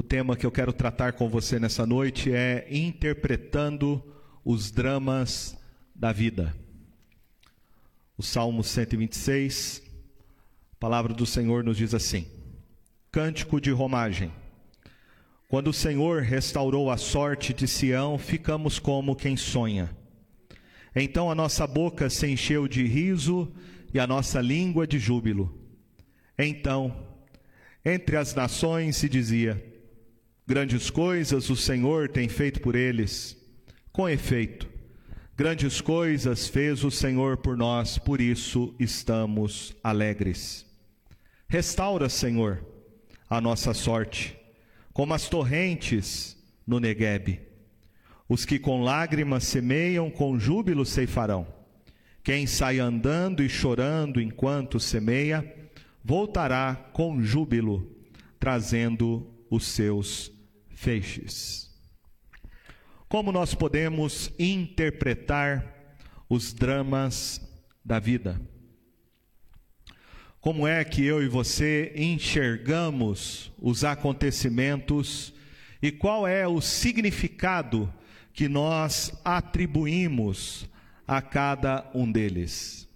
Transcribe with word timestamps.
O 0.00 0.02
tema 0.02 0.34
que 0.34 0.46
eu 0.46 0.50
quero 0.50 0.72
tratar 0.72 1.12
com 1.12 1.28
você 1.28 1.58
nessa 1.58 1.84
noite 1.84 2.32
é 2.32 2.66
interpretando 2.70 4.02
os 4.42 4.70
dramas 4.70 5.58
da 5.94 6.10
vida. 6.10 6.56
O 8.16 8.22
Salmo 8.22 8.64
126, 8.64 9.82
a 10.72 10.76
palavra 10.76 11.12
do 11.12 11.26
Senhor 11.26 11.62
nos 11.62 11.76
diz 11.76 11.92
assim: 11.92 12.26
Cântico 13.12 13.60
de 13.60 13.70
romagem. 13.72 14.32
Quando 15.50 15.68
o 15.68 15.74
Senhor 15.74 16.22
restaurou 16.22 16.90
a 16.90 16.96
sorte 16.96 17.52
de 17.52 17.68
Sião, 17.68 18.16
ficamos 18.16 18.78
como 18.78 19.14
quem 19.14 19.36
sonha. 19.36 19.94
Então 20.96 21.30
a 21.30 21.34
nossa 21.34 21.66
boca 21.66 22.08
se 22.08 22.26
encheu 22.26 22.66
de 22.66 22.86
riso 22.86 23.52
e 23.92 24.00
a 24.00 24.06
nossa 24.06 24.40
língua 24.40 24.86
de 24.86 24.98
júbilo. 24.98 25.54
Então, 26.38 27.06
entre 27.84 28.16
as 28.16 28.34
nações 28.34 28.96
se 28.96 29.06
dizia: 29.06 29.69
Grandes 30.50 30.90
coisas 30.90 31.48
o 31.48 31.54
Senhor 31.54 32.08
tem 32.08 32.28
feito 32.28 32.60
por 32.60 32.74
eles. 32.74 33.36
Com 33.92 34.08
efeito, 34.08 34.68
grandes 35.36 35.80
coisas 35.80 36.48
fez 36.48 36.82
o 36.82 36.90
Senhor 36.90 37.36
por 37.36 37.56
nós, 37.56 37.98
por 37.98 38.20
isso 38.20 38.74
estamos 38.76 39.72
alegres. 39.80 40.66
Restaura, 41.48 42.08
Senhor, 42.08 42.66
a 43.28 43.40
nossa 43.40 43.72
sorte, 43.72 44.36
como 44.92 45.14
as 45.14 45.28
torrentes 45.28 46.36
no 46.66 46.80
Neguebe. 46.80 47.42
Os 48.28 48.44
que 48.44 48.58
com 48.58 48.82
lágrimas 48.82 49.44
semeiam, 49.44 50.10
com 50.10 50.36
júbilo 50.36 50.84
ceifarão. 50.84 51.46
Quem 52.24 52.44
sai 52.44 52.80
andando 52.80 53.40
e 53.40 53.48
chorando 53.48 54.20
enquanto 54.20 54.80
semeia, 54.80 55.48
voltará 56.04 56.74
com 56.92 57.22
júbilo, 57.22 57.88
trazendo 58.40 59.32
os 59.48 59.64
seus 59.64 60.39
feixes. 60.80 61.70
Como 63.06 63.30
nós 63.30 63.54
podemos 63.54 64.32
interpretar 64.38 65.94
os 66.26 66.54
dramas 66.54 67.38
da 67.84 67.98
vida? 67.98 68.40
Como 70.40 70.66
é 70.66 70.82
que 70.82 71.04
eu 71.04 71.22
e 71.22 71.28
você 71.28 71.92
enxergamos 71.94 73.52
os 73.58 73.84
acontecimentos 73.84 75.34
e 75.82 75.92
qual 75.92 76.26
é 76.26 76.48
o 76.48 76.62
significado 76.62 77.92
que 78.32 78.48
nós 78.48 79.12
atribuímos 79.22 80.66
a 81.06 81.20
cada 81.20 81.90
um 81.94 82.10
deles? 82.10 82.88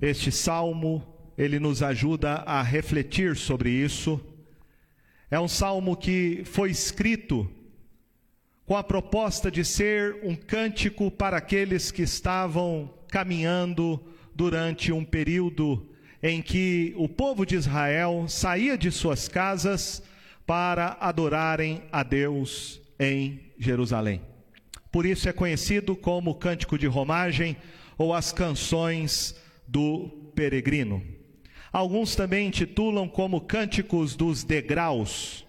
Este 0.00 0.32
salmo, 0.32 1.06
ele 1.36 1.58
nos 1.58 1.82
ajuda 1.82 2.36
a 2.46 2.62
refletir 2.62 3.36
sobre 3.36 3.68
isso 3.68 4.18
é 5.30 5.38
um 5.38 5.48
salmo 5.48 5.96
que 5.96 6.42
foi 6.44 6.70
escrito 6.70 7.50
com 8.64 8.76
a 8.76 8.84
proposta 8.84 9.50
de 9.50 9.64
ser 9.64 10.16
um 10.22 10.34
cântico 10.34 11.10
para 11.10 11.36
aqueles 11.36 11.90
que 11.90 12.02
estavam 12.02 12.92
caminhando 13.08 14.00
durante 14.34 14.92
um 14.92 15.04
período 15.04 15.86
em 16.22 16.42
que 16.42 16.94
o 16.96 17.08
povo 17.08 17.44
de 17.44 17.56
Israel 17.56 18.26
saía 18.28 18.76
de 18.76 18.90
suas 18.90 19.28
casas 19.28 20.02
para 20.46 20.96
adorarem 21.00 21.82
a 21.92 22.02
Deus 22.02 22.80
em 22.98 23.40
Jerusalém. 23.58 24.22
Por 24.90 25.04
isso 25.04 25.28
é 25.28 25.32
conhecido 25.32 25.94
como 25.94 26.34
cântico 26.34 26.78
de 26.78 26.86
romagem 26.86 27.56
ou 27.98 28.14
as 28.14 28.32
canções 28.32 29.36
do 29.66 30.08
peregrino. 30.34 31.17
Alguns 31.72 32.16
também 32.16 32.48
intitulam 32.48 33.08
como 33.08 33.40
Cânticos 33.40 34.16
dos 34.16 34.42
Degraus, 34.42 35.44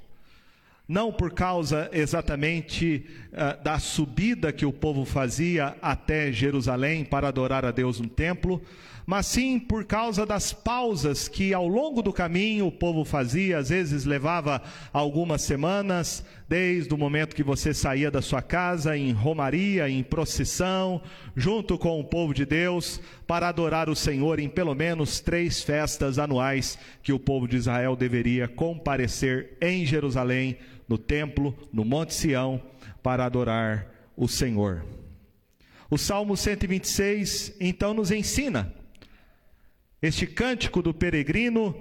não 0.88 1.12
por 1.12 1.32
causa 1.32 1.90
exatamente 1.94 3.06
uh, 3.32 3.64
da 3.64 3.80
subida 3.80 4.52
que 4.52 4.66
o 4.66 4.74
povo 4.74 5.06
fazia 5.06 5.78
até 5.82 6.32
Jerusalém 6.32 7.06
para 7.06 7.28
adorar 7.28 7.64
a 7.64 7.72
Deus 7.72 8.00
no 8.00 8.10
templo, 8.10 8.62
mas 9.10 9.26
sim 9.26 9.58
por 9.58 9.86
causa 9.86 10.24
das 10.24 10.54
pausas 10.54 11.28
que 11.28 11.52
ao 11.52 11.68
longo 11.68 12.00
do 12.04 12.14
caminho 12.14 12.68
o 12.68 12.72
povo 12.72 13.04
fazia, 13.04 13.58
às 13.58 13.70
vezes 13.70 14.06
levava 14.06 14.62
algumas 14.94 15.42
semanas, 15.42 16.24
desde 16.48 16.94
o 16.94 16.98
momento 16.98 17.36
que 17.36 17.42
você 17.42 17.74
saía 17.74 18.12
da 18.12 18.22
sua 18.22 18.44
casa 18.44 18.96
em 18.96 19.12
romaria, 19.12 19.90
em 19.90 20.04
procissão, 20.04 21.02
junto 21.36 21.76
com 21.76 22.00
o 22.00 22.04
povo 22.04 22.36
de 22.36 22.46
Deus, 22.46 23.02
para 23.26 23.48
adorar 23.48 23.90
o 23.90 23.96
Senhor 23.96 24.40
em 24.40 24.48
pelo 24.48 24.76
menos 24.76 25.20
três 25.20 25.64
festas 25.64 26.20
anuais 26.20 26.78
que 27.02 27.12
o 27.12 27.18
povo 27.18 27.48
de 27.48 27.58
Israel 27.58 27.96
deveria 27.96 28.48
comparecer 28.48 29.58
em 29.60 29.88
Jerusalém, 29.88 30.56
no 30.88 31.00
templo, 31.00 31.58
no 31.74 31.84
Monte 31.84 32.14
Sião, 32.14 32.62
para 33.02 33.26
adorar 33.26 33.88
o 34.16 34.28
Senhor. 34.28 34.86
O 35.90 35.98
Salmo 35.98 36.38
126 36.38 37.56
então 37.60 37.96
nos 37.96 38.12
ensina 38.12 38.78
este 40.02 40.26
cântico 40.26 40.82
do 40.82 40.94
peregrino 40.94 41.76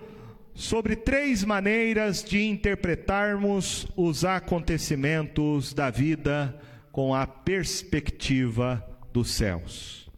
sobre 0.55 0.97
três 0.97 1.45
maneiras 1.45 2.25
de 2.25 2.43
interpretarmos 2.43 3.87
os 3.97 4.25
acontecimentos 4.25 5.73
da 5.73 5.89
vida 5.89 6.61
com 6.91 7.15
a 7.15 7.27
perspectiva 7.27 8.85
dos 9.13 9.31
céus. 9.31 10.11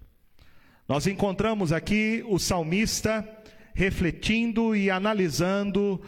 Nós 0.89 1.07
encontramos 1.07 1.73
aqui 1.73 2.25
o 2.27 2.39
salmista 2.39 3.29
refletindo 3.75 4.75
e 4.75 4.91
analisando 4.91 6.01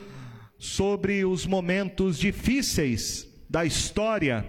sobre 0.59 1.25
os 1.25 1.47
momentos 1.47 2.19
difíceis 2.19 3.29
da 3.51 3.65
história 3.65 4.47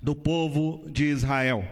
do 0.00 0.14
povo 0.14 0.88
de 0.88 1.06
Israel. 1.06 1.64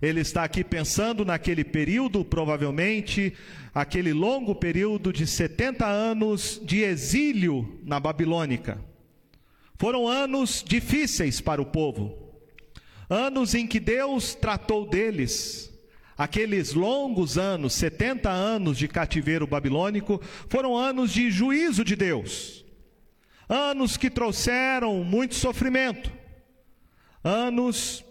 Ele 0.00 0.20
está 0.20 0.44
aqui 0.44 0.62
pensando 0.62 1.24
naquele 1.24 1.64
período, 1.64 2.24
provavelmente, 2.24 3.34
aquele 3.74 4.12
longo 4.12 4.54
período 4.54 5.12
de 5.12 5.26
70 5.26 5.84
anos 5.86 6.60
de 6.64 6.82
exílio 6.82 7.80
na 7.84 7.98
Babilônica. 7.98 8.80
Foram 9.76 10.06
anos 10.08 10.64
difíceis 10.66 11.40
para 11.40 11.62
o 11.62 11.66
povo, 11.66 12.32
anos 13.08 13.54
em 13.54 13.66
que 13.66 13.80
Deus 13.80 14.34
tratou 14.34 14.88
deles. 14.88 15.68
Aqueles 16.16 16.74
longos 16.74 17.38
anos, 17.38 17.74
70 17.74 18.28
anos 18.28 18.76
de 18.76 18.88
cativeiro 18.88 19.46
babilônico, 19.46 20.20
foram 20.48 20.76
anos 20.76 21.12
de 21.12 21.30
juízo 21.30 21.84
de 21.84 21.94
Deus, 21.94 22.64
anos 23.48 23.96
que 23.96 24.10
trouxeram 24.10 25.04
muito 25.04 25.36
sofrimento, 25.36 26.12
anos 27.22 28.04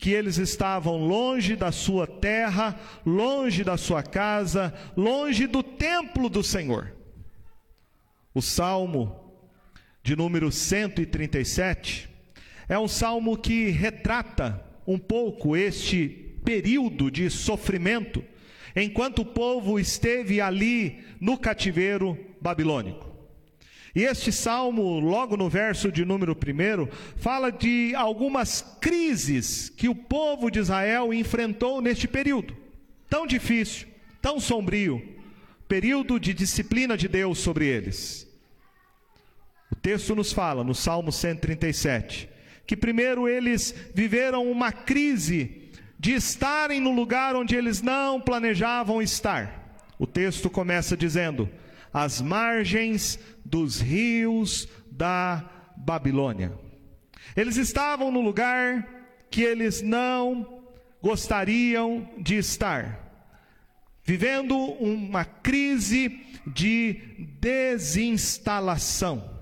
que 0.00 0.10
eles 0.10 0.38
estavam 0.38 0.96
longe 0.96 1.54
da 1.54 1.70
sua 1.70 2.06
terra, 2.06 2.80
longe 3.04 3.62
da 3.62 3.76
sua 3.76 4.02
casa, 4.02 4.72
longe 4.96 5.46
do 5.46 5.62
templo 5.62 6.30
do 6.30 6.42
Senhor. 6.42 6.96
O 8.34 8.40
salmo 8.40 9.30
de 10.02 10.16
número 10.16 10.50
137 10.50 12.08
é 12.66 12.78
um 12.78 12.88
salmo 12.88 13.36
que 13.36 13.68
retrata 13.68 14.64
um 14.86 14.98
pouco 14.98 15.54
este 15.54 16.08
período 16.42 17.10
de 17.10 17.28
sofrimento, 17.28 18.24
enquanto 18.74 19.20
o 19.20 19.26
povo 19.26 19.78
esteve 19.78 20.40
ali 20.40 21.04
no 21.20 21.36
cativeiro 21.36 22.16
babilônico. 22.40 23.09
E 23.94 24.04
este 24.04 24.30
salmo, 24.30 25.00
logo 25.00 25.36
no 25.36 25.48
verso 25.48 25.90
de 25.90 26.04
número 26.04 26.32
1, 26.32 26.88
fala 27.16 27.50
de 27.50 27.92
algumas 27.96 28.62
crises 28.80 29.68
que 29.68 29.88
o 29.88 29.94
povo 29.94 30.50
de 30.50 30.60
Israel 30.60 31.12
enfrentou 31.12 31.80
neste 31.80 32.06
período, 32.06 32.56
tão 33.08 33.26
difícil, 33.26 33.88
tão 34.22 34.38
sombrio, 34.38 35.02
período 35.66 36.20
de 36.20 36.32
disciplina 36.32 36.96
de 36.96 37.08
Deus 37.08 37.38
sobre 37.38 37.66
eles. 37.66 38.28
O 39.72 39.76
texto 39.76 40.14
nos 40.14 40.32
fala, 40.32 40.62
no 40.62 40.74
Salmo 40.74 41.10
137, 41.10 42.28
que 42.66 42.76
primeiro 42.76 43.28
eles 43.28 43.74
viveram 43.94 44.50
uma 44.50 44.70
crise 44.70 45.70
de 45.98 46.12
estarem 46.12 46.80
no 46.80 46.92
lugar 46.92 47.34
onde 47.34 47.56
eles 47.56 47.82
não 47.82 48.20
planejavam 48.20 49.02
estar. 49.02 49.84
O 49.98 50.06
texto 50.06 50.48
começa 50.48 50.96
dizendo: 50.96 51.48
às 51.92 52.20
margens 52.20 53.18
dos 53.44 53.80
rios 53.80 54.68
da 54.90 55.44
Babilônia. 55.76 56.52
Eles 57.36 57.56
estavam 57.56 58.10
no 58.10 58.20
lugar 58.20 58.86
que 59.30 59.42
eles 59.42 59.82
não 59.82 60.62
gostariam 61.02 62.08
de 62.18 62.36
estar, 62.36 62.98
vivendo 64.04 64.56
uma 64.56 65.24
crise 65.24 66.20
de 66.46 66.94
desinstalação. 67.40 69.38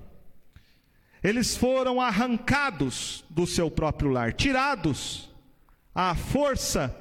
Eles 1.23 1.57
foram 1.57 2.01
arrancados 2.01 3.25
do 3.29 3.47
seu 3.47 3.71
próprio 3.71 4.11
lar, 4.11 4.33
tirados 4.33 5.29
à 5.95 6.15
força 6.15 6.95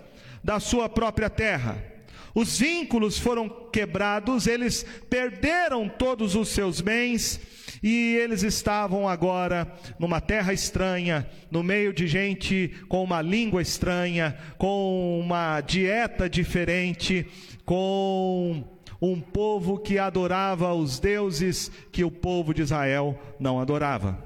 da 0.44 0.60
sua 0.60 0.90
própria 0.90 1.30
terra 1.30 1.97
os 2.38 2.60
vínculos 2.60 3.18
foram 3.18 3.50
quebrados, 3.50 4.46
eles 4.46 4.86
perderam 5.10 5.90
todos 5.90 6.36
os 6.36 6.50
seus 6.50 6.82
bens, 6.82 7.42
e 7.82 8.16
eles 8.16 8.44
estavam 8.44 9.10
agora 9.10 9.68
numa 9.98 10.22
terra 10.22 10.54
estranha, 10.54 11.28
no 11.50 11.64
meio 11.64 11.92
de 11.92 12.06
gente 12.06 12.72
com 12.88 13.04
uma 13.04 13.24
língua 13.24 13.60
estranha, 13.60 14.38
com 14.56 15.20
uma 15.20 15.62
dieta 15.62 16.30
diferente, 16.30 17.26
com 17.66 18.64
um 19.02 19.20
povo 19.20 19.80
que 19.80 19.98
adorava 19.98 20.72
os 20.76 21.00
deuses 21.00 21.72
que 21.92 22.04
o 22.04 22.12
povo 22.12 22.54
de 22.54 22.62
Israel 22.62 23.20
não 23.40 23.60
adorava. 23.60 24.24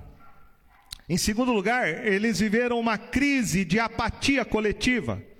Em 1.07 1.15
segundo 1.15 1.53
lugar, 1.53 2.05
eles 2.05 2.41
viveram 2.41 2.77
uma 2.77 2.97
crise 2.97 3.63
de 3.63 3.79
apatia 3.79 4.43
coletiva. 4.43 5.31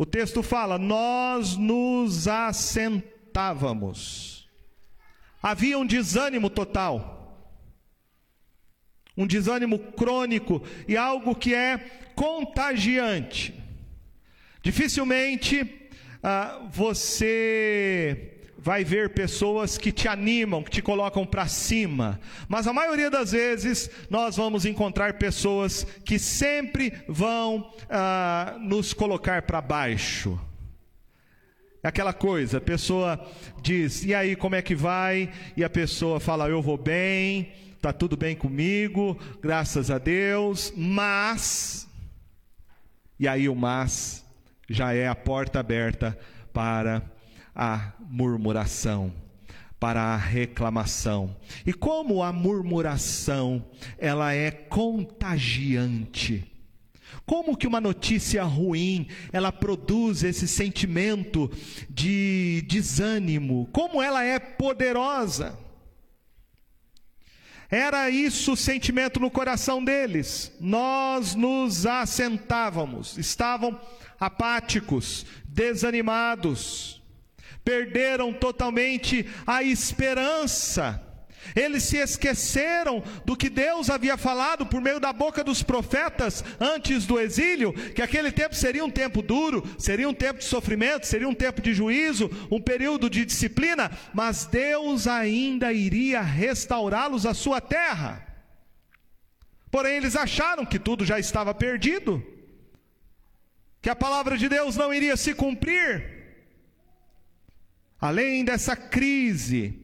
O 0.00 0.06
texto 0.06 0.42
fala: 0.42 0.78
Nós 0.78 1.58
nos 1.58 2.26
assentávamos. 2.26 4.48
Havia 5.42 5.78
um 5.78 5.84
desânimo 5.84 6.48
total, 6.48 7.46
um 9.14 9.26
desânimo 9.26 9.78
crônico 9.78 10.62
e 10.88 10.96
algo 10.96 11.34
que 11.34 11.54
é 11.54 11.76
contagiante. 12.14 13.52
Dificilmente 14.62 15.90
ah, 16.22 16.66
você 16.72 18.39
vai 18.62 18.84
ver 18.84 19.10
pessoas 19.10 19.78
que 19.78 19.90
te 19.90 20.06
animam, 20.06 20.62
que 20.62 20.70
te 20.70 20.82
colocam 20.82 21.26
para 21.26 21.46
cima, 21.46 22.20
mas 22.48 22.66
a 22.66 22.72
maioria 22.72 23.10
das 23.10 23.32
vezes 23.32 23.90
nós 24.08 24.36
vamos 24.36 24.64
encontrar 24.64 25.14
pessoas 25.14 25.84
que 26.04 26.18
sempre 26.18 26.92
vão 27.08 27.72
ah, 27.88 28.56
nos 28.60 28.92
colocar 28.92 29.42
para 29.42 29.60
baixo. 29.60 30.38
É 31.82 31.88
aquela 31.88 32.12
coisa, 32.12 32.58
a 32.58 32.60
pessoa 32.60 33.26
diz, 33.62 34.04
e 34.04 34.14
aí, 34.14 34.36
como 34.36 34.54
é 34.54 34.60
que 34.60 34.74
vai? 34.74 35.32
E 35.56 35.64
a 35.64 35.70
pessoa 35.70 36.20
fala, 36.20 36.46
eu 36.46 36.60
vou 36.60 36.76
bem, 36.76 37.52
está 37.74 37.90
tudo 37.90 38.18
bem 38.18 38.36
comigo, 38.36 39.18
graças 39.40 39.90
a 39.90 39.96
Deus, 39.96 40.70
mas. 40.76 41.88
E 43.18 43.26
aí 43.26 43.48
o 43.48 43.54
mas 43.54 44.22
já 44.68 44.92
é 44.92 45.08
a 45.08 45.14
porta 45.14 45.58
aberta 45.58 46.18
para 46.52 47.02
a 47.54 47.92
murmuração, 48.10 49.12
para 49.78 50.02
a 50.02 50.16
reclamação. 50.16 51.34
E 51.64 51.72
como 51.72 52.22
a 52.22 52.32
murmuração, 52.32 53.64
ela 53.96 54.34
é 54.34 54.50
contagiante. 54.50 56.46
Como 57.24 57.56
que 57.56 57.66
uma 57.66 57.80
notícia 57.80 58.42
ruim, 58.42 59.06
ela 59.32 59.52
produz 59.52 60.24
esse 60.24 60.48
sentimento 60.48 61.50
de 61.88 62.62
desânimo? 62.68 63.68
Como 63.72 64.02
ela 64.02 64.22
é 64.24 64.38
poderosa? 64.38 65.56
Era 67.70 68.10
isso 68.10 68.52
o 68.52 68.56
sentimento 68.56 69.20
no 69.20 69.30
coração 69.30 69.82
deles. 69.82 70.52
Nós 70.60 71.36
nos 71.36 71.86
assentávamos, 71.86 73.16
estavam 73.16 73.80
apáticos, 74.18 75.24
desanimados 75.46 76.99
perderam 77.70 78.32
totalmente 78.32 79.24
a 79.46 79.62
esperança. 79.62 81.00
Eles 81.54 81.84
se 81.84 81.96
esqueceram 81.96 83.02
do 83.24 83.36
que 83.36 83.48
Deus 83.48 83.88
havia 83.88 84.16
falado 84.16 84.66
por 84.66 84.80
meio 84.80 84.98
da 84.98 85.12
boca 85.12 85.44
dos 85.44 85.62
profetas 85.62 86.44
antes 86.58 87.06
do 87.06 87.18
exílio, 87.18 87.72
que 87.72 88.02
aquele 88.02 88.32
tempo 88.32 88.54
seria 88.56 88.84
um 88.84 88.90
tempo 88.90 89.22
duro, 89.22 89.64
seria 89.78 90.08
um 90.08 90.14
tempo 90.14 90.40
de 90.40 90.46
sofrimento, 90.46 91.06
seria 91.06 91.28
um 91.28 91.34
tempo 91.34 91.62
de 91.62 91.72
juízo, 91.72 92.28
um 92.50 92.60
período 92.60 93.08
de 93.08 93.24
disciplina, 93.24 93.90
mas 94.12 94.46
Deus 94.46 95.06
ainda 95.06 95.72
iria 95.72 96.20
restaurá-los 96.20 97.24
à 97.24 97.32
sua 97.32 97.60
terra. 97.60 98.26
Porém, 99.70 99.96
eles 99.96 100.16
acharam 100.16 100.66
que 100.66 100.78
tudo 100.78 101.06
já 101.06 101.20
estava 101.20 101.54
perdido, 101.54 102.20
que 103.80 103.88
a 103.88 103.96
palavra 103.96 104.36
de 104.36 104.48
Deus 104.48 104.76
não 104.76 104.92
iria 104.92 105.16
se 105.16 105.34
cumprir. 105.34 106.19
Além 108.00 108.44
dessa 108.44 108.74
crise 108.74 109.78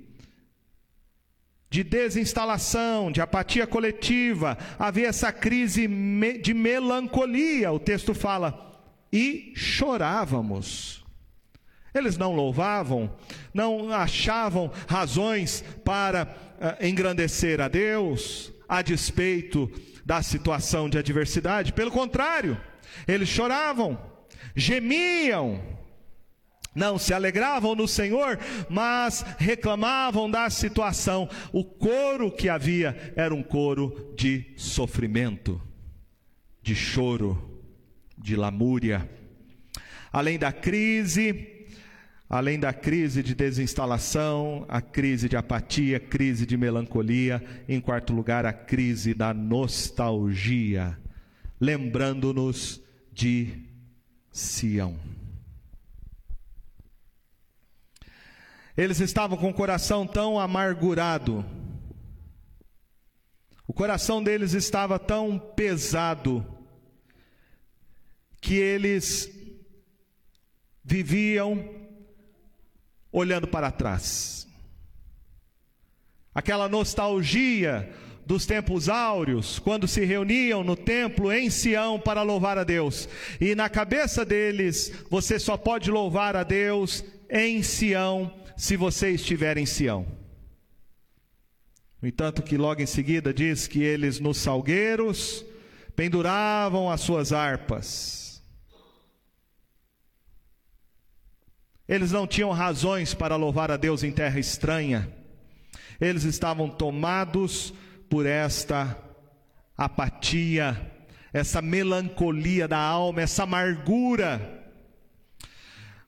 de 1.69 1.83
desinstalação, 1.83 3.13
de 3.13 3.21
apatia 3.21 3.67
coletiva, 3.67 4.57
havia 4.79 5.09
essa 5.09 5.33
crise 5.33 5.87
de 6.41 6.55
melancolia, 6.55 7.73
o 7.73 7.79
texto 7.79 8.15
fala, 8.15 8.83
e 9.13 9.53
chorávamos. 9.55 11.05
Eles 11.95 12.17
não 12.17 12.35
louvavam, 12.35 13.15
não 13.53 13.93
achavam 13.93 14.71
razões 14.87 15.63
para 15.85 16.25
uh, 16.59 16.87
engrandecer 16.87 17.61
a 17.61 17.69
Deus, 17.69 18.53
a 18.69 18.83
despeito 18.83 19.71
da 20.05 20.23
situação 20.23 20.89
de 20.89 20.99
adversidade, 20.99 21.73
pelo 21.73 21.91
contrário, 21.91 22.61
eles 23.09 23.29
choravam, 23.29 23.99
gemiam, 24.55 25.61
não 26.77 26.99
se 26.99 27.15
alegravam 27.15 27.75
no 27.75 27.89
Senhor, 27.89 28.39
mas 28.69 29.25
reclamavam 29.39 30.31
da 30.31 30.51
situação. 30.51 31.29
O 31.51 31.65
coro 31.65 32.31
que 32.31 32.51
havia 32.51 33.15
era 33.17 33.35
um 33.35 33.43
coro 33.43 34.15
de 34.15 34.53
sofrimento, 34.57 35.61
de 36.63 36.75
choro, 36.75 37.63
de 38.17 38.37
lamúria. 38.37 39.09
Além 40.13 40.39
da 40.39 40.53
crise, 40.53 41.67
além 42.29 42.61
da 42.61 42.75
crise 42.75 43.23
de 43.23 43.35
desinstalação, 43.35 44.67
a 44.69 44.83
crise 44.83 45.31
de 45.31 45.37
apatia, 45.37 45.99
crise 45.99 46.45
de 46.45 46.59
melancolia, 46.59 47.43
em 47.67 47.81
quarto 47.81 48.13
lugar, 48.13 48.45
a 48.45 48.53
crise 48.53 49.15
da 49.15 49.33
nostalgia, 49.33 50.99
lembrando-nos 51.59 52.83
de 53.13 53.65
Sião. 54.31 55.16
Eles 58.77 59.01
estavam 59.01 59.39
com 59.39 59.49
o 59.49 59.55
coração 59.55 60.07
tão 60.07 60.39
amargurado, 60.39 61.45
o 63.67 63.73
coração 63.73 64.23
deles 64.23 64.53
estava 64.53 64.99
tão 64.99 65.39
pesado, 65.39 66.47
que 68.41 68.55
eles 68.55 69.31
viviam 70.85 71.69
olhando 73.11 73.49
para 73.49 73.73
trás. 73.73 74.47
Aquela 76.33 76.69
nostalgia 76.69 77.93
dos 78.25 78.45
tempos 78.45 78.89
áureos, 78.89 79.59
quando 79.59 79.89
se 79.89 80.05
reuniam 80.05 80.63
no 80.63 80.77
templo 80.77 81.33
em 81.33 81.49
Sião 81.49 81.99
para 81.99 82.23
louvar 82.23 82.59
a 82.59 82.65
Deus. 82.65 83.09
E 83.41 83.55
na 83.55 83.69
cabeça 83.69 84.25
deles, 84.25 84.93
você 85.11 85.39
só 85.39 85.57
pode 85.57 85.91
louvar 85.91 86.37
a 86.37 86.43
Deus 86.43 87.03
em 87.31 87.63
Sião 87.63 88.33
se 88.57 88.77
você 88.77 89.11
estiver 89.11 89.59
em 89.59 89.67
Sião. 89.67 90.07
No 92.01 92.09
entanto, 92.09 92.43
que 92.43 92.57
logo 92.57 92.81
em 92.81 92.87
seguida 92.87 93.33
diz 93.33 93.67
que 93.67 93.83
eles 93.83 94.19
nos 94.19 94.39
salgueiros 94.39 95.45
penduravam 95.95 96.91
as 96.91 97.01
suas 97.01 97.33
harpas. 97.33 98.43
Eles 101.89 102.11
não 102.11 102.27
tinham 102.27 102.51
razões 102.51 103.15
para 103.15 103.37
louvar 103.37 103.71
a 103.71 103.77
Deus 103.77 104.03
em 104.03 104.11
terra 104.11 104.39
estranha. 104.41 105.13
Eles 106.01 106.25
estavam 106.25 106.69
tomados 106.69 107.73
por 108.11 108.27
esta 108.27 108.99
apatia, 109.77 110.93
essa 111.33 111.63
melancolia 111.63 112.67
da 112.67 112.79
alma, 112.79 113.23
essa 113.23 113.45
amargura 113.45 114.66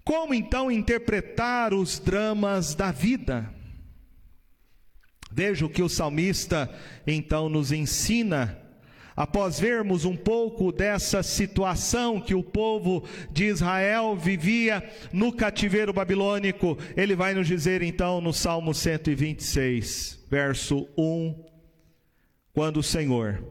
como 0.09 0.33
então 0.33 0.71
interpretar 0.71 1.75
os 1.75 1.99
dramas 1.99 2.75
da 2.75 2.91
vida? 2.91 3.53
Veja 5.31 5.67
o 5.67 5.69
que 5.69 5.83
o 5.83 5.89
salmista 5.89 6.75
então 7.07 7.51
nos 7.51 7.73
ensina. 7.73 8.59
Após 9.15 9.61
vermos 9.61 10.07
um 10.07 10.17
pouco 10.17 10.73
dessa 10.73 11.23
situação 11.23 12.23
que 12.23 12.35
o 12.35 12.43
povo 12.43 13.05
de 13.31 13.45
Israel 13.45 14.17
vivia 14.17 14.83
no 15.13 15.31
cativeiro 15.31 15.93
babilônico, 15.93 16.79
ele 16.97 17.15
vai 17.15 17.35
nos 17.35 17.47
dizer 17.47 17.83
então 17.83 18.19
no 18.19 18.33
Salmo 18.33 18.73
126, 18.73 20.25
verso 20.31 20.89
1: 20.97 21.35
Quando 22.55 22.79
o 22.79 22.83
Senhor 22.83 23.45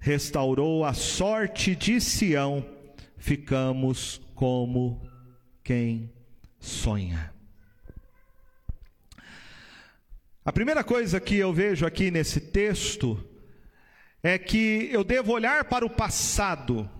restaurou 0.00 0.84
a 0.84 0.92
sorte 0.92 1.76
de 1.76 2.00
Sião, 2.00 2.66
ficamos 3.16 4.20
como 4.34 5.08
quem 5.70 6.10
sonha. 6.58 7.32
A 10.44 10.52
primeira 10.52 10.82
coisa 10.82 11.20
que 11.20 11.36
eu 11.36 11.52
vejo 11.52 11.86
aqui 11.86 12.10
nesse 12.10 12.40
texto 12.40 13.24
é 14.20 14.36
que 14.36 14.88
eu 14.90 15.04
devo 15.04 15.30
olhar 15.30 15.66
para 15.66 15.86
o 15.86 15.90
passado 15.90 16.90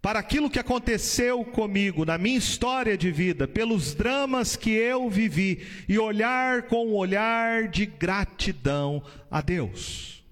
para 0.00 0.20
aquilo 0.20 0.48
que 0.48 0.58
aconteceu 0.58 1.44
comigo, 1.44 2.06
na 2.06 2.16
minha 2.16 2.38
história 2.38 2.96
de 2.96 3.12
vida, 3.12 3.46
pelos 3.46 3.94
dramas 3.94 4.56
que 4.56 4.70
eu 4.70 5.10
vivi, 5.10 5.66
e 5.86 5.98
olhar 5.98 6.62
com 6.62 6.86
um 6.86 6.94
olhar 6.94 7.68
de 7.68 7.84
gratidão 7.84 9.04
a 9.30 9.42
Deus. 9.42 10.24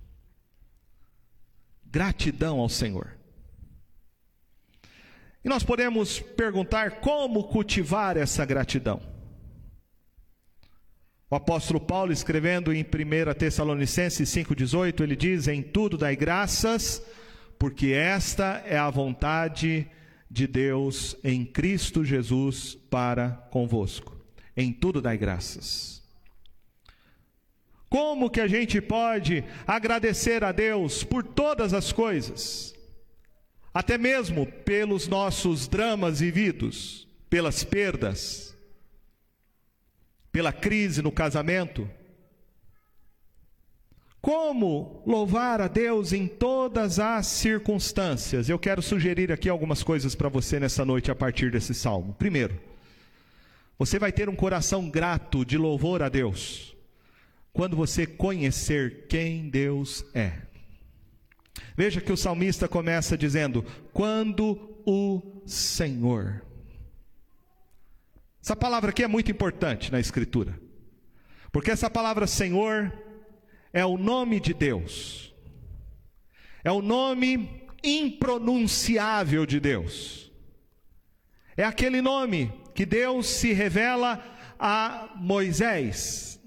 Gratidão 1.85 2.59
ao 2.59 2.71
Senhor. 2.71 3.16
E 5.47 5.49
nós 5.49 5.62
podemos 5.62 6.19
perguntar 6.19 6.99
como 7.00 7.45
cultivar 7.45 8.17
essa 8.17 8.45
gratidão. 8.45 9.00
O 11.31 11.37
apóstolo 11.37 11.79
Paulo, 11.79 12.11
escrevendo 12.11 12.73
em 12.73 12.83
1 12.83 13.33
Tessalonicenses 13.38 14.29
5,18, 14.29 15.03
ele 15.03 15.15
diz: 15.15 15.47
Em 15.47 15.62
tudo 15.62 15.97
dai 15.97 16.17
graças 16.17 17.00
porque 17.61 17.93
esta 17.93 18.61
é 18.67 18.76
a 18.76 18.91
vontade 18.91 19.88
de 20.29 20.49
Deus 20.49 21.17
em 21.23 21.45
Cristo 21.45 22.05
Jesus 22.05 22.75
para 22.91 23.31
convosco. 23.53 24.17
Em 24.57 24.73
tudo 24.73 25.00
dai 25.00 25.17
graças. 25.17 26.03
Como 27.88 28.29
que 28.29 28.41
a 28.41 28.49
gente 28.49 28.81
pode 28.81 29.45
agradecer 29.65 30.43
a 30.43 30.50
Deus 30.50 31.05
por 31.05 31.23
todas 31.23 31.73
as 31.73 31.93
coisas? 31.93 32.75
Até 33.76 33.99
mesmo 33.99 34.47
pelos 34.47 35.06
nossos 35.06 35.68
dramas 35.68 36.21
vividos, 36.21 37.06
pelas 37.28 37.62
perdas, 37.62 38.56
pela 40.33 40.50
crise 40.50 41.02
no 41.02 41.12
casamento, 41.12 41.87
como 44.18 45.02
louvar 45.06 45.61
a 45.61 45.68
Deus 45.68 46.14
em 46.14 46.26
todas 46.26 46.99
as 46.99 47.26
circunstâncias? 47.26 48.49
Eu 48.49 48.59
quero 48.59 48.80
sugerir 48.80 49.30
aqui 49.30 49.47
algumas 49.47 49.83
coisas 49.83 50.14
para 50.14 50.30
você 50.30 50.59
nessa 50.59 50.83
noite 50.83 51.11
a 51.11 51.14
partir 51.14 51.50
desse 51.50 51.75
salmo. 51.75 52.14
Primeiro, 52.14 52.59
você 53.78 53.99
vai 53.99 54.11
ter 54.11 54.26
um 54.26 54.35
coração 54.35 54.88
grato 54.88 55.45
de 55.45 55.59
louvor 55.59 56.02
a 56.02 56.09
Deus 56.09 56.75
quando 57.52 57.76
você 57.76 58.06
conhecer 58.06 59.06
quem 59.06 59.50
Deus 59.50 60.02
é. 60.14 60.46
Veja 61.77 62.01
que 62.01 62.13
o 62.13 62.17
salmista 62.17 62.67
começa 62.69 63.17
dizendo: 63.17 63.65
Quando 63.93 64.83
o 64.87 65.43
Senhor. 65.47 66.45
Essa 68.43 68.55
palavra 68.55 68.91
aqui 68.91 69.03
é 69.03 69.09
muito 69.09 69.31
importante 69.31 69.91
na 69.91 69.99
Escritura, 69.99 70.59
porque 71.51 71.71
essa 71.71 71.91
palavra 71.91 72.29
Senhor 72.29 72.93
é 73.73 73.85
o 73.85 73.99
nome 73.99 74.39
de 74.39 74.55
Deus, 74.55 75.35
é 76.63 76.71
o 76.71 76.81
nome 76.81 77.67
impronunciável 77.83 79.45
de 79.45 79.59
Deus, 79.59 80.31
é 81.57 81.65
aquele 81.65 82.01
nome 82.01 82.53
que 82.73 82.87
Deus 82.87 83.27
se 83.27 83.53
revela 83.53 84.23
a 84.61 85.13
Moisés, 85.17 86.41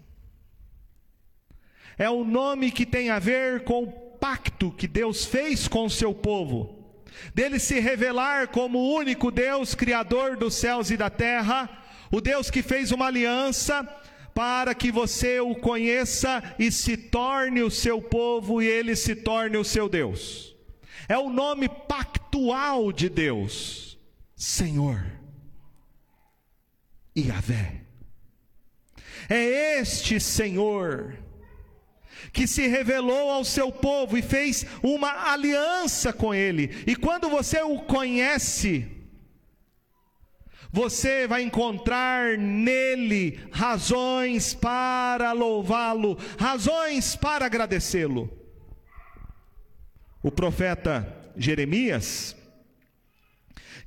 é 1.98 2.10
o 2.10 2.24
nome 2.24 2.72
que 2.72 2.86
tem 2.86 3.10
a 3.10 3.20
ver 3.20 3.66
com 3.66 4.09
pacto 4.20 4.72
que 4.72 4.88
Deus 4.88 5.26
fez 5.26 5.68
com 5.68 5.86
o 5.86 5.90
seu 5.90 6.14
povo, 6.14 6.80
dele 7.34 7.60
se 7.60 7.80
revelar 7.80 8.50
como 8.50 8.80
o 8.80 8.94
único 8.96 9.32
Deus, 9.32 9.76
Criador 9.76 10.38
dos 10.38 10.56
céus 10.56 10.92
e 10.92 10.98
da 10.98 11.10
terra, 11.10 11.70
o 12.12 12.20
Deus 12.20 12.50
que 12.50 12.62
fez 12.62 12.92
uma 12.92 13.08
aliança 13.08 13.84
para 14.34 14.74
que 14.74 14.92
você 14.92 15.40
o 15.40 15.56
conheça 15.56 16.42
e 16.58 16.72
se 16.72 16.96
torne 16.96 17.62
o 17.62 17.72
seu 17.72 18.02
povo 18.02 18.62
e 18.62 18.68
ele 18.68 18.96
se 18.96 19.16
torne 19.16 19.58
o 19.58 19.66
seu 19.66 19.90
Deus. 19.90 20.56
É 21.08 21.18
o 21.18 21.30
nome 21.30 21.68
pactual 21.68 22.92
de 22.92 23.10
Deus, 23.10 23.98
Senhor, 24.36 25.04
Yahvé. 27.18 27.82
É 29.28 29.80
este 29.80 30.20
Senhor 30.20 31.18
que 32.32 32.48
se 32.48 32.68
revelou 32.68 33.32
ao 33.32 33.44
seu 33.44 33.72
povo 33.72 34.18
e 34.18 34.22
fez 34.22 34.66
uma 34.84 35.32
aliança 35.32 36.14
com 36.14 36.34
ele. 36.34 36.84
E 36.86 36.96
quando 36.96 37.30
você 37.30 37.62
o 37.62 37.80
conhece, 37.80 38.88
você 40.72 41.28
vai 41.28 41.42
encontrar 41.42 42.38
nele 42.38 43.40
razões 43.52 44.54
para 44.54 45.32
louvá-lo, 45.32 46.18
razões 46.38 47.16
para 47.16 47.46
agradecê-lo. 47.46 48.30
O 50.22 50.32
profeta 50.32 51.32
Jeremias, 51.36 52.36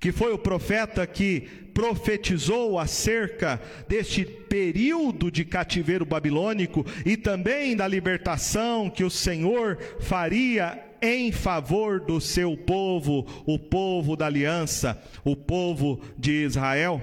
que 0.02 0.11
foi 0.11 0.32
o 0.32 0.38
profeta 0.38 1.06
que 1.06 1.42
profetizou 1.73 2.76
acerca 2.76 3.62
deste 3.88 4.25
período 4.25 5.30
de 5.30 5.44
cativeiro 5.44 6.04
babilônico 6.04 6.85
e 7.06 7.16
também 7.16 7.76
da 7.76 7.87
libertação 7.87 8.90
que 8.90 9.04
o 9.04 9.11
Senhor 9.11 9.78
faria 10.00 10.76
em 11.00 11.30
favor 11.30 12.00
do 12.00 12.21
seu 12.21 12.56
povo, 12.56 13.25
o 13.47 13.61
povo 13.61 14.16
da 14.16 14.26
aliança, 14.26 15.00
o 15.25 15.37
povo 15.37 16.00
de 16.18 16.32
Israel. 16.32 17.00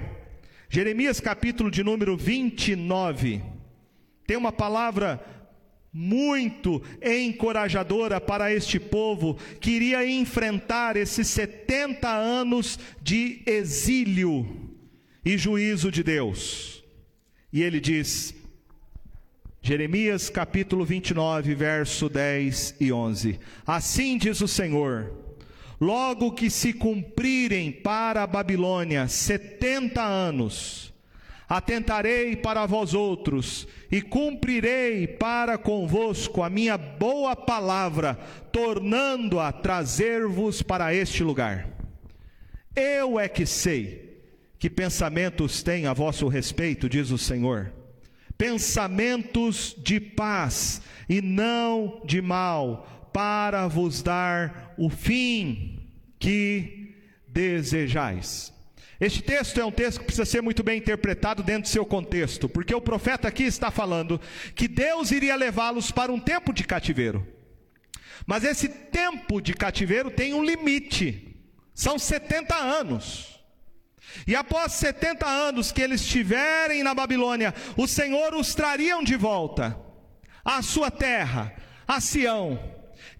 Jeremias 0.69 1.21
capítulo 1.21 1.71
de 1.71 1.81
número 1.81 2.17
29, 2.17 3.41
tem 4.27 4.35
uma 4.35 4.51
palavra 4.51 5.38
muito 5.91 6.81
encorajadora 7.01 8.21
para 8.21 8.53
este 8.53 8.79
povo 8.79 9.37
que 9.59 9.71
iria 9.71 10.05
enfrentar 10.05 10.95
esses 10.95 11.27
70 11.27 12.07
anos 12.09 12.79
de 13.01 13.41
exílio 13.45 14.45
e 15.25 15.37
juízo 15.37 15.91
de 15.91 16.03
Deus. 16.03 16.83
E 17.51 17.63
ele 17.63 17.79
diz: 17.79 18.35
Jeremias 19.61 20.29
capítulo 20.29 20.85
29, 20.85 21.55
verso 21.55 22.07
10 22.07 22.75
e 22.79 22.91
11. 22.91 23.39
Assim 23.65 24.17
diz 24.17 24.41
o 24.41 24.47
Senhor: 24.47 25.11
Logo 25.81 26.31
que 26.31 26.49
se 26.49 26.73
cumprirem 26.73 27.71
para 27.71 28.23
a 28.23 28.27
Babilônia 28.27 29.07
setenta 29.07 30.03
anos, 30.03 30.93
atentarei 31.49 32.35
para 32.35 32.65
vós 32.67 32.93
outros 32.93 33.67
e 33.91 34.01
cumprirei 34.01 35.07
para 35.07 35.57
convosco 35.57 36.43
a 36.43 36.49
minha 36.49 36.77
boa 36.77 37.35
palavra, 37.35 38.13
tornando-a 38.51 39.51
trazer-vos 39.51 40.61
para 40.61 40.93
este 40.93 41.23
lugar. 41.23 41.67
Eu 42.75 43.19
é 43.19 43.27
que 43.27 43.45
sei 43.45 44.23
que 44.59 44.69
pensamentos 44.69 45.63
têm 45.63 45.87
a 45.87 45.93
vosso 45.93 46.27
respeito, 46.27 46.87
diz 46.87 47.09
o 47.09 47.17
Senhor 47.17 47.73
pensamentos 48.39 49.75
de 49.77 49.99
paz 49.99 50.81
e 51.09 51.21
não 51.21 52.01
de 52.05 52.21
mal, 52.21 53.11
para 53.11 53.67
vos 53.67 54.01
dar 54.01 54.73
o 54.77 54.89
fim 54.89 55.77
que 56.17 56.95
desejais. 57.27 58.53
Este 58.99 59.21
texto 59.21 59.59
é 59.59 59.65
um 59.65 59.71
texto 59.71 59.99
que 59.99 60.05
precisa 60.05 60.25
ser 60.25 60.41
muito 60.41 60.61
bem 60.61 60.77
interpretado 60.77 61.41
dentro 61.41 61.63
do 61.63 61.67
seu 61.69 61.85
contexto, 61.85 62.49
porque 62.49 62.75
o 62.75 62.81
profeta 62.81 63.29
aqui 63.29 63.43
está 63.43 63.71
falando 63.71 64.19
que 64.53 64.67
Deus 64.67 65.11
iria 65.11 65.35
levá-los 65.35 65.89
para 65.89 66.11
um 66.11 66.19
tempo 66.19 66.51
de 66.51 66.65
cativeiro. 66.65 67.25
Mas 68.27 68.43
esse 68.43 68.67
tempo 68.67 69.41
de 69.41 69.53
cativeiro 69.53 70.11
tem 70.11 70.33
um 70.33 70.43
limite, 70.43 71.37
são 71.73 71.97
70 71.97 72.53
anos. 72.55 73.39
E 74.27 74.35
após 74.35 74.73
70 74.73 75.25
anos 75.25 75.71
que 75.71 75.81
eles 75.81 76.01
estiverem 76.01 76.83
na 76.83 76.93
Babilônia, 76.93 77.53
o 77.77 77.87
Senhor 77.87 78.35
os 78.35 78.53
trariam 78.53 79.01
de 79.01 79.15
volta 79.15 79.79
à 80.43 80.61
sua 80.61 80.91
terra, 80.91 81.55
a 81.87 82.01
Sião, 82.01 82.59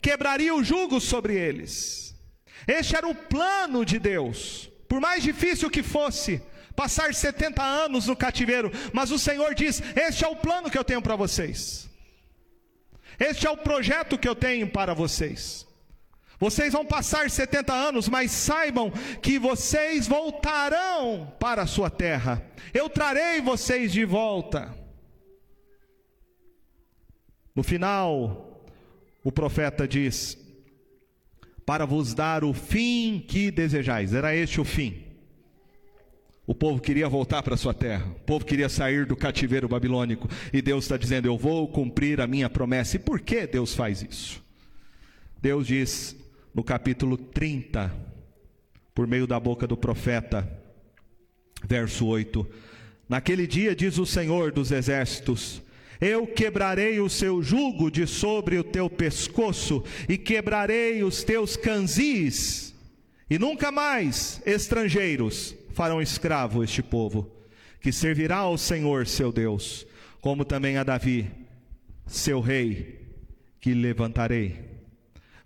quebraria 0.01 0.53
o 0.53 0.63
jugo 0.63 1.00
sobre 1.00 1.36
eles. 1.36 2.15
Este 2.67 2.95
era 2.95 3.07
o 3.07 3.15
plano 3.15 3.86
de 3.86 3.98
Deus, 3.98 4.69
por 4.89 5.00
mais 5.00 5.24
difícil 5.24 5.69
que 5.69 5.84
fosse, 5.84 6.41
passar 6.75 7.13
70 7.13 7.63
anos 7.63 8.08
no 8.08 8.15
cativeiro, 8.15 8.72
mas 8.91 9.12
o 9.12 9.19
Senhor 9.19 9.53
diz: 9.53 9.81
Este 9.96 10.25
é 10.25 10.27
o 10.27 10.36
plano 10.36 10.69
que 10.69 10.77
eu 10.77 10.84
tenho 10.84 11.01
para 11.01 11.15
vocês, 11.15 11.88
este 13.19 13.46
é 13.46 13.50
o 13.50 13.55
projeto 13.55 14.17
que 14.17 14.27
eu 14.27 14.36
tenho 14.36 14.67
para 14.67 14.93
vocês. 14.93 15.67
Vocês 16.39 16.72
vão 16.72 16.86
passar 16.86 17.29
70 17.29 17.74
anos, 17.74 18.08
mas 18.08 18.31
saibam 18.31 18.91
que 19.22 19.38
vocês 19.38 20.08
voltarão 20.08 21.34
para 21.38 21.63
a 21.63 21.67
sua 21.67 21.89
terra. 21.89 22.41
Eu 22.74 22.89
trarei 22.89 23.41
vocês 23.41 23.91
de 23.91 24.05
volta. 24.05 24.74
No 27.53 27.62
final, 27.62 28.63
o 29.22 29.34
profeta 29.34 29.86
diz: 29.86 30.38
Para 31.69 31.85
vos 31.85 32.15
dar 32.15 32.43
o 32.43 32.51
fim 32.51 33.23
que 33.27 33.51
desejais. 33.51 34.11
Era 34.11 34.35
este 34.35 34.59
o 34.59 34.63
fim. 34.63 35.03
O 36.47 36.55
povo 36.55 36.81
queria 36.81 37.07
voltar 37.07 37.43
para 37.43 37.55
sua 37.55 37.75
terra, 37.75 38.07
o 38.07 38.19
povo 38.21 38.43
queria 38.43 38.67
sair 38.67 39.05
do 39.05 39.15
cativeiro 39.15 39.69
babilônico, 39.69 40.27
e 40.51 40.63
Deus 40.63 40.85
está 40.85 40.97
dizendo: 40.97 41.27
Eu 41.27 41.38
vou 41.38 41.67
cumprir 41.67 42.21
a 42.21 42.25
minha 42.25 42.49
promessa. 42.49 42.95
E 42.95 42.99
por 42.99 43.19
que 43.19 43.45
Deus 43.45 43.75
faz 43.75 44.01
isso? 44.01 44.43
Deus 45.39 45.67
diz: 45.67 46.15
no 46.55 46.63
capítulo 46.63 47.15
30, 47.15 47.95
por 48.95 49.05
meio 49.05 49.27
da 49.27 49.39
boca 49.39 49.67
do 49.67 49.77
profeta. 49.77 50.51
Verso 51.63 52.07
8: 52.07 52.47
Naquele 53.07 53.45
dia, 53.45 53.75
diz 53.75 53.99
o 53.99 54.07
Senhor 54.07 54.51
dos 54.51 54.71
Exércitos, 54.71 55.61
eu 56.00 56.25
quebrarei 56.25 57.00
o 57.00 57.10
seu 57.10 57.44
jugo 57.44 57.91
de 57.91 58.08
sobre 58.08 58.58
o 58.58 58.63
teu 58.63 58.89
pescoço 58.89 59.84
e 60.08 60.18
quebrarei 60.18 61.03
os 61.03 61.24
teus 61.24 61.58
canzis, 61.58 62.74
e 63.29 63.38
nunca 63.38 63.72
mais 63.72 64.41
estrangeiros 64.46 65.56
farão 65.72 66.01
escravo 66.01 66.63
este 66.63 66.82
povo, 66.82 67.29
que 67.82 67.91
servirá 67.91 68.38
ao 68.38 68.58
Senhor 68.58 69.08
seu 69.08 69.32
Deus, 69.32 69.86
como 70.22 70.46
também 70.46 70.77
a 70.77 70.84
Davi, 70.84 71.29
seu 72.08 72.39
rei, 72.39 73.00
que 73.60 73.74
levantarei. 73.74 74.68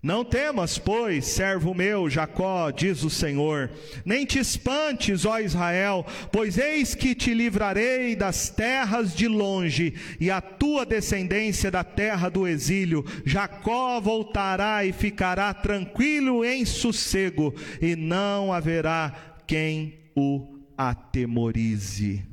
Não 0.04 0.22
temas, 0.22 0.76
pois, 0.76 1.24
servo 1.24 1.72
meu 1.72 2.10
Jacó, 2.10 2.70
diz 2.70 3.02
o 3.04 3.08
Senhor, 3.08 3.70
nem 4.04 4.26
te 4.26 4.38
espantes, 4.38 5.24
ó 5.24 5.40
Israel, 5.40 6.04
pois 6.30 6.58
eis 6.58 6.94
que 6.94 7.14
te 7.14 7.32
livrarei 7.32 8.14
das 8.14 8.50
terras 8.50 9.14
de 9.14 9.26
longe, 9.26 9.94
e 10.20 10.30
a 10.30 10.42
tua 10.42 10.84
descendência 10.84 11.70
da 11.70 11.82
terra 11.82 12.28
do 12.28 12.46
exílio. 12.46 13.02
Jacó 13.24 13.98
voltará 13.98 14.84
e 14.84 14.92
ficará 14.92 15.54
tranquilo 15.54 16.44
em 16.44 16.66
sossego, 16.66 17.54
e 17.80 17.96
não 17.96 18.52
haverá 18.52 19.40
quem 19.46 20.00
o 20.14 20.58
atemorize. 20.76 22.26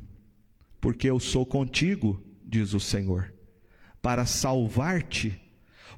Porque 0.82 1.10
eu 1.10 1.22
sou 1.22 1.46
contigo, 1.46 2.22
diz 2.46 2.74
o 2.74 2.82
Senhor, 2.82 3.34
para 4.02 4.26
salvar-te 4.26 5.41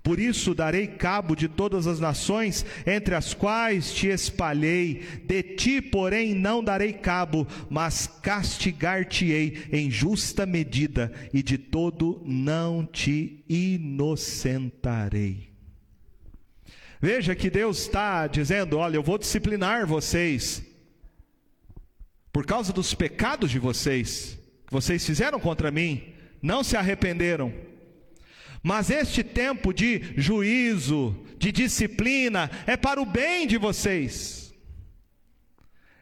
por 0.03 0.19
isso 0.19 0.53
darei 0.53 0.85
cabo 0.85 1.33
de 1.33 1.47
todas 1.47 1.87
as 1.87 1.97
nações 1.97 2.65
entre 2.85 3.15
as 3.15 3.33
quais 3.33 3.93
te 3.93 4.07
espalhei, 4.07 5.01
de 5.25 5.41
ti, 5.41 5.81
porém, 5.81 6.35
não 6.35 6.61
darei 6.61 6.91
cabo, 6.91 7.47
mas 7.69 8.05
castigar-te-ei 8.21 9.69
em 9.71 9.89
justa 9.89 10.45
medida, 10.45 11.09
e 11.33 11.41
de 11.41 11.57
todo 11.57 12.21
não 12.25 12.85
te 12.85 13.45
inocentarei. 13.47 14.73
Veja 16.99 17.33
que 17.33 17.49
Deus 17.49 17.79
está 17.83 18.27
dizendo: 18.27 18.77
olha, 18.77 18.97
eu 18.97 19.03
vou 19.03 19.17
disciplinar 19.17 19.87
vocês, 19.87 20.61
por 22.33 22.45
causa 22.45 22.73
dos 22.73 22.93
pecados 22.93 23.49
de 23.49 23.57
vocês, 23.59 24.37
que 24.67 24.73
vocês 24.73 25.05
fizeram 25.05 25.39
contra 25.39 25.71
mim, 25.71 26.13
não 26.41 26.61
se 26.61 26.75
arrependeram 26.75 27.53
mas 28.63 28.89
este 28.89 29.21
tempo 29.21 29.73
de 29.73 30.13
juízo, 30.15 31.13
de 31.37 31.51
disciplina, 31.51 32.49
é 32.65 32.77
para 32.77 33.01
o 33.01 33.05
bem 33.05 33.45
de 33.45 33.57
vocês. 33.57 34.53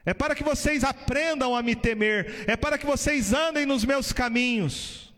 É 0.06 0.14
para 0.14 0.36
que 0.36 0.44
vocês 0.44 0.84
aprendam 0.84 1.56
a 1.56 1.64
me 1.64 1.76
temer, 1.76 2.46
é 2.48 2.56
para 2.56 2.78
que 2.78 2.86
vocês 2.86 3.34
andem 3.34 3.66
nos 3.66 3.84
meus 3.84 4.14
caminhos. 4.14 5.12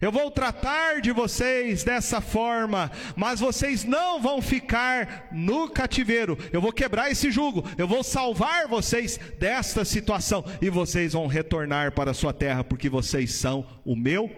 Eu 0.00 0.12
vou 0.12 0.30
tratar 0.30 1.00
de 1.00 1.10
vocês 1.10 1.82
dessa 1.82 2.20
forma, 2.20 2.90
mas 3.16 3.40
vocês 3.40 3.84
não 3.84 4.22
vão 4.22 4.40
ficar 4.40 5.28
no 5.32 5.68
cativeiro. 5.68 6.38
Eu 6.52 6.60
vou 6.60 6.72
quebrar 6.72 7.10
esse 7.10 7.30
jugo, 7.32 7.64
eu 7.76 7.88
vou 7.88 8.04
salvar 8.04 8.68
vocês 8.68 9.18
desta 9.38 9.84
situação 9.84 10.44
e 10.62 10.70
vocês 10.70 11.14
vão 11.14 11.26
retornar 11.26 11.92
para 11.92 12.12
a 12.12 12.14
sua 12.14 12.32
terra, 12.32 12.62
porque 12.62 12.88
vocês 12.88 13.32
são 13.32 13.66
o 13.84 13.96
meu 13.96 14.28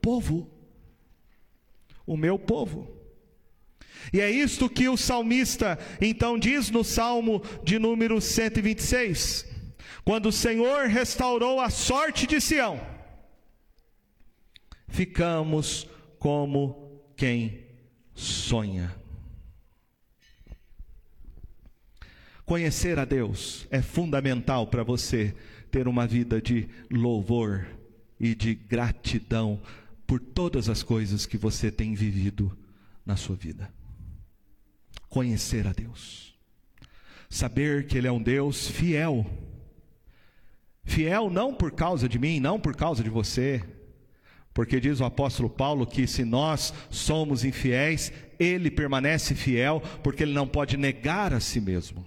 povo 0.00 0.59
o 2.06 2.16
meu 2.16 2.38
povo. 2.38 3.00
E 4.12 4.20
é 4.20 4.30
isto 4.30 4.68
que 4.68 4.88
o 4.88 4.96
salmista 4.96 5.78
então 6.00 6.38
diz 6.38 6.70
no 6.70 6.82
Salmo 6.82 7.42
de 7.62 7.78
número 7.78 8.20
126. 8.20 9.46
Quando 10.04 10.26
o 10.26 10.32
Senhor 10.32 10.86
restaurou 10.86 11.60
a 11.60 11.70
sorte 11.70 12.26
de 12.26 12.40
Sião, 12.40 12.80
ficamos 14.88 15.86
como 16.18 17.02
quem 17.16 17.66
sonha. 18.14 18.94
Conhecer 22.44 22.98
a 22.98 23.04
Deus 23.04 23.68
é 23.70 23.80
fundamental 23.80 24.66
para 24.66 24.82
você 24.82 25.34
ter 25.70 25.86
uma 25.86 26.06
vida 26.06 26.42
de 26.42 26.68
louvor 26.90 27.64
e 28.18 28.34
de 28.34 28.54
gratidão 28.54 29.60
por 30.10 30.18
todas 30.18 30.68
as 30.68 30.82
coisas 30.82 31.24
que 31.24 31.38
você 31.38 31.70
tem 31.70 31.94
vivido 31.94 32.58
na 33.06 33.14
sua 33.14 33.36
vida. 33.36 33.72
Conhecer 35.08 35.68
a 35.68 35.72
Deus, 35.72 36.34
saber 37.28 37.86
que 37.86 37.96
Ele 37.96 38.08
é 38.08 38.10
um 38.12 38.20
Deus 38.20 38.66
fiel, 38.66 39.24
fiel 40.82 41.30
não 41.30 41.54
por 41.54 41.70
causa 41.70 42.08
de 42.08 42.18
mim, 42.18 42.40
não 42.40 42.58
por 42.58 42.74
causa 42.74 43.04
de 43.04 43.08
você, 43.08 43.62
porque 44.52 44.80
diz 44.80 44.98
o 44.98 45.04
apóstolo 45.04 45.48
Paulo 45.48 45.86
que 45.86 46.08
se 46.08 46.24
nós 46.24 46.74
somos 46.90 47.44
infiéis, 47.44 48.12
Ele 48.36 48.68
permanece 48.68 49.36
fiel, 49.36 49.80
porque 50.02 50.24
Ele 50.24 50.32
não 50.32 50.48
pode 50.48 50.76
negar 50.76 51.32
a 51.32 51.38
si 51.38 51.60
mesmo. 51.60 52.04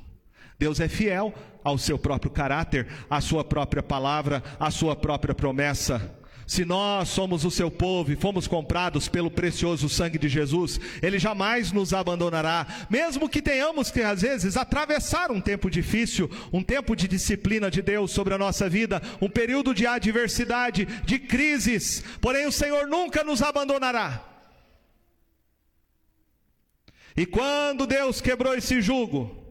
Deus 0.60 0.82
é 0.82 0.89
fiel 0.89 1.34
ao 1.63 1.78
seu 1.78 1.98
próprio 1.98 2.30
caráter, 2.30 2.86
à 3.10 3.22
sua 3.22 3.46
própria 3.46 3.82
palavra, 3.82 4.44
à 4.60 4.70
sua 4.70 4.94
própria 4.94 5.34
promessa. 5.34 6.22
Se 6.46 6.66
nós 6.66 7.10
somos 7.10 7.46
o 7.46 7.52
seu 7.52 7.72
povo 7.72 8.12
e 8.12 8.16
fomos 8.16 8.48
comprados 8.48 9.08
pelo 9.08 9.32
precioso 9.32 9.88
sangue 9.88 10.18
de 10.18 10.28
Jesus, 10.28 10.80
Ele 11.02 11.18
jamais 11.18 11.72
nos 11.72 11.94
abandonará, 11.94 12.68
mesmo 12.90 13.30
que 13.30 13.42
tenhamos 13.42 13.90
que, 13.90 14.02
às 14.02 14.22
vezes, 14.22 14.58
atravessar 14.58 15.32
um 15.32 15.40
tempo 15.40 15.70
difícil, 15.70 16.30
um 16.52 16.62
tempo 16.62 16.96
de 16.96 17.08
disciplina 17.08 17.72
de 17.72 17.82
Deus 17.82 18.12
sobre 18.12 18.34
a 18.34 18.38
nossa 18.38 18.70
vida, 18.70 19.02
um 19.22 19.30
período 19.30 19.74
de 19.74 19.88
adversidade, 19.88 20.86
de 21.06 21.20
crises, 21.20 22.04
porém 22.20 22.46
o 22.46 22.52
Senhor 22.52 22.88
nunca 22.88 23.24
nos 23.24 23.42
abandonará. 23.42 24.24
E 27.16 27.26
quando 27.26 27.86
Deus 27.86 28.20
quebrou 28.20 28.56
esse 28.56 28.82
jugo, 28.82 29.44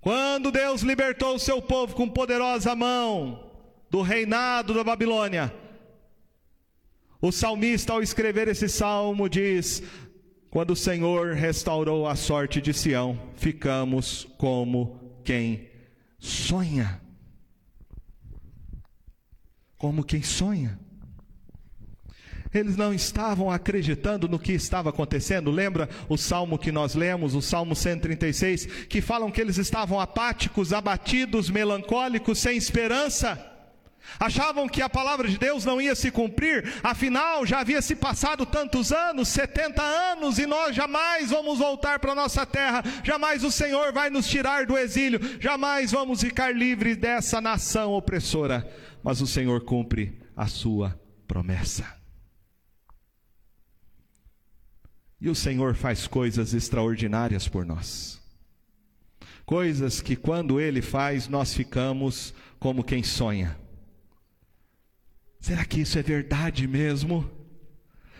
quando 0.00 0.50
Deus 0.50 0.82
libertou 0.82 1.36
o 1.36 1.38
seu 1.38 1.62
povo 1.62 1.94
com 1.94 2.08
poderosa 2.08 2.74
mão 2.74 3.50
do 3.90 4.02
reinado 4.02 4.74
da 4.74 4.84
Babilônia, 4.84 5.52
o 7.20 7.32
salmista, 7.32 7.92
ao 7.92 8.02
escrever 8.02 8.46
esse 8.48 8.68
salmo, 8.68 9.28
diz: 9.28 9.82
Quando 10.50 10.70
o 10.70 10.76
Senhor 10.76 11.34
restaurou 11.34 12.06
a 12.06 12.14
sorte 12.14 12.60
de 12.60 12.72
Sião, 12.72 13.18
ficamos 13.36 14.28
como 14.38 15.18
quem 15.24 15.68
sonha. 16.18 17.00
Como 19.76 20.04
quem 20.04 20.22
sonha. 20.22 20.78
Eles 22.54 22.76
não 22.76 22.94
estavam 22.94 23.50
acreditando 23.50 24.28
no 24.28 24.38
que 24.38 24.52
estava 24.52 24.88
acontecendo. 24.88 25.50
Lembra 25.50 25.88
o 26.08 26.16
salmo 26.16 26.58
que 26.58 26.72
nós 26.72 26.94
lemos, 26.94 27.34
o 27.34 27.42
salmo 27.42 27.76
136, 27.76 28.86
que 28.86 29.00
falam 29.00 29.30
que 29.30 29.40
eles 29.40 29.58
estavam 29.58 30.00
apáticos, 30.00 30.72
abatidos, 30.72 31.50
melancólicos, 31.50 32.38
sem 32.38 32.56
esperança. 32.56 33.57
Achavam 34.18 34.68
que 34.68 34.82
a 34.82 34.88
palavra 34.88 35.28
de 35.28 35.38
Deus 35.38 35.64
não 35.64 35.80
ia 35.80 35.94
se 35.94 36.10
cumprir, 36.10 36.72
afinal 36.82 37.46
já 37.46 37.60
havia 37.60 37.80
se 37.80 37.94
passado 37.94 38.44
tantos 38.46 38.92
anos 38.92 39.28
70 39.28 39.82
anos 39.82 40.38
e 40.38 40.46
nós 40.46 40.74
jamais 40.74 41.30
vamos 41.30 41.58
voltar 41.58 41.98
para 42.00 42.14
nossa 42.14 42.44
terra, 42.44 42.82
jamais 43.04 43.44
o 43.44 43.50
Senhor 43.50 43.92
vai 43.92 44.10
nos 44.10 44.26
tirar 44.26 44.66
do 44.66 44.76
exílio, 44.76 45.20
jamais 45.40 45.92
vamos 45.92 46.20
ficar 46.20 46.54
livres 46.54 46.96
dessa 46.96 47.40
nação 47.40 47.92
opressora. 47.92 48.68
Mas 49.02 49.20
o 49.20 49.26
Senhor 49.26 49.64
cumpre 49.64 50.20
a 50.36 50.46
sua 50.46 51.00
promessa. 51.26 51.86
E 55.20 55.28
o 55.28 55.34
Senhor 55.34 55.74
faz 55.74 56.06
coisas 56.06 56.54
extraordinárias 56.54 57.46
por 57.46 57.64
nós. 57.64 58.20
Coisas 59.46 60.00
que 60.00 60.16
quando 60.16 60.60
Ele 60.60 60.82
faz, 60.82 61.28
nós 61.28 61.54
ficamos 61.54 62.34
como 62.58 62.84
quem 62.84 63.02
sonha 63.02 63.56
Será 65.40 65.64
que 65.64 65.80
isso 65.80 65.98
é 65.98 66.02
verdade 66.02 66.66
mesmo? 66.66 67.38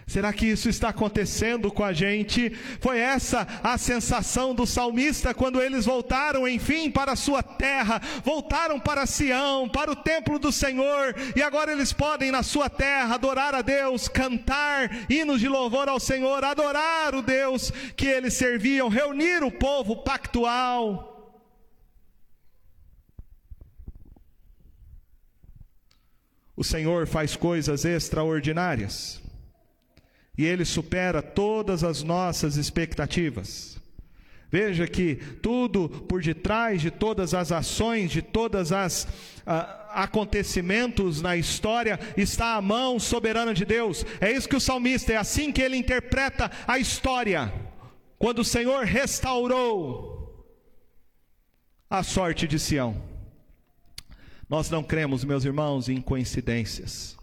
Será 0.09 0.33
que 0.33 0.47
isso 0.47 0.71
está 0.71 0.89
acontecendo 0.89 1.71
com 1.71 1.85
a 1.85 1.93
gente? 1.93 2.51
Foi 2.81 2.99
essa 2.99 3.47
a 3.63 3.77
sensação 3.77 4.55
do 4.55 4.67
salmista 4.67 5.35
quando 5.35 5.61
eles 5.61 5.85
voltaram, 5.85 6.49
enfim, 6.49 6.91
para 6.91 7.13
a 7.13 7.17
sua 7.17 7.43
terra, 7.43 8.01
voltaram 8.25 8.81
para 8.81 9.05
Sião, 9.05 9.69
para 9.69 9.91
o 9.91 9.97
templo 9.97 10.39
do 10.39 10.51
Senhor, 10.51 11.15
e 11.37 11.43
agora 11.43 11.73
eles 11.73 11.93
podem, 11.93 12.31
na 12.31 12.43
sua 12.43 12.71
terra, 12.71 13.17
adorar 13.17 13.55
a 13.55 13.61
Deus, 13.61 14.09
cantar 14.09 14.91
hinos 15.11 15.41
de 15.41 15.49
louvor 15.49 15.91
ao 15.91 16.01
Senhor, 16.01 16.43
adorar 16.43 17.15
o 17.15 17.21
Deus 17.21 17.71
que 17.95 18.07
eles 18.07 18.33
serviam, 18.33 18.89
reunir 18.89 19.45
o 19.45 19.51
povo 19.51 19.95
pactual. 19.97 21.18
O 26.59 26.65
Senhor 26.65 27.07
faz 27.07 27.37
coisas 27.37 27.85
extraordinárias. 27.85 29.23
E 30.37 30.45
Ele 30.45 30.65
supera 30.65 31.23
todas 31.23 31.85
as 31.85 32.03
nossas 32.03 32.57
expectativas. 32.57 33.79
Veja 34.51 34.89
que 34.89 35.15
tudo 35.41 35.89
por 35.89 36.21
detrás 36.21 36.83
de 36.83 36.91
todas 36.91 37.33
as 37.33 37.53
ações, 37.53 38.11
de 38.11 38.23
todas 38.23 38.73
as 38.73 39.07
ah, 39.47 39.89
acontecimentos 39.93 41.23
na 41.23 41.37
história 41.37 42.01
está 42.17 42.57
a 42.57 42.61
mão 42.61 42.99
soberana 42.99 43.55
de 43.55 43.65
Deus. 43.65 44.05
É 44.21 44.33
isso 44.33 44.49
que 44.49 44.57
o 44.57 44.61
salmista 44.61 45.13
é 45.13 45.17
assim 45.17 45.53
que 45.53 45.63
ele 45.63 45.77
interpreta 45.77 46.51
a 46.67 46.77
história. 46.77 47.53
Quando 48.19 48.41
o 48.41 48.45
Senhor 48.45 48.85
restaurou 48.85 50.45
a 51.89 52.03
sorte 52.03 52.49
de 52.49 52.59
Sião. 52.59 53.18
Nós 54.49 54.71
não 54.71 54.83
cremos, 54.83 55.25
meus 55.25 55.45
irmãos, 55.45 55.89
em 55.89 56.01
coincidências. 56.01 57.17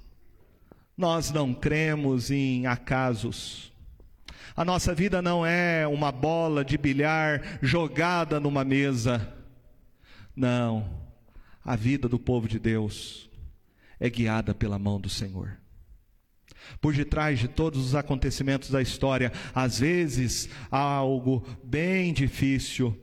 Nós 0.95 1.31
não 1.31 1.53
cremos 1.53 2.29
em 2.29 2.67
acasos. 2.67 3.73
A 4.55 4.63
nossa 4.63 4.93
vida 4.93 5.21
não 5.21 5.45
é 5.45 5.87
uma 5.87 6.11
bola 6.11 6.63
de 6.63 6.77
bilhar 6.77 7.59
jogada 7.61 8.39
numa 8.39 8.63
mesa. 8.63 9.33
Não. 10.35 11.03
A 11.63 11.75
vida 11.75 12.07
do 12.07 12.19
povo 12.19 12.47
de 12.47 12.59
Deus 12.59 13.29
é 13.99 14.09
guiada 14.09 14.53
pela 14.53 14.77
mão 14.77 15.01
do 15.01 15.09
Senhor. 15.09 15.57
Por 16.79 16.93
detrás 16.93 17.39
de 17.39 17.47
todos 17.47 17.85
os 17.85 17.95
acontecimentos 17.95 18.69
da 18.69 18.81
história, 18.81 19.31
às 19.53 19.79
vezes 19.79 20.49
há 20.71 20.79
algo 20.79 21.45
bem 21.63 22.13
difícil, 22.13 22.97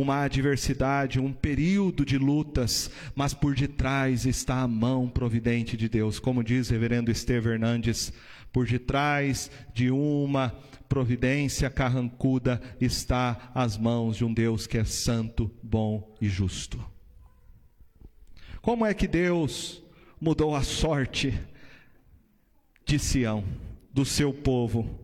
uma 0.00 0.22
adversidade, 0.22 1.18
um 1.18 1.32
período 1.32 2.04
de 2.04 2.16
lutas, 2.16 2.88
mas 3.16 3.34
por 3.34 3.56
detrás 3.56 4.26
está 4.26 4.60
a 4.60 4.68
mão 4.68 5.08
providente 5.08 5.76
de 5.76 5.88
Deus. 5.88 6.20
Como 6.20 6.44
diz 6.44 6.68
reverendo 6.68 7.10
Esteve 7.10 7.50
Hernandes, 7.50 8.12
por 8.52 8.64
detrás 8.64 9.50
de 9.74 9.90
uma 9.90 10.54
providência 10.88 11.68
carrancuda 11.68 12.62
está 12.80 13.50
às 13.52 13.76
mãos 13.76 14.16
de 14.16 14.24
um 14.24 14.32
Deus 14.32 14.68
que 14.68 14.78
é 14.78 14.84
santo, 14.84 15.50
bom 15.60 16.14
e 16.20 16.28
justo. 16.28 16.78
Como 18.62 18.86
é 18.86 18.94
que 18.94 19.08
Deus 19.08 19.82
mudou 20.20 20.54
a 20.54 20.62
sorte 20.62 21.36
de 22.86 23.00
Sião, 23.00 23.42
do 23.92 24.04
seu 24.04 24.32
povo? 24.32 24.96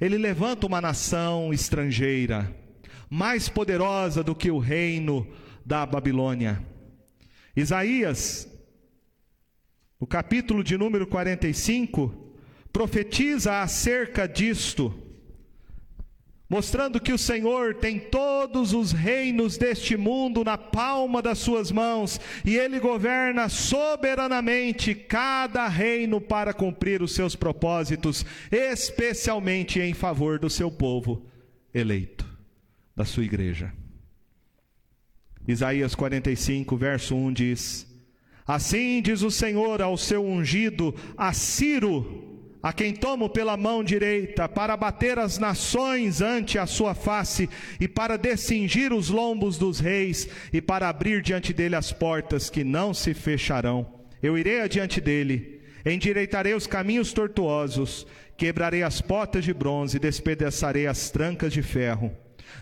Ele 0.00 0.18
levanta 0.18 0.66
uma 0.66 0.80
nação 0.80 1.54
estrangeira, 1.54 2.52
mais 3.08 3.48
poderosa 3.48 4.22
do 4.22 4.34
que 4.34 4.50
o 4.50 4.58
reino 4.58 5.26
da 5.64 5.84
Babilônia. 5.86 6.62
Isaías, 7.54 8.48
no 10.00 10.06
capítulo 10.06 10.62
de 10.62 10.76
número 10.76 11.06
45, 11.06 12.34
profetiza 12.72 13.60
acerca 13.62 14.26
disto 14.28 15.06
mostrando 16.48 17.00
que 17.00 17.12
o 17.12 17.18
Senhor 17.18 17.74
tem 17.74 17.98
todos 17.98 18.72
os 18.72 18.92
reinos 18.92 19.56
deste 19.56 19.96
mundo 19.96 20.44
na 20.44 20.56
palma 20.56 21.20
das 21.20 21.38
suas 21.38 21.72
mãos 21.72 22.20
e 22.44 22.56
ele 22.56 22.78
governa 22.78 23.48
soberanamente 23.48 24.94
cada 24.94 25.66
reino 25.66 26.20
para 26.20 26.54
cumprir 26.54 27.02
os 27.02 27.14
seus 27.14 27.34
propósitos, 27.34 28.24
especialmente 28.50 29.80
em 29.80 29.92
favor 29.92 30.38
do 30.38 30.48
seu 30.48 30.70
povo 30.70 31.26
eleito, 31.74 32.24
da 32.96 33.04
sua 33.04 33.24
igreja. 33.24 33.72
Isaías 35.46 35.94
45, 35.94 36.76
verso 36.76 37.14
1 37.14 37.32
diz: 37.32 37.86
Assim 38.46 39.02
diz 39.02 39.22
o 39.22 39.30
Senhor 39.30 39.82
ao 39.82 39.96
seu 39.96 40.24
ungido, 40.24 40.94
a 41.16 41.32
Ciro, 41.32 42.58
a 42.62 42.72
quem 42.72 42.92
tomo 42.92 43.28
pela 43.28 43.56
mão 43.56 43.84
direita, 43.84 44.48
para 44.48 44.76
bater 44.76 45.18
as 45.18 45.38
nações 45.38 46.20
ante 46.20 46.58
a 46.58 46.66
sua 46.66 46.94
face, 46.94 47.48
e 47.78 47.86
para 47.86 48.16
descingir 48.16 48.92
os 48.92 49.08
lombos 49.08 49.58
dos 49.58 49.78
reis, 49.78 50.28
e 50.52 50.60
para 50.60 50.88
abrir 50.88 51.22
diante 51.22 51.52
dele 51.52 51.76
as 51.76 51.92
portas 51.92 52.50
que 52.50 52.64
não 52.64 52.94
se 52.94 53.14
fecharão. 53.14 53.86
Eu 54.22 54.36
irei 54.36 54.62
adiante 54.62 55.00
dele, 55.00 55.60
endireitarei 55.84 56.54
os 56.54 56.66
caminhos 56.66 57.12
tortuosos, 57.12 58.04
quebrarei 58.36 58.82
as 58.82 59.00
portas 59.00 59.44
de 59.44 59.54
bronze, 59.54 60.00
despedaçarei 60.00 60.88
as 60.88 61.10
trancas 61.10 61.52
de 61.52 61.62
ferro. 61.62 62.10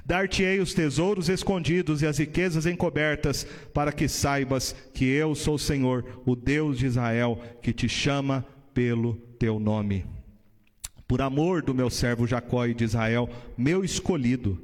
Dar-te-ei 0.05 0.61
os 0.61 0.75
tesouros 0.75 1.29
escondidos 1.29 2.03
e 2.03 2.07
as 2.07 2.19
riquezas 2.19 2.67
encobertas, 2.67 3.47
para 3.73 3.93
que 3.93 4.09
saibas 4.09 4.75
que 4.93 5.05
eu 5.05 5.35
sou 5.35 5.55
o 5.55 5.59
Senhor, 5.59 6.23
o 6.27 6.37
Deus 6.37 6.79
de 6.79 6.87
Israel, 6.87 7.41
que 7.63 7.73
te 7.73 7.89
chama 7.89 8.45
pelo 8.73 9.15
teu 9.39 9.59
nome. 9.59 10.05
Por 11.07 11.23
amor 11.23 11.63
do 11.63 11.75
meu 11.75 11.91
servo 11.91 12.27
Jacó 12.27 12.67
e 12.67 12.75
de 12.75 12.85
Israel, 12.85 13.29
meu 13.57 13.85
escolhido, 13.85 14.61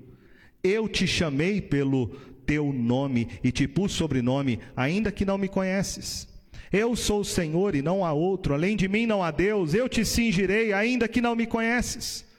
eu 0.63 0.89
te 0.89 1.07
chamei 1.07 1.61
pelo 1.61 2.09
teu 2.45 2.73
nome 2.73 3.29
e 3.43 3.53
te 3.53 3.69
pus 3.69 3.93
sobrenome, 3.93 4.59
ainda 4.77 5.13
que 5.13 5.25
não 5.25 5.39
me 5.39 5.49
conheces. 5.49 6.29
Eu 6.73 6.95
sou 6.95 7.21
o 7.21 7.25
Senhor 7.25 7.75
e 7.75 7.83
não 7.83 8.05
há 8.05 8.13
outro, 8.13 8.55
além 8.55 8.77
de 8.77 8.89
mim 8.89 9.07
não 9.07 9.23
há 9.23 9.31
Deus, 9.31 9.75
eu 9.75 9.89
te 9.89 10.05
cingirei, 10.05 10.73
ainda 10.73 11.09
que 11.09 11.21
não 11.21 11.35
me 11.35 11.47
conheces 11.47 12.30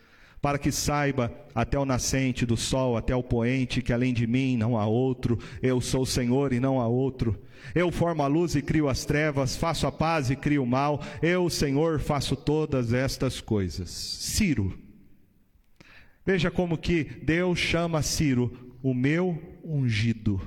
para 0.41 0.57
que 0.57 0.71
saiba 0.71 1.31
até 1.53 1.77
o 1.77 1.85
nascente 1.85 2.45
do 2.45 2.57
sol, 2.57 2.97
até 2.97 3.15
o 3.15 3.21
poente, 3.21 3.81
que 3.81 3.93
além 3.93 4.11
de 4.13 4.25
mim 4.25 4.57
não 4.57 4.75
há 4.75 4.87
outro, 4.87 5.37
eu 5.61 5.79
sou 5.79 6.01
o 6.01 6.05
Senhor 6.05 6.51
e 6.51 6.59
não 6.59 6.81
há 6.81 6.87
outro. 6.87 7.39
Eu 7.75 7.91
formo 7.91 8.23
a 8.23 8.27
luz 8.27 8.55
e 8.55 8.61
crio 8.61 8.89
as 8.89 9.05
trevas, 9.05 9.55
faço 9.55 9.85
a 9.85 9.91
paz 9.91 10.31
e 10.31 10.35
crio 10.35 10.63
o 10.63 10.67
mal, 10.67 11.01
eu, 11.21 11.47
Senhor, 11.49 11.99
faço 11.99 12.35
todas 12.35 12.91
estas 12.91 13.39
coisas. 13.39 13.89
Ciro. 13.91 14.77
Veja 16.25 16.49
como 16.49 16.77
que 16.77 17.03
Deus 17.03 17.59
chama 17.59 18.01
Ciro 18.01 18.75
o 18.81 18.95
meu 18.95 19.59
ungido. 19.63 20.41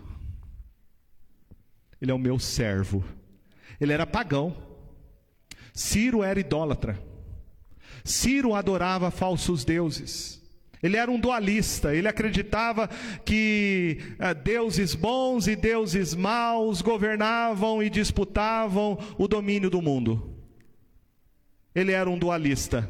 Ele 2.01 2.11
é 2.11 2.15
o 2.15 2.19
meu 2.19 2.39
servo. 2.39 3.05
Ele 3.81 3.93
era 3.93 4.07
pagão. 4.07 4.57
Ciro 5.73 6.23
era 6.23 6.39
idólatra. 6.39 7.01
Ciro 8.05 8.55
adorava 8.55 9.11
falsos 9.11 9.65
deuses. 9.65 10.43
Ele 10.83 10.99
era 10.99 11.11
um 11.11 11.19
dualista, 11.19 11.97
ele 11.97 12.07
acreditava 12.07 12.87
que 13.25 13.99
eh, 14.19 14.35
deuses 14.35 14.95
bons 14.95 15.47
e 15.47 15.57
deuses 15.57 16.15
maus 16.15 16.83
governavam 16.83 17.83
e 17.83 17.89
disputavam 17.89 18.99
o 19.17 19.27
domínio 19.27 19.71
do 19.71 19.81
mundo. 19.81 20.37
Ele 21.75 21.93
era 21.93 22.11
um 22.11 22.19
dualista. 22.19 22.87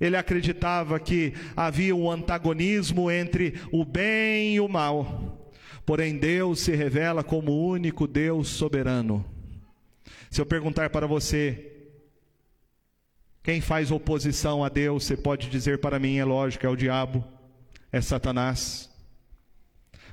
Ele 0.00 0.16
acreditava 0.16 1.00
que 1.00 1.32
havia 1.56 1.96
um 1.96 2.08
antagonismo 2.08 3.10
entre 3.10 3.54
o 3.72 3.84
bem 3.84 4.54
e 4.54 4.60
o 4.60 4.68
mal. 4.68 5.50
Porém, 5.84 6.16
Deus 6.16 6.60
se 6.60 6.76
revela 6.76 7.24
como 7.24 7.50
o 7.50 7.68
único 7.70 8.06
Deus 8.06 8.46
soberano. 8.48 9.24
Se 10.30 10.40
eu 10.40 10.46
perguntar 10.46 10.90
para 10.90 11.08
você, 11.08 11.75
quem 13.46 13.60
faz 13.60 13.92
oposição 13.92 14.64
a 14.64 14.68
Deus, 14.68 15.04
você 15.04 15.16
pode 15.16 15.48
dizer 15.48 15.78
para 15.78 16.00
mim, 16.00 16.16
é 16.16 16.24
lógico, 16.24 16.66
é 16.66 16.68
o 16.68 16.74
diabo, 16.74 17.24
é 17.92 18.00
Satanás. 18.00 18.90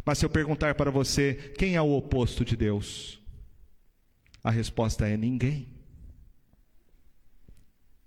Mas 0.06 0.20
se 0.20 0.26
eu 0.26 0.30
perguntar 0.30 0.76
para 0.76 0.92
você, 0.92 1.52
quem 1.58 1.76
é 1.76 1.82
o 1.82 1.94
oposto 1.94 2.46
de 2.46 2.56
Deus? 2.56 3.20
A 4.44 4.52
resposta 4.52 5.08
é 5.08 5.18
ninguém. 5.18 5.68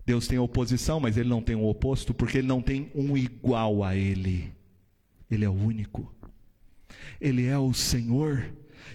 Deus 0.04 0.28
tem 0.28 0.38
oposição, 0.38 1.00
mas 1.00 1.16
ele 1.16 1.28
não 1.28 1.42
tem 1.42 1.56
um 1.56 1.66
oposto, 1.66 2.14
porque 2.14 2.38
ele 2.38 2.46
não 2.46 2.62
tem 2.62 2.92
um 2.94 3.16
igual 3.16 3.82
a 3.82 3.96
ele. 3.96 4.52
Ele 5.28 5.44
é 5.44 5.48
o 5.48 5.52
único. 5.52 6.14
Ele 7.20 7.46
é 7.46 7.58
o 7.58 7.74
Senhor, 7.74 8.48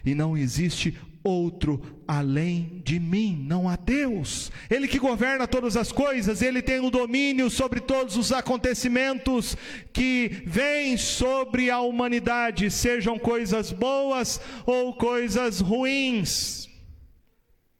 e 0.06 0.16
não 0.16 0.38
existe 0.38 0.98
outro 1.24 2.02
além 2.08 2.82
de 2.84 3.00
mim, 3.00 3.46
não 3.48 3.70
há 3.70 3.76
Deus. 3.76 4.52
Ele 4.70 4.88
que 4.88 5.00
governa 5.00 5.48
todas 5.48 5.78
as 5.78 5.92
coisas, 5.92 6.42
ele 6.42 6.62
tem 6.62 6.80
o 6.80 6.90
domínio 6.90 7.50
sobre 7.50 7.80
todos 7.80 8.18
os 8.18 8.32
acontecimentos 8.32 9.56
que 9.94 10.44
vêm 10.46 10.98
sobre 10.98 11.70
a 11.70 11.80
humanidade, 11.80 12.70
sejam 12.70 13.18
coisas 13.18 13.72
boas 13.72 14.42
ou 14.66 14.94
coisas 14.94 15.62
ruins. 15.62 16.68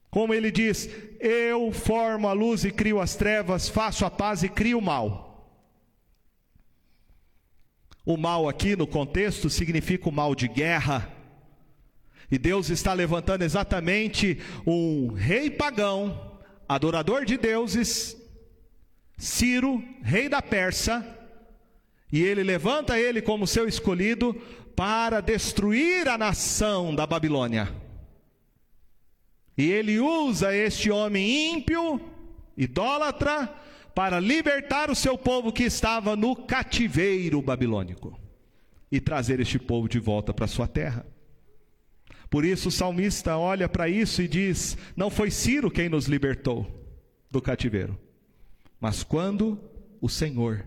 Como 0.10 0.34
ele 0.34 0.52
diz: 0.52 0.90
Eu 1.20 1.72
formo 1.72 2.28
a 2.28 2.34
luz 2.34 2.64
e 2.64 2.72
crio 2.72 3.00
as 3.00 3.16
trevas, 3.16 3.68
faço 3.68 4.06
a 4.06 4.12
paz 4.12 4.44
e 4.44 4.50
crio 4.50 4.78
o 4.78 4.82
mal. 4.82 5.32
O 8.06 8.18
mal 8.18 8.50
aqui 8.50 8.76
no 8.76 8.88
contexto 8.88 9.50
significa 9.50 10.10
o 10.10 10.12
mal 10.12 10.34
de 10.34 10.48
guerra, 10.48 11.08
e 12.32 12.38
Deus 12.38 12.70
está 12.70 12.94
levantando 12.94 13.44
exatamente 13.44 14.40
um 14.66 15.12
rei 15.12 15.50
pagão, 15.50 16.40
adorador 16.68 17.26
de 17.26 17.38
deuses, 17.38 18.16
Ciro, 19.18 19.84
rei 20.02 20.30
da 20.30 20.42
Pérsia, 20.42 21.06
e 22.12 22.22
ele 22.22 22.42
levanta 22.42 22.98
ele 22.98 23.22
como 23.22 23.46
seu 23.46 23.68
escolhido 23.68 24.34
para 24.76 25.20
destruir 25.20 26.08
a 26.08 26.18
nação 26.18 26.96
da 26.96 27.06
Babilônia. 27.06 27.70
E 29.58 29.70
ele 29.70 30.00
usa 30.00 30.56
este 30.56 30.90
homem 30.90 31.54
ímpio, 31.54 32.00
idólatra, 32.58 33.54
para 33.94 34.20
libertar 34.20 34.90
o 34.90 34.96
seu 34.96 35.18
povo 35.18 35.52
que 35.52 35.64
estava 35.64 36.16
no 36.16 36.36
cativeiro 36.36 37.42
babilônico. 37.42 38.18
e 38.94 39.00
trazer 39.00 39.40
este 39.40 39.58
povo 39.58 39.88
de 39.88 40.00
volta 40.00 40.34
para 40.34 40.48
sua 40.48 40.68
terra. 40.68 41.06
Por 42.32 42.46
isso 42.46 42.70
o 42.70 42.72
salmista 42.72 43.38
olha 43.38 43.68
para 43.68 43.90
isso 43.90 44.22
e 44.22 44.28
diz: 44.28 44.78
Não 44.96 45.10
foi 45.10 45.30
Ciro 45.30 45.70
quem 45.70 45.90
nos 45.90 46.06
libertou 46.06 46.66
do 47.30 47.42
cativeiro, 47.42 48.00
mas 48.80 49.04
quando 49.04 49.60
o 50.00 50.08
Senhor 50.08 50.66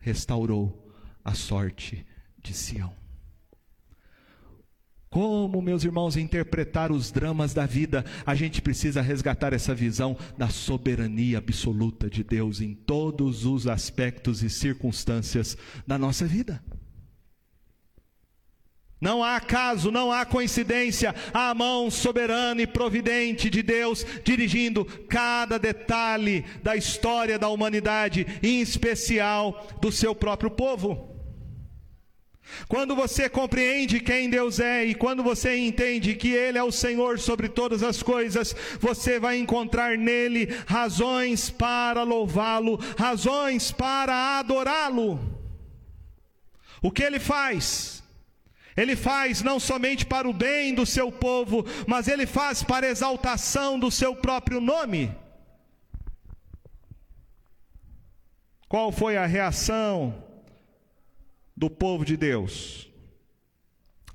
restaurou 0.00 0.92
a 1.24 1.32
sorte 1.32 2.04
de 2.42 2.52
Sião. 2.52 2.92
Como, 5.08 5.62
meus 5.62 5.84
irmãos, 5.84 6.16
interpretar 6.16 6.90
os 6.90 7.12
dramas 7.12 7.54
da 7.54 7.64
vida, 7.64 8.04
a 8.26 8.34
gente 8.34 8.60
precisa 8.60 9.00
resgatar 9.00 9.52
essa 9.52 9.72
visão 9.72 10.18
da 10.36 10.48
soberania 10.48 11.38
absoluta 11.38 12.10
de 12.10 12.24
Deus 12.24 12.60
em 12.60 12.74
todos 12.74 13.46
os 13.46 13.68
aspectos 13.68 14.42
e 14.42 14.50
circunstâncias 14.50 15.56
da 15.86 15.96
nossa 15.96 16.26
vida. 16.26 16.60
Não 19.04 19.22
há 19.22 19.36
acaso, 19.36 19.90
não 19.90 20.10
há 20.10 20.24
coincidência, 20.24 21.14
há 21.30 21.50
a 21.50 21.54
mão 21.54 21.90
soberana 21.90 22.62
e 22.62 22.66
providente 22.66 23.50
de 23.50 23.62
Deus 23.62 24.02
dirigindo 24.24 24.82
cada 25.10 25.58
detalhe 25.58 26.42
da 26.62 26.74
história 26.74 27.38
da 27.38 27.50
humanidade, 27.50 28.26
em 28.42 28.62
especial 28.62 29.68
do 29.78 29.92
seu 29.92 30.14
próprio 30.14 30.50
povo. 30.50 31.14
Quando 32.66 32.96
você 32.96 33.28
compreende 33.28 34.00
quem 34.00 34.30
Deus 34.30 34.58
é 34.58 34.86
e 34.86 34.94
quando 34.94 35.22
você 35.22 35.54
entende 35.54 36.14
que 36.14 36.32
Ele 36.32 36.56
é 36.56 36.62
o 36.62 36.72
Senhor 36.72 37.18
sobre 37.18 37.50
todas 37.50 37.82
as 37.82 38.02
coisas, 38.02 38.56
você 38.80 39.20
vai 39.20 39.36
encontrar 39.36 39.98
nele 39.98 40.48
razões 40.66 41.50
para 41.50 42.02
louvá-lo, 42.04 42.80
razões 42.96 43.70
para 43.70 44.38
adorá-lo. 44.38 45.20
O 46.80 46.90
que 46.90 47.02
Ele 47.02 47.20
faz? 47.20 48.03
Ele 48.76 48.96
faz 48.96 49.42
não 49.42 49.60
somente 49.60 50.04
para 50.04 50.28
o 50.28 50.32
bem 50.32 50.74
do 50.74 50.84
seu 50.84 51.12
povo, 51.12 51.64
mas 51.86 52.08
ele 52.08 52.26
faz 52.26 52.62
para 52.62 52.88
exaltação 52.88 53.78
do 53.78 53.90
seu 53.90 54.16
próprio 54.16 54.60
nome. 54.60 55.14
Qual 58.68 58.90
foi 58.90 59.16
a 59.16 59.26
reação 59.26 60.24
do 61.56 61.70
povo 61.70 62.04
de 62.04 62.16
Deus, 62.16 62.90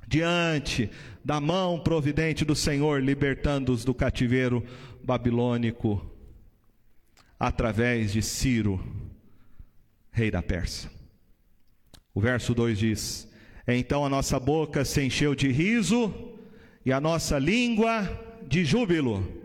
diante 0.08 0.92
da 1.24 1.40
mão 1.40 1.80
providente 1.80 2.44
do 2.44 2.56
Senhor, 2.56 3.02
libertando-os 3.02 3.86
do 3.86 3.94
cativeiro 3.94 4.66
babilônico, 5.04 6.06
através 7.40 8.12
de 8.12 8.22
Ciro, 8.22 8.84
rei 10.12 10.30
da 10.30 10.42
Pérsia. 10.42 10.92
O 12.14 12.20
verso 12.20 12.54
2 12.54 12.78
diz: 12.78 13.29
Então 13.72 14.04
a 14.04 14.10
nossa 14.10 14.40
boca 14.40 14.84
se 14.84 15.02
encheu 15.04 15.36
de 15.36 15.52
riso 15.52 16.14
e 16.84 16.92
a 16.92 17.00
nossa 17.00 17.38
língua 17.38 18.10
de 18.48 18.66
júbilo. 18.66 19.40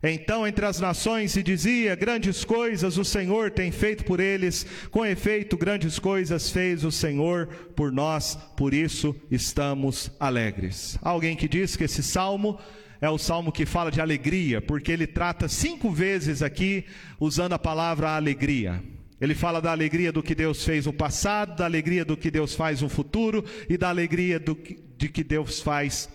Então, 0.00 0.46
entre 0.46 0.64
as 0.64 0.78
nações 0.78 1.32
se 1.32 1.42
dizia: 1.42 1.96
Grandes 1.96 2.44
coisas 2.44 2.96
o 2.96 3.04
Senhor 3.04 3.50
tem 3.50 3.72
feito 3.72 4.04
por 4.04 4.20
eles, 4.20 4.64
com 4.92 5.04
efeito, 5.04 5.56
grandes 5.56 5.98
coisas 5.98 6.50
fez 6.50 6.84
o 6.84 6.92
Senhor 6.92 7.48
por 7.74 7.90
nós, 7.90 8.38
por 8.56 8.72
isso 8.72 9.14
estamos 9.28 10.10
alegres. 10.20 10.96
alguém 11.02 11.34
que 11.34 11.48
diz 11.48 11.74
que 11.74 11.84
esse 11.84 12.02
salmo 12.02 12.60
é 13.00 13.10
o 13.10 13.18
salmo 13.18 13.50
que 13.50 13.66
fala 13.66 13.90
de 13.90 14.00
alegria, 14.00 14.60
porque 14.60 14.92
ele 14.92 15.06
trata 15.06 15.48
cinco 15.48 15.90
vezes 15.90 16.42
aqui 16.42 16.84
usando 17.18 17.54
a 17.54 17.58
palavra 17.58 18.10
alegria. 18.10 18.80
Ele 19.20 19.34
fala 19.34 19.60
da 19.60 19.72
alegria 19.72 20.12
do 20.12 20.22
que 20.22 20.34
Deus 20.34 20.64
fez 20.64 20.86
no 20.86 20.92
passado, 20.92 21.56
da 21.56 21.64
alegria 21.64 22.04
do 22.04 22.16
que 22.16 22.30
Deus 22.30 22.54
faz 22.54 22.82
no 22.82 22.88
futuro 22.88 23.44
e 23.68 23.76
da 23.76 23.88
alegria 23.88 24.38
do 24.38 24.54
que, 24.54 24.78
de 24.96 25.08
que 25.08 25.24
Deus 25.24 25.60
faz 25.60 26.08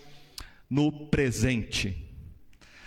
no 0.69 0.91
presente. 1.07 1.97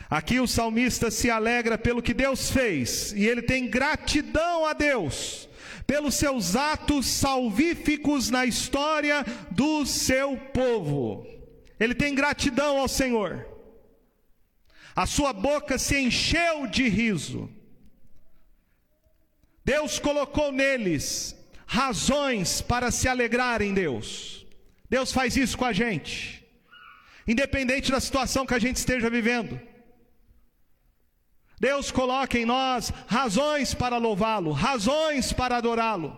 Aqui 0.08 0.40
o 0.40 0.46
salmista 0.46 1.10
se 1.10 1.28
alegra 1.28 1.76
pelo 1.76 2.02
que 2.02 2.14
Deus 2.14 2.50
fez 2.50 3.12
e 3.12 3.26
ele 3.26 3.42
tem 3.42 3.68
gratidão 3.68 4.64
a 4.64 4.72
Deus 4.72 5.48
pelos 5.86 6.14
seus 6.14 6.56
atos 6.56 7.06
salvíficos 7.06 8.30
na 8.30 8.44
história 8.44 9.24
do 9.50 9.86
seu 9.86 10.36
povo. 10.36 11.26
Ele 11.78 11.94
tem 11.94 12.14
gratidão 12.14 12.78
ao 12.78 12.88
Senhor. 12.88 13.46
A 14.94 15.06
sua 15.06 15.32
boca 15.32 15.78
se 15.78 15.98
encheu 15.98 16.66
de 16.66 16.88
riso. 16.88 17.50
Deus 19.66 19.98
colocou 19.98 20.52
neles 20.52 21.34
razões 21.66 22.60
para 22.60 22.92
se 22.92 23.08
alegrar 23.08 23.60
em 23.60 23.74
Deus. 23.74 24.46
Deus 24.88 25.10
faz 25.10 25.36
isso 25.36 25.58
com 25.58 25.64
a 25.64 25.72
gente, 25.72 26.46
independente 27.26 27.90
da 27.90 27.98
situação 27.98 28.46
que 28.46 28.54
a 28.54 28.60
gente 28.60 28.76
esteja 28.76 29.10
vivendo. 29.10 29.60
Deus 31.58 31.90
coloca 31.90 32.38
em 32.38 32.44
nós 32.44 32.92
razões 33.08 33.74
para 33.74 33.96
louvá-lo, 33.96 34.52
razões 34.52 35.32
para 35.32 35.56
adorá-lo, 35.56 36.16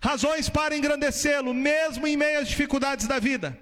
razões 0.00 0.48
para 0.48 0.74
engrandecê-lo, 0.74 1.52
mesmo 1.52 2.06
em 2.06 2.16
meio 2.16 2.38
às 2.38 2.48
dificuldades 2.48 3.06
da 3.06 3.18
vida. 3.18 3.58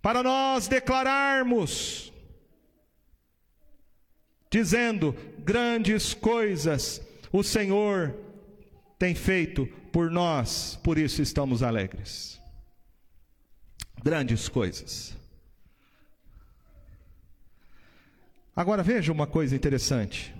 Para 0.00 0.22
nós 0.22 0.66
declararmos, 0.66 2.10
dizendo: 4.50 5.14
grandes 5.38 6.14
coisas 6.14 7.00
o 7.32 7.42
Senhor 7.42 8.14
tem 8.98 9.14
feito 9.14 9.66
por 9.92 10.10
nós, 10.10 10.78
por 10.82 10.98
isso 10.98 11.22
estamos 11.22 11.62
alegres. 11.62 12.40
Grandes 14.02 14.48
coisas. 14.48 15.16
Agora 18.54 18.82
veja 18.82 19.12
uma 19.12 19.26
coisa 19.26 19.54
interessante. 19.54 20.34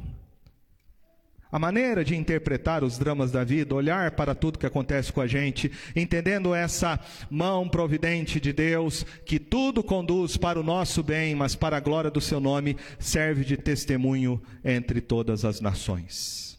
A 1.51 1.59
maneira 1.59 2.05
de 2.05 2.17
interpretar 2.17 2.83
os 2.83 2.99
dramas 2.99 3.31
da 3.31 3.45
vida, 3.45 3.75
olhar 3.75 4.11
para 4.13 4.35
tudo 4.35 4.59
que 4.59 4.67
acontece 4.67 5.13
com 5.13 5.21
a 5.21 5.27
gente, 5.27 5.71
entendendo 5.95 6.53
essa 6.53 6.99
mão 7.31 7.69
providente 7.69 8.41
de 8.41 8.53
Deus, 8.53 9.05
que 9.25 9.39
tudo 9.39 9.83
conduz 9.83 10.37
para 10.37 10.59
o 10.59 10.65
nosso 10.65 11.03
bem, 11.05 11.35
mas 11.37 11.55
para 11.55 11.77
a 11.77 11.81
glória 11.81 12.11
do 12.11 12.21
seu 12.21 12.41
nome, 12.41 12.77
serve 12.99 13.45
de 13.45 13.57
testemunho 13.57 14.43
entre 14.65 15.01
todas 15.01 15.45
as 15.45 15.61
nações. 15.61 16.59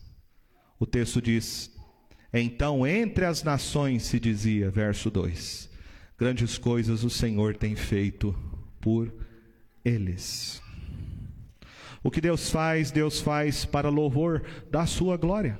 O 0.79 0.85
texto 0.85 1.21
diz: 1.21 1.69
Então 2.33 2.87
entre 2.87 3.25
as 3.25 3.43
nações 3.43 4.03
se 4.03 4.19
dizia, 4.19 4.69
verso 4.71 5.11
2: 5.11 5.69
Grandes 6.17 6.57
coisas 6.57 7.03
o 7.03 7.09
Senhor 7.09 7.57
tem 7.57 7.75
feito 7.75 8.33
por 8.79 9.13
eles. 9.83 10.61
O 12.03 12.11
que 12.11 12.21
Deus 12.21 12.49
faz, 12.49 12.91
Deus 12.91 13.19
faz 13.19 13.65
para 13.65 13.89
louvor 13.89 14.43
da 14.69 14.85
sua 14.85 15.17
glória. 15.17 15.59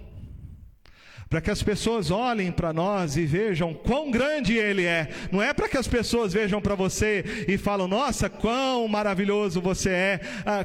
Para 1.30 1.41
que 1.41 1.52
as 1.52 1.62
pessoas 1.62 2.10
olhem 2.10 2.54
para 2.54 2.71
nós 2.71 3.17
e 3.17 3.26
vejam 3.26 3.73
quão 3.73 4.10
grande 4.10 4.54
Ele 4.54 4.86
é. 4.86 5.10
Não 5.30 5.43
é 5.43 5.54
para 5.54 5.67
que 5.67 5.78
as 5.78 5.88
pessoas 5.88 6.32
vejam 6.32 6.62
para 6.62 6.73
você 6.73 7.45
e 7.50 7.58
falam, 7.58 7.86
nossa, 7.88 8.30
quão 8.30 8.88
maravilhoso 8.88 9.60
você 9.60 9.89
é, 9.89 10.21
ah, 10.45 10.63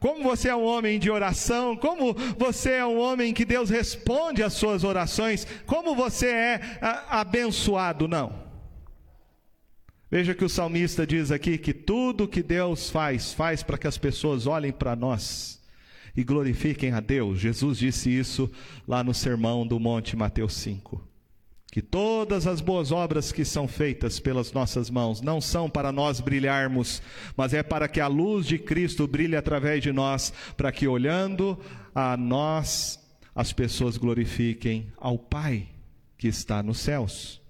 como 0.00 0.22
você 0.22 0.48
é 0.48 0.56
um 0.56 0.64
homem 0.64 0.98
de 0.98 1.10
oração, 1.10 1.76
como 1.76 2.14
você 2.38 2.72
é 2.72 2.86
um 2.86 2.98
homem 2.98 3.34
que 3.34 3.44
Deus 3.44 3.68
responde 3.68 4.42
às 4.42 4.54
suas 4.54 4.82
orações, 4.82 5.46
como 5.66 5.94
você 5.94 6.28
é 6.28 6.60
ah, 6.80 7.20
abençoado. 7.20 8.08
Não. 8.08 8.47
Veja 10.10 10.34
que 10.34 10.44
o 10.44 10.48
salmista 10.48 11.06
diz 11.06 11.30
aqui 11.30 11.58
que 11.58 11.74
tudo 11.74 12.26
que 12.26 12.42
Deus 12.42 12.88
faz, 12.88 13.32
faz 13.32 13.62
para 13.62 13.76
que 13.76 13.86
as 13.86 13.98
pessoas 13.98 14.46
olhem 14.46 14.72
para 14.72 14.96
nós 14.96 15.60
e 16.16 16.24
glorifiquem 16.24 16.92
a 16.92 17.00
Deus. 17.00 17.38
Jesus 17.38 17.78
disse 17.78 18.10
isso 18.10 18.50
lá 18.86 19.04
no 19.04 19.12
sermão 19.12 19.66
do 19.66 19.78
Monte 19.78 20.16
Mateus 20.16 20.54
5. 20.54 21.06
Que 21.70 21.82
todas 21.82 22.46
as 22.46 22.62
boas 22.62 22.90
obras 22.90 23.30
que 23.30 23.44
são 23.44 23.68
feitas 23.68 24.18
pelas 24.18 24.50
nossas 24.50 24.88
mãos 24.88 25.20
não 25.20 25.40
são 25.40 25.68
para 25.68 25.92
nós 25.92 26.18
brilharmos, 26.18 27.02
mas 27.36 27.52
é 27.52 27.62
para 27.62 27.86
que 27.86 28.00
a 28.00 28.06
luz 28.06 28.46
de 28.46 28.58
Cristo 28.58 29.06
brilhe 29.06 29.36
através 29.36 29.82
de 29.82 29.92
nós, 29.92 30.32
para 30.56 30.72
que 30.72 30.88
olhando 30.88 31.58
a 31.94 32.16
nós 32.16 32.98
as 33.34 33.52
pessoas 33.52 33.98
glorifiquem 33.98 34.90
ao 34.96 35.18
Pai 35.18 35.68
que 36.16 36.26
está 36.26 36.62
nos 36.62 36.78
céus. 36.78 37.40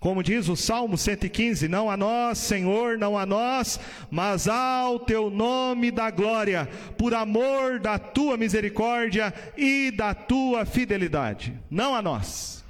Como 0.00 0.22
diz 0.22 0.48
o 0.48 0.56
Salmo 0.56 0.96
115: 0.96 1.68
Não 1.68 1.90
a 1.90 1.96
nós, 1.96 2.38
Senhor, 2.38 2.96
não 2.96 3.18
a 3.18 3.26
nós, 3.26 3.78
mas 4.10 4.48
ao 4.48 4.98
teu 4.98 5.28
nome 5.28 5.90
da 5.90 6.10
glória, 6.10 6.66
por 6.96 7.12
amor 7.12 7.78
da 7.78 7.98
tua 7.98 8.38
misericórdia 8.38 9.32
e 9.58 9.90
da 9.90 10.14
tua 10.14 10.64
fidelidade. 10.64 11.54
Não 11.70 11.94
a 11.94 12.00
nós. 12.00 12.64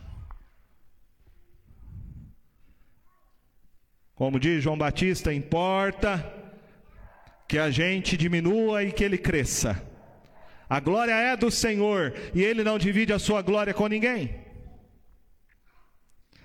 Como 4.17 4.41
diz 4.41 4.63
João 4.63 4.77
Batista, 4.77 5.33
importa 5.33 6.35
que 7.47 7.59
a 7.59 7.71
gente 7.71 8.17
diminua 8.17 8.83
e 8.83 8.91
que 8.91 9.05
ele 9.05 9.17
cresça. 9.17 9.81
A 10.69 10.81
glória 10.81 11.15
é 11.15 11.37
do 11.37 11.51
Senhor 11.51 12.13
e 12.35 12.43
ele 12.43 12.65
não 12.65 12.77
divide 12.77 13.13
a 13.13 13.21
sua 13.21 13.41
glória 13.41 13.73
com 13.73 13.87
ninguém. 13.87 14.40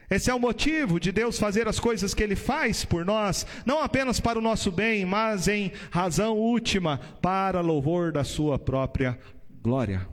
Esse 0.09 0.29
é 0.29 0.33
o 0.33 0.39
motivo 0.39 0.99
de 0.99 1.11
Deus 1.11 1.39
fazer 1.39 1.67
as 1.67 1.79
coisas 1.79 2.13
que 2.13 2.21
Ele 2.21 2.35
faz 2.35 2.85
por 2.85 3.03
nós, 3.05 3.45
não 3.65 3.81
apenas 3.81 4.19
para 4.19 4.37
o 4.37 4.41
nosso 4.41 4.71
bem, 4.71 5.05
mas 5.05 5.47
em 5.47 5.71
razão 5.89 6.37
última, 6.37 6.99
para 7.21 7.61
louvor 7.61 8.11
da 8.11 8.23
Sua 8.23 8.59
própria 8.59 9.17
glória. 9.61 10.07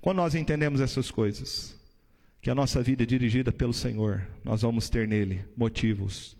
Quando 0.00 0.18
nós 0.18 0.34
entendemos 0.34 0.80
essas 0.80 1.10
coisas, 1.10 1.76
que 2.40 2.50
a 2.50 2.54
nossa 2.54 2.82
vida 2.82 3.02
é 3.02 3.06
dirigida 3.06 3.52
pelo 3.52 3.72
Senhor, 3.72 4.26
nós 4.44 4.62
vamos 4.62 4.88
ter 4.88 5.06
nele 5.06 5.44
motivos 5.56 6.36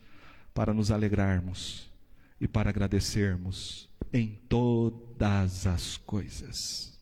para 0.54 0.72
nos 0.72 0.90
alegrarmos 0.90 1.90
e 2.40 2.48
para 2.48 2.70
agradecermos 2.70 3.88
em 4.12 4.38
todas 4.48 5.66
as 5.66 5.96
coisas. 5.98 6.96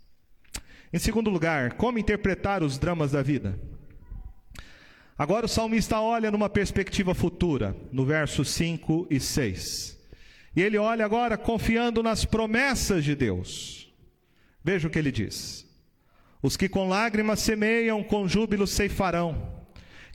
Em 0.92 0.98
segundo 0.98 1.28
lugar, 1.28 1.74
como 1.74 1.98
interpretar 1.98 2.62
os 2.62 2.78
dramas 2.78 3.12
da 3.12 3.22
vida? 3.22 3.58
Agora 5.16 5.46
o 5.46 5.48
salmista 5.48 6.00
olha 6.00 6.30
numa 6.30 6.48
perspectiva 6.48 7.14
futura, 7.14 7.76
no 7.92 8.04
verso 8.04 8.44
5 8.44 9.06
e 9.08 9.20
6. 9.20 9.96
E 10.56 10.62
ele 10.62 10.76
olha 10.76 11.04
agora 11.04 11.36
confiando 11.36 12.02
nas 12.02 12.24
promessas 12.24 13.04
de 13.04 13.14
Deus. 13.14 13.92
Veja 14.62 14.88
o 14.88 14.90
que 14.90 14.98
ele 14.98 15.12
diz: 15.12 15.66
Os 16.42 16.56
que 16.56 16.68
com 16.68 16.88
lágrimas 16.88 17.40
semeiam, 17.40 18.02
com 18.02 18.26
júbilo 18.26 18.66
ceifarão. 18.66 19.64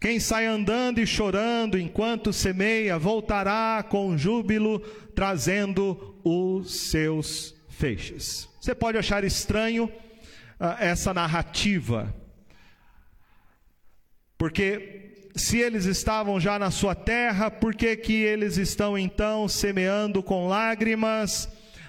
Quem 0.02 0.20
sai 0.20 0.46
andando 0.46 1.00
e 1.00 1.08
chorando 1.08 1.78
enquanto 1.78 2.32
semeia, 2.32 2.98
voltará 2.98 3.84
com 3.88 4.18
júbilo, 4.18 4.80
trazendo 5.14 6.18
os 6.24 6.74
seus 6.74 7.54
feixes. 7.68 8.48
Você 8.62 8.74
pode 8.74 8.98
achar 8.98 9.26
estranho 9.26 9.86
uh, 9.86 10.76
essa 10.80 11.14
narrativa, 11.14 12.14
porque 14.39 15.32
se 15.36 15.58
eles 15.58 15.84
estavam 15.84 16.39
já 16.39 16.58
na 16.58 16.71
sua 16.71 16.95
terra, 16.95 17.52
por 17.52 17.75
que, 17.75 17.93
que 17.97 18.13
eles 18.13 18.56
estão 18.56 18.97
então 18.97 19.49
semeando 19.49 20.23
com 20.23 20.47
lágrimas 20.47 21.43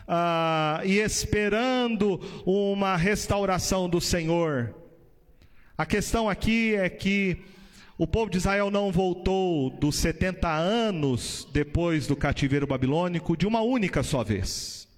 uh, 0.08 0.84
e 0.84 0.98
esperando 0.98 2.20
uma 2.44 2.96
restauração 2.96 3.88
do 3.88 4.00
Senhor? 4.00 4.74
A 5.78 5.86
questão 5.86 6.28
aqui 6.28 6.74
é 6.74 6.90
que 6.90 7.40
o 7.96 8.04
povo 8.04 8.28
de 8.28 8.38
Israel 8.38 8.68
não 8.68 8.90
voltou 8.90 9.70
dos 9.70 9.94
70 9.94 10.50
anos 10.52 11.46
depois 11.52 12.08
do 12.08 12.16
cativeiro 12.16 12.66
babilônico 12.66 13.36
de 13.36 13.46
uma 13.46 13.60
única 13.60 14.02
só 14.02 14.24
vez. 14.24 14.88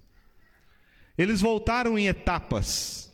Eles 1.18 1.42
voltaram 1.42 1.98
em 1.98 2.06
etapas, 2.06 3.12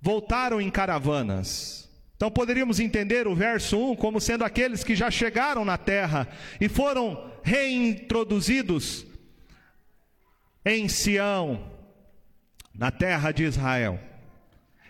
voltaram 0.00 0.62
em 0.62 0.70
caravanas. 0.70 1.85
Então 2.16 2.30
poderíamos 2.30 2.80
entender 2.80 3.28
o 3.28 3.34
verso 3.34 3.78
1 3.78 3.96
como 3.96 4.20
sendo 4.20 4.42
aqueles 4.42 4.82
que 4.82 4.96
já 4.96 5.10
chegaram 5.10 5.64
na 5.66 5.76
terra 5.76 6.26
e 6.58 6.66
foram 6.66 7.30
reintroduzidos 7.42 9.06
em 10.64 10.88
Sião, 10.88 11.70
na 12.74 12.90
terra 12.90 13.32
de 13.32 13.44
Israel. 13.44 14.00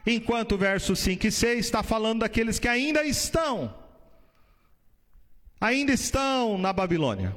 Enquanto 0.06 0.52
o 0.52 0.58
verso 0.58 0.94
5 0.94 1.26
e 1.26 1.32
6 1.32 1.66
está 1.66 1.82
falando 1.82 2.20
daqueles 2.20 2.60
que 2.60 2.68
ainda 2.68 3.04
estão, 3.04 3.76
ainda 5.60 5.92
estão 5.92 6.56
na 6.56 6.72
Babilônia. 6.72 7.34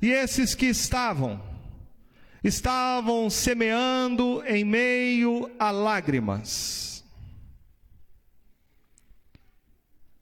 E 0.00 0.08
esses 0.08 0.54
que 0.54 0.66
estavam, 0.66 1.42
estavam 2.44 3.28
semeando 3.28 4.42
em 4.46 4.64
meio 4.64 5.50
a 5.58 5.72
lágrimas 5.72 6.89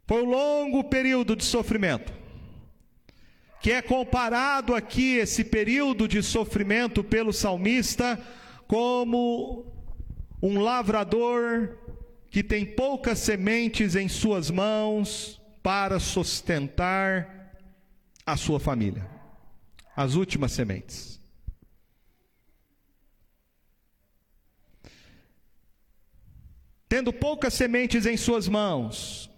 Foi 0.08 0.22
um 0.22 0.30
longo 0.30 0.84
período 0.84 1.36
de 1.36 1.44
sofrimento, 1.44 2.10
que 3.60 3.70
é 3.70 3.82
comparado 3.82 4.74
aqui, 4.74 5.16
esse 5.16 5.44
período 5.44 6.08
de 6.08 6.22
sofrimento 6.22 7.04
pelo 7.04 7.30
salmista, 7.30 8.18
como 8.66 9.70
um 10.42 10.60
lavrador 10.60 11.76
que 12.30 12.42
tem 12.42 12.64
poucas 12.64 13.18
sementes 13.18 13.94
em 13.94 14.08
suas 14.08 14.50
mãos 14.50 15.38
para 15.62 16.00
sustentar 16.00 17.52
a 18.24 18.34
sua 18.34 18.58
família. 18.58 19.06
As 19.94 20.14
últimas 20.14 20.52
sementes. 20.52 21.20
Tendo 26.88 27.12
poucas 27.12 27.52
sementes 27.52 28.06
em 28.06 28.16
suas 28.16 28.48
mãos, 28.48 29.28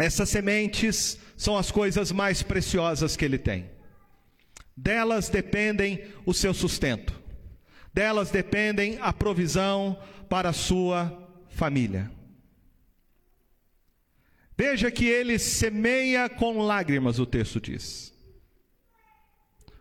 essas 0.00 0.28
sementes 0.28 1.18
são 1.36 1.56
as 1.56 1.70
coisas 1.70 2.10
mais 2.10 2.42
preciosas 2.42 3.16
que 3.16 3.24
ele 3.24 3.38
tem. 3.38 3.70
Delas 4.76 5.28
dependem 5.28 6.04
o 6.24 6.32
seu 6.32 6.54
sustento. 6.54 7.18
Delas 7.92 8.30
dependem 8.30 8.98
a 9.00 9.12
provisão 9.12 9.98
para 10.28 10.50
a 10.50 10.54
sua 10.54 11.28
família. 11.50 12.10
Veja 14.56 14.90
que 14.90 15.06
ele 15.06 15.38
semeia 15.38 16.28
com 16.28 16.58
lágrimas, 16.58 17.18
o 17.18 17.26
texto 17.26 17.60
diz. 17.60 18.12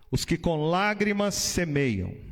Os 0.09 0.25
que 0.25 0.37
com 0.37 0.69
lágrimas 0.69 1.35
semeiam. 1.35 2.28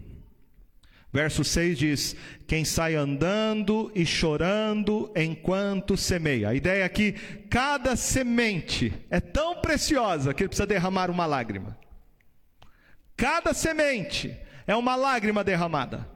Verso 1.11 1.43
6 1.43 1.77
diz: 1.77 2.15
Quem 2.47 2.65
sai 2.65 2.95
andando 2.95 3.91
e 3.95 4.05
chorando 4.05 5.11
enquanto 5.15 5.95
semeia. 5.95 6.49
A 6.49 6.55
ideia 6.55 6.83
é 6.83 6.89
que 6.89 7.13
cada 7.49 7.95
semente 7.95 8.93
é 9.09 9.19
tão 9.19 9.61
preciosa 9.61 10.33
que 10.33 10.43
ele 10.43 10.49
precisa 10.49 10.67
derramar 10.67 11.09
uma 11.09 11.25
lágrima. 11.25 11.77
Cada 13.15 13.53
semente 13.53 14.37
é 14.67 14.75
uma 14.75 14.95
lágrima 14.95 15.43
derramada. 15.43 16.07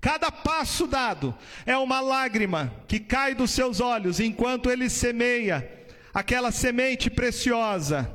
Cada 0.00 0.30
passo 0.30 0.86
dado 0.86 1.34
é 1.64 1.76
uma 1.76 2.00
lágrima 2.00 2.72
que 2.88 2.98
cai 2.98 3.34
dos 3.34 3.50
seus 3.50 3.80
olhos 3.80 4.20
enquanto 4.20 4.70
ele 4.70 4.90
semeia 4.90 5.70
aquela 6.12 6.50
semente 6.50 7.10
preciosa 7.10 8.10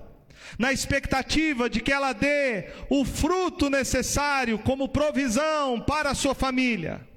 na 0.58 0.72
expectativa 0.72 1.70
de 1.70 1.82
que 1.82 1.92
ela 1.92 2.14
dê 2.14 2.70
o 2.90 3.06
fruto 3.06 3.70
necessário 3.70 4.60
como 4.60 4.90
provisão 4.90 5.80
para 5.82 6.12
a 6.12 6.16
sua 6.16 6.36
família. 6.36 7.08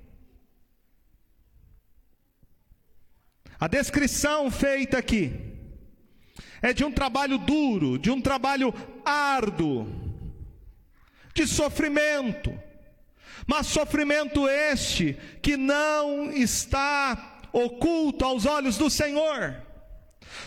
A 3.58 3.68
descrição 3.68 4.50
feita 4.50 4.98
aqui 4.98 5.32
é 6.60 6.72
de 6.72 6.84
um 6.84 6.92
trabalho 6.92 7.38
duro, 7.38 7.98
de 7.98 8.10
um 8.10 8.20
trabalho 8.20 8.74
árduo, 9.04 9.86
de 11.34 11.46
sofrimento, 11.46 12.58
mas 13.46 13.66
sofrimento 13.66 14.48
este 14.48 15.16
que 15.42 15.56
não 15.56 16.30
está 16.30 17.40
oculto 17.52 18.24
aos 18.24 18.46
olhos 18.46 18.76
do 18.76 18.90
Senhor. 18.90 19.63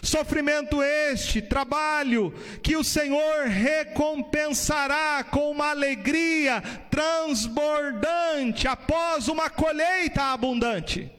Sofrimento 0.02 0.82
este, 0.82 1.41
trabalho, 1.41 2.34
que 2.62 2.76
o 2.76 2.84
Senhor 2.84 3.45
recompensará 3.47 5.23
com 5.23 5.52
uma 5.52 5.69
alegria 5.71 6.62
transbordante 6.89 8.67
após 8.67 9.28
uma 9.28 9.50
colheita 9.50 10.23
abundante. 10.23 11.12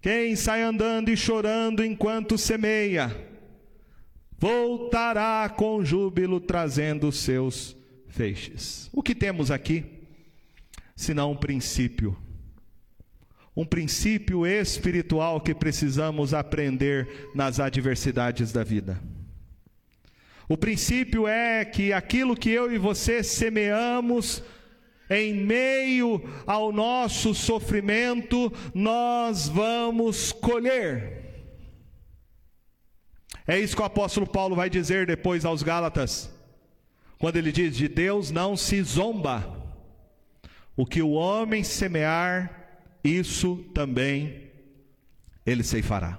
Quem 0.00 0.34
sai 0.34 0.62
andando 0.62 1.10
e 1.10 1.16
chorando 1.16 1.84
enquanto 1.84 2.38
semeia, 2.38 3.14
voltará 4.38 5.48
com 5.48 5.84
júbilo 5.84 6.40
trazendo 6.40 7.12
seus 7.12 7.76
feixes. 8.08 8.88
O 8.92 9.02
que 9.02 9.14
temos 9.14 9.50
aqui, 9.50 9.84
senão 10.96 11.32
um 11.32 11.36
princípio 11.36 12.16
um 13.56 13.64
princípio 13.64 14.46
espiritual 14.46 15.40
que 15.40 15.54
precisamos 15.54 16.32
aprender 16.32 17.30
nas 17.34 17.58
adversidades 17.58 18.52
da 18.52 18.62
vida. 18.62 19.00
O 20.48 20.56
princípio 20.56 21.28
é 21.28 21.64
que 21.64 21.92
aquilo 21.92 22.36
que 22.36 22.50
eu 22.50 22.72
e 22.72 22.78
você 22.78 23.22
semeamos, 23.22 24.42
em 25.08 25.34
meio 25.34 26.22
ao 26.46 26.72
nosso 26.72 27.34
sofrimento, 27.34 28.52
nós 28.74 29.48
vamos 29.48 30.32
colher. 30.32 31.20
É 33.46 33.58
isso 33.58 33.76
que 33.76 33.82
o 33.82 33.84
apóstolo 33.84 34.26
Paulo 34.26 34.56
vai 34.56 34.70
dizer 34.70 35.06
depois 35.06 35.44
aos 35.44 35.62
Gálatas, 35.62 36.30
quando 37.18 37.36
ele 37.36 37.52
diz: 37.52 37.76
De 37.76 37.88
Deus 37.88 38.30
não 38.30 38.56
se 38.56 38.82
zomba, 38.82 39.56
o 40.76 40.86
que 40.86 41.02
o 41.02 41.10
homem 41.10 41.62
semear, 41.62 42.59
isso 43.02 43.56
também 43.74 44.50
ele 45.44 45.62
ceifará. 45.62 46.18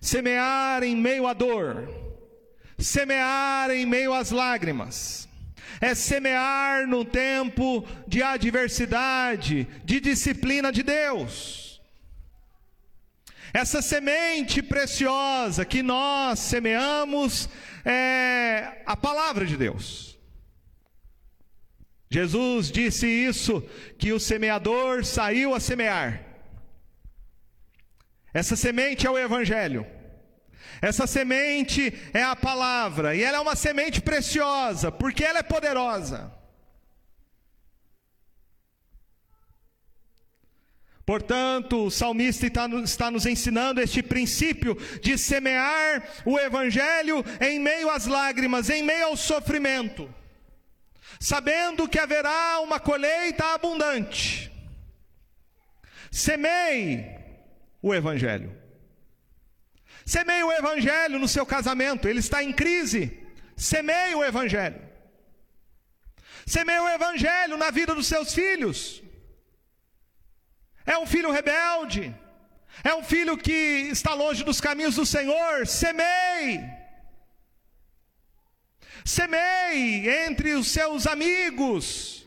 Semear 0.00 0.82
em 0.82 0.94
meio 0.96 1.26
à 1.26 1.32
dor, 1.32 1.88
semear 2.78 3.70
em 3.70 3.86
meio 3.86 4.12
às 4.12 4.30
lágrimas, 4.30 5.28
é 5.80 5.94
semear 5.94 6.86
no 6.86 7.04
tempo 7.04 7.86
de 8.06 8.22
adversidade, 8.22 9.66
de 9.84 10.00
disciplina 10.00 10.70
de 10.70 10.82
Deus. 10.82 11.80
Essa 13.52 13.80
semente 13.80 14.62
preciosa 14.62 15.64
que 15.64 15.82
nós 15.82 16.38
semeamos 16.40 17.48
é 17.84 18.82
a 18.84 18.96
palavra 18.96 19.46
de 19.46 19.56
Deus. 19.56 20.13
Jesus 22.14 22.70
disse 22.70 23.08
isso, 23.08 23.60
que 23.98 24.12
o 24.12 24.20
semeador 24.20 25.04
saiu 25.04 25.52
a 25.52 25.58
semear. 25.58 26.24
Essa 28.32 28.54
semente 28.54 29.04
é 29.04 29.10
o 29.10 29.18
Evangelho. 29.18 29.84
Essa 30.80 31.08
semente 31.08 31.92
é 32.12 32.22
a 32.22 32.36
palavra, 32.36 33.16
e 33.16 33.22
ela 33.24 33.38
é 33.38 33.40
uma 33.40 33.56
semente 33.56 34.00
preciosa, 34.00 34.92
porque 34.92 35.24
ela 35.24 35.40
é 35.40 35.42
poderosa. 35.42 36.32
Portanto, 41.04 41.86
o 41.86 41.90
salmista 41.90 42.46
está 42.46 43.10
nos 43.10 43.26
ensinando 43.26 43.80
este 43.80 44.04
princípio 44.04 44.76
de 45.02 45.18
semear 45.18 46.08
o 46.24 46.38
evangelho 46.38 47.24
em 47.40 47.58
meio 47.58 47.90
às 47.90 48.06
lágrimas, 48.06 48.70
em 48.70 48.84
meio 48.84 49.06
ao 49.06 49.16
sofrimento, 49.16 50.08
sabendo 51.20 51.88
que 51.88 51.98
haverá 51.98 52.60
uma 52.60 52.78
colheita 52.80 53.54
abundante. 53.54 54.52
Semeie 56.10 57.18
o 57.82 57.94
evangelho. 57.94 58.56
Semeie 60.04 60.42
o 60.42 60.52
evangelho 60.52 61.18
no 61.18 61.26
seu 61.26 61.46
casamento, 61.46 62.08
ele 62.08 62.20
está 62.20 62.42
em 62.42 62.52
crise. 62.52 63.18
Semeie 63.56 64.14
o 64.14 64.24
evangelho. 64.24 64.80
Semeie 66.46 66.80
o 66.80 66.88
evangelho 66.88 67.56
na 67.56 67.70
vida 67.70 67.94
dos 67.94 68.06
seus 68.06 68.34
filhos. 68.34 69.02
É 70.84 70.98
um 70.98 71.06
filho 71.06 71.30
rebelde. 71.30 72.14
É 72.82 72.94
um 72.94 73.02
filho 73.02 73.36
que 73.36 73.88
está 73.90 74.12
longe 74.14 74.44
dos 74.44 74.60
caminhos 74.60 74.96
do 74.96 75.06
Senhor. 75.06 75.66
Semeie. 75.66 76.83
Semeie 79.04 80.08
entre 80.26 80.54
os 80.54 80.68
seus 80.68 81.06
amigos. 81.06 82.26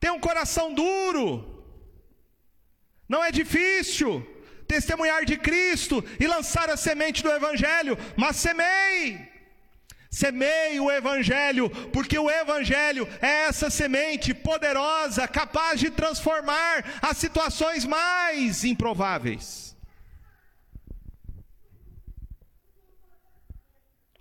Tem 0.00 0.10
um 0.10 0.20
coração 0.20 0.74
duro. 0.74 1.64
Não 3.08 3.22
é 3.22 3.30
difícil 3.30 4.26
testemunhar 4.66 5.24
de 5.24 5.36
Cristo 5.36 6.04
e 6.18 6.26
lançar 6.26 6.68
a 6.68 6.76
semente 6.76 7.22
do 7.22 7.30
Evangelho, 7.30 7.96
mas 8.16 8.36
semeie. 8.36 9.36
Semeie 10.10 10.80
o 10.80 10.90
Evangelho, 10.90 11.68
porque 11.92 12.18
o 12.18 12.30
Evangelho 12.30 13.06
é 13.20 13.44
essa 13.44 13.68
semente 13.70 14.32
poderosa, 14.32 15.28
capaz 15.28 15.78
de 15.78 15.90
transformar 15.90 16.84
as 17.02 17.18
situações 17.18 17.84
mais 17.84 18.64
improváveis. 18.64 19.76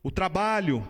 O 0.04 0.12
trabalho 0.12 0.88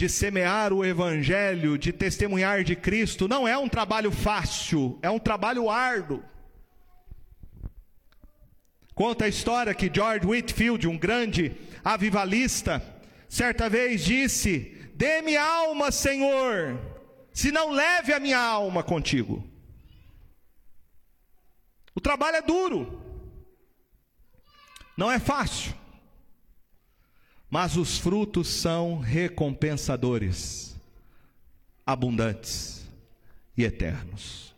de 0.00 0.08
semear 0.08 0.72
o 0.72 0.82
Evangelho, 0.82 1.76
de 1.76 1.92
testemunhar 1.92 2.64
de 2.64 2.74
Cristo, 2.74 3.28
não 3.28 3.46
é 3.46 3.58
um 3.58 3.68
trabalho 3.68 4.10
fácil, 4.10 4.98
é 5.02 5.10
um 5.10 5.18
trabalho 5.18 5.68
árduo. 5.68 6.24
Conta 8.94 9.26
a 9.26 9.28
história 9.28 9.74
que 9.74 9.90
George 9.92 10.26
Whitfield, 10.26 10.88
um 10.88 10.96
grande 10.96 11.54
avivalista, 11.84 12.82
certa 13.28 13.68
vez 13.68 14.02
disse: 14.02 14.90
Dê-me 14.94 15.36
alma, 15.36 15.92
Senhor, 15.92 16.80
se 17.30 17.52
não 17.52 17.70
leve 17.70 18.14
a 18.14 18.18
minha 18.18 18.40
alma 18.40 18.82
contigo. 18.82 19.46
O 21.94 22.00
trabalho 22.00 22.36
é 22.36 22.42
duro, 22.42 23.02
não 24.96 25.12
é 25.12 25.18
fácil, 25.18 25.74
mas 27.50 27.76
os 27.76 27.98
frutos 27.98 28.46
são 28.46 29.00
recompensadores, 29.00 30.76
abundantes 31.84 32.88
e 33.56 33.64
eternos. 33.64 34.54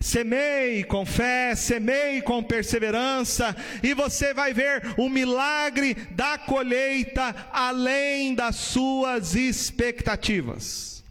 Semeie 0.00 0.84
com 0.84 1.06
fé, 1.06 1.54
semeie 1.54 2.20
com 2.20 2.42
perseverança, 2.42 3.56
e 3.82 3.94
você 3.94 4.34
vai 4.34 4.52
ver 4.52 4.82
o 4.98 5.08
milagre 5.08 5.94
da 6.10 6.36
colheita 6.36 7.48
além 7.52 8.34
das 8.34 8.56
suas 8.56 9.34
expectativas. 9.34 11.02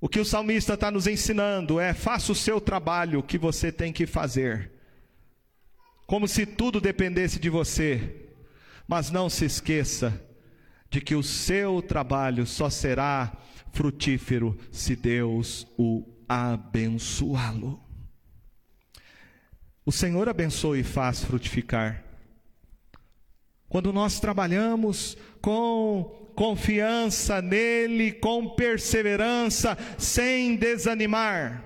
O 0.00 0.08
que 0.08 0.20
o 0.20 0.24
salmista 0.24 0.74
está 0.74 0.90
nos 0.90 1.06
ensinando 1.08 1.80
é: 1.80 1.92
faça 1.92 2.32
o 2.32 2.36
seu 2.36 2.60
trabalho 2.60 3.22
que 3.22 3.36
você 3.36 3.72
tem 3.72 3.92
que 3.92 4.06
fazer, 4.06 4.70
como 6.06 6.28
se 6.28 6.46
tudo 6.46 6.80
dependesse 6.80 7.38
de 7.40 7.50
você, 7.50 8.27
mas 8.88 9.10
não 9.10 9.28
se 9.28 9.44
esqueça 9.44 10.18
de 10.90 11.02
que 11.02 11.14
o 11.14 11.22
seu 11.22 11.82
trabalho 11.82 12.46
só 12.46 12.70
será 12.70 13.30
frutífero 13.70 14.58
se 14.72 14.96
Deus 14.96 15.66
o 15.76 16.02
abençoá-lo. 16.26 17.78
O 19.84 19.92
Senhor 19.92 20.28
abençoa 20.28 20.78
e 20.78 20.82
faz 20.82 21.22
frutificar. 21.22 22.02
Quando 23.68 23.92
nós 23.92 24.18
trabalhamos 24.18 25.16
com 25.42 26.32
confiança 26.34 27.42
nele, 27.42 28.12
com 28.12 28.54
perseverança, 28.54 29.76
sem 29.98 30.56
desanimar. 30.56 31.64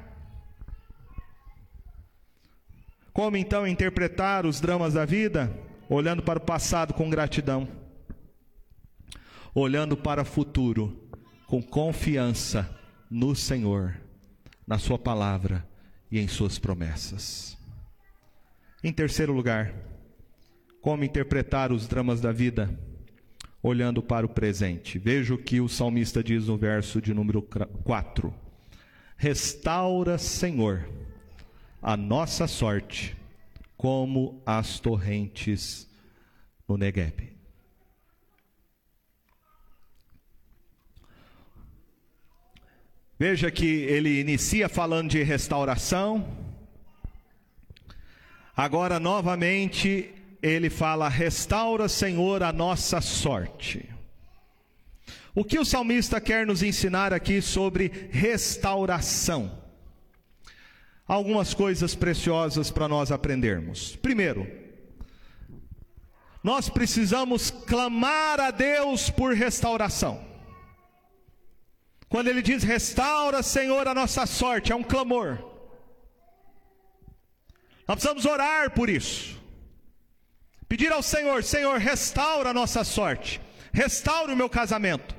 Como 3.13 3.37
então 3.37 3.67
interpretar 3.67 4.47
os 4.47 4.61
dramas 4.61 4.95
da 4.95 5.05
vida? 5.05 5.62
Olhando 5.93 6.23
para 6.23 6.39
o 6.39 6.43
passado 6.43 6.95
com 6.95 7.11
gratidão, 7.11 7.69
olhando 9.55 9.95
para 9.95 10.23
o 10.23 10.25
futuro 10.25 11.07
com 11.47 11.63
confiança 11.63 12.75
no 13.11 13.37
Senhor 13.37 14.01
na 14.67 14.79
Sua 14.79 14.99
palavra 14.99 15.69
e 16.11 16.19
em 16.19 16.27
Suas 16.27 16.59
promessas. 16.59 17.59
Em 18.83 18.91
terceiro 18.91 19.35
lugar, 19.35 19.75
como 20.81 21.05
interpretar 21.05 21.71
os 21.71 21.87
dramas 21.87 22.23
da 22.23 22.33
vida? 22.33 22.75
Olhando 23.63 24.03
para 24.03 24.25
o 24.25 24.31
presente. 24.31 24.99
Veja 24.99 25.35
o 25.35 25.39
que 25.39 25.61
o 25.61 25.69
salmista 25.69 26.25
diz 26.25 26.47
no 26.47 26.57
verso 26.57 27.03
de 27.03 27.13
número 27.13 27.43
4: 27.43 28.33
Restaura, 29.15 30.17
Senhor, 30.17 30.89
a 31.83 31.99
nossa 31.99 32.47
sorte, 32.49 33.15
como 33.83 34.41
as 34.47 34.79
torrentes 34.79 35.91
no 36.69 36.77
Negueb. 36.77 37.37
Veja 43.19 43.51
que 43.51 43.67
ele 43.67 44.21
inicia 44.21 44.69
falando 44.69 45.11
de 45.11 45.25
restauração. 45.25 46.25
Agora, 48.57 49.01
novamente, 49.01 50.15
ele 50.41 50.71
fala: 50.71 51.09
restaura, 51.09 51.89
Senhor, 51.89 52.45
a 52.45 52.53
nossa 52.53 53.01
sorte. 53.01 53.91
O 55.35 55.45
que 55.45 55.59
o 55.59 55.65
salmista 55.65 56.21
quer 56.21 56.47
nos 56.47 56.63
ensinar 56.63 57.13
aqui 57.13 57.43
sobre 57.43 58.09
restauração? 58.13 59.62
Algumas 61.07 61.53
coisas 61.53 61.95
preciosas 61.95 62.71
para 62.71 62.89
nós 62.89 63.11
aprendermos. 63.11 63.97
Primeiro, 63.97 64.47
nós 66.43 66.69
precisamos 66.69 67.51
clamar 67.51 68.41
a 68.41 68.51
Deus 68.51 69.11
por 69.11 69.35
restauração. 69.35 70.25
Quando 72.09 72.29
ele 72.29 72.43
diz 72.43 72.63
restaura, 72.63 73.43
Senhor, 73.43 73.87
a 73.89 73.95
nossa 73.95 74.27
sorte, 74.27 74.73
é 74.73 74.75
um 74.75 74.83
clamor. 74.83 75.39
Nós 77.87 77.97
precisamos 77.97 78.27
orar 78.27 78.71
por 78.73 78.89
isso. 78.89 79.41
Pedir 80.69 80.93
ao 80.93 81.03
Senhor, 81.03 81.43
Senhor, 81.45 81.79
restaura 81.79 82.51
a 82.51 82.55
nossa 82.55 82.85
sorte. 82.85 83.41
Restaura 83.73 84.33
o 84.33 84.37
meu 84.37 84.49
casamento. 84.49 85.15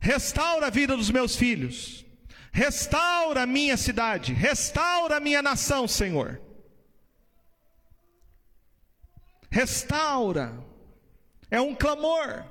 Restaura 0.00 0.66
a 0.66 0.70
vida 0.70 0.96
dos 0.96 1.10
meus 1.10 1.36
filhos. 1.36 2.04
Restaura 2.52 3.42
a 3.42 3.46
minha 3.46 3.76
cidade. 3.76 4.32
Restaura 4.32 5.16
a 5.16 5.20
minha 5.20 5.42
nação, 5.42 5.86
Senhor. 5.86 6.40
Restaura. 9.50 10.64
É 11.50 11.60
um 11.60 11.74
clamor. 11.74 12.44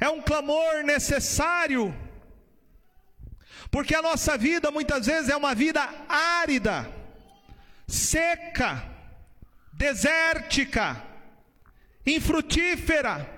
É 0.00 0.08
um 0.08 0.22
clamor 0.22 0.84
necessário, 0.84 1.94
porque 3.70 3.94
a 3.94 4.02
nossa 4.02 4.38
vida 4.38 4.70
muitas 4.70 5.06
vezes 5.06 5.28
é 5.28 5.36
uma 5.36 5.54
vida 5.54 5.80
árida, 6.08 6.88
seca, 7.86 8.84
desértica, 9.72 11.02
infrutífera. 12.06 13.37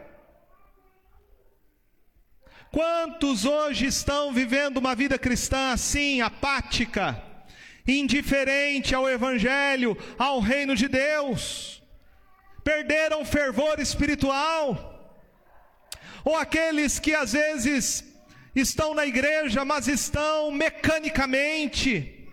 Quantos 2.70 3.44
hoje 3.44 3.86
estão 3.86 4.32
vivendo 4.32 4.76
uma 4.76 4.94
vida 4.94 5.18
cristã 5.18 5.72
assim, 5.72 6.20
apática, 6.20 7.20
indiferente 7.86 8.94
ao 8.94 9.08
Evangelho, 9.08 9.98
ao 10.16 10.38
reino 10.38 10.76
de 10.76 10.86
Deus, 10.86 11.82
perderam 12.62 13.24
fervor 13.24 13.80
espiritual, 13.80 15.18
ou 16.24 16.36
aqueles 16.36 17.00
que 17.00 17.12
às 17.12 17.32
vezes 17.32 18.04
estão 18.54 18.94
na 18.94 19.04
igreja, 19.04 19.64
mas 19.64 19.88
estão 19.88 20.52
mecanicamente, 20.52 22.28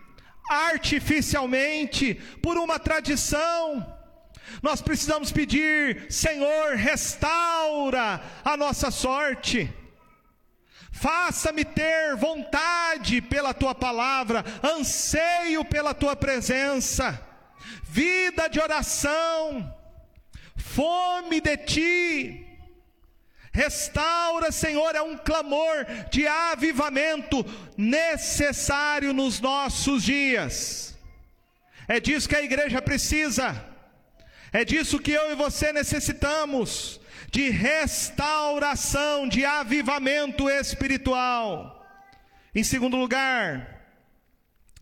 artificialmente, 0.48 2.14
por 2.44 2.58
uma 2.58 2.78
tradição. 2.78 3.98
Nós 4.62 4.84
precisamos 4.84 5.32
pedir, 5.32 6.06
Senhor, 6.12 6.76
restaura 6.76 8.22
a 8.46 8.56
nossa 8.56 8.92
sorte. 8.92 9.74
Faça-me 11.00 11.64
ter 11.64 12.16
vontade 12.16 13.22
pela 13.22 13.54
tua 13.54 13.76
palavra, 13.76 14.44
anseio 14.64 15.64
pela 15.64 15.94
tua 15.94 16.16
presença, 16.16 17.24
vida 17.84 18.48
de 18.48 18.60
oração, 18.60 19.72
fome 20.56 21.40
de 21.40 21.56
ti. 21.58 22.48
Restaura, 23.54 24.52
Senhor, 24.52 24.96
é 24.96 25.02
um 25.02 25.16
clamor 25.18 25.86
de 26.10 26.28
avivamento 26.28 27.46
necessário 27.78 29.14
nos 29.14 29.40
nossos 29.40 30.04
dias. 30.04 30.98
É 31.88 32.00
disso 32.00 32.28
que 32.28 32.36
a 32.36 32.44
igreja 32.44 32.82
precisa. 32.82 33.64
É 34.52 34.66
disso 34.66 35.00
que 35.00 35.12
eu 35.12 35.32
e 35.32 35.36
você 35.36 35.72
necessitamos 35.72 37.00
de 37.32 37.50
restauração, 37.50 39.28
de 39.28 39.46
avivamento 39.46 40.50
espiritual. 40.50 41.86
Em 42.56 42.64
segundo 42.64 42.98
lugar, 42.98 43.82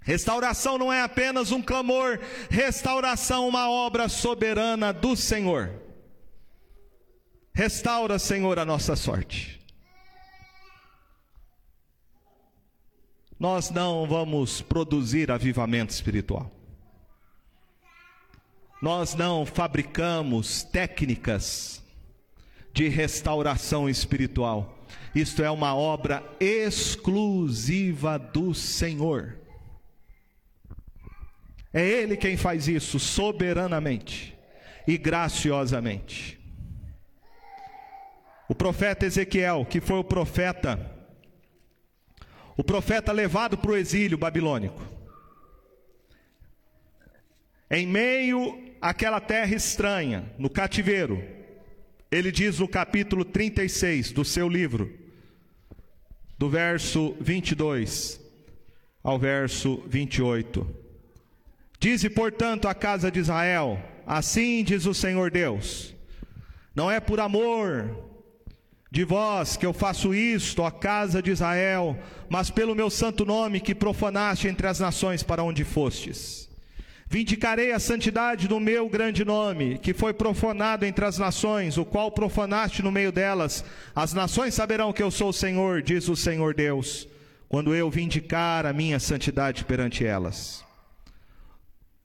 restauração 0.01 0.77
não 0.77 0.93
é 0.93 1.01
apenas 1.01 1.51
um 1.51 1.61
clamor, 1.61 2.19
restauração 2.49 3.47
uma 3.47 3.69
obra 3.69 4.07
soberana 4.07 4.93
do 4.93 5.15
Senhor. 5.15 5.71
Restaura, 7.53 8.19
Senhor, 8.19 8.59
a 8.59 8.65
nossa 8.65 8.95
sorte. 8.95 9.61
Nós 13.39 13.69
não 13.69 14.07
vamos 14.07 14.61
produzir 14.61 15.29
avivamento 15.29 15.93
espiritual. 15.93 16.51
Nós 18.81 19.15
não 19.15 19.45
fabricamos 19.45 20.63
técnicas 20.63 21.81
de 22.75 22.89
restauração 22.89 23.89
espiritual. 23.89 24.85
Isto 25.15 25.41
é 25.41 25.49
uma 25.49 25.73
obra 25.73 26.21
exclusiva 26.41 28.19
do 28.19 28.53
Senhor. 28.53 29.37
É 31.73 31.81
Ele 31.81 32.17
quem 32.17 32.35
faz 32.35 32.67
isso 32.67 32.99
soberanamente 32.99 34.37
e 34.85 34.97
graciosamente. 34.97 36.37
O 38.49 38.53
profeta 38.53 39.05
Ezequiel, 39.05 39.65
que 39.65 39.79
foi 39.79 39.97
o 39.97 40.03
profeta, 40.03 40.91
o 42.57 42.63
profeta 42.63 43.13
levado 43.13 43.57
para 43.57 43.71
o 43.71 43.77
exílio 43.77 44.17
babilônico, 44.17 44.83
em 47.71 47.87
meio 47.87 48.75
àquela 48.81 49.21
terra 49.21 49.55
estranha, 49.55 50.29
no 50.37 50.49
cativeiro, 50.49 51.34
ele 52.11 52.31
diz 52.31 52.59
no 52.59 52.67
capítulo 52.67 53.25
36 53.25 54.11
do 54.11 54.23
seu 54.23 54.47
livro, 54.47 54.91
do 56.37 56.49
verso 56.49 57.15
22 57.19 58.19
ao 59.03 59.19
verso 59.19 59.83
28. 59.87 60.67
Dize, 61.79 62.09
portanto, 62.09 62.67
à 62.67 62.73
casa 62.73 63.11
de 63.11 63.19
Israel: 63.19 63.79
Assim 64.05 64.63
diz 64.63 64.85
o 64.85 64.93
Senhor 64.93 65.29
Deus: 65.29 65.93
Não 66.73 66.89
é 66.89 66.99
por 66.99 67.19
amor 67.19 68.03
de 68.91 69.03
vós 69.03 69.57
que 69.57 69.65
eu 69.65 69.73
faço 69.73 70.13
isto, 70.13 70.61
ó 70.61 70.71
casa 70.71 71.21
de 71.21 71.29
Israel, 71.31 71.97
mas 72.29 72.49
pelo 72.49 72.73
meu 72.73 72.89
santo 72.89 73.25
nome 73.25 73.59
que 73.59 73.75
profanaste 73.75 74.47
entre 74.47 74.67
as 74.67 74.79
nações 74.79 75.21
para 75.21 75.43
onde 75.43 75.63
fostes. 75.63 76.49
Vindicarei 77.07 77.71
a 77.71 77.79
santidade 77.79 78.47
do 78.47 78.59
meu 78.59 78.89
grande 78.89 79.23
nome, 79.23 79.77
que 79.77 79.93
foi 79.93 80.13
profanado 80.13 80.85
entre 80.85 81.05
as 81.05 81.19
nações, 81.19 81.77
o 81.77 81.85
qual 81.85 82.11
profanaste 82.11 82.81
no 82.81 82.91
meio 82.91 83.11
delas. 83.11 83.63
As 83.95 84.11
nações 84.11 84.55
saberão 84.55 84.91
que 84.91 85.03
eu 85.03 85.11
sou 85.11 85.29
o 85.29 85.33
Senhor, 85.33 85.81
diz 85.81 86.09
o 86.09 86.15
Senhor 86.15 86.55
Deus, 86.55 87.07
quando 87.47 87.75
eu 87.75 87.91
vindicar 87.91 88.65
a 88.65 88.73
minha 88.73 88.99
santidade 88.99 89.63
perante 89.65 90.03
elas. 90.03 90.65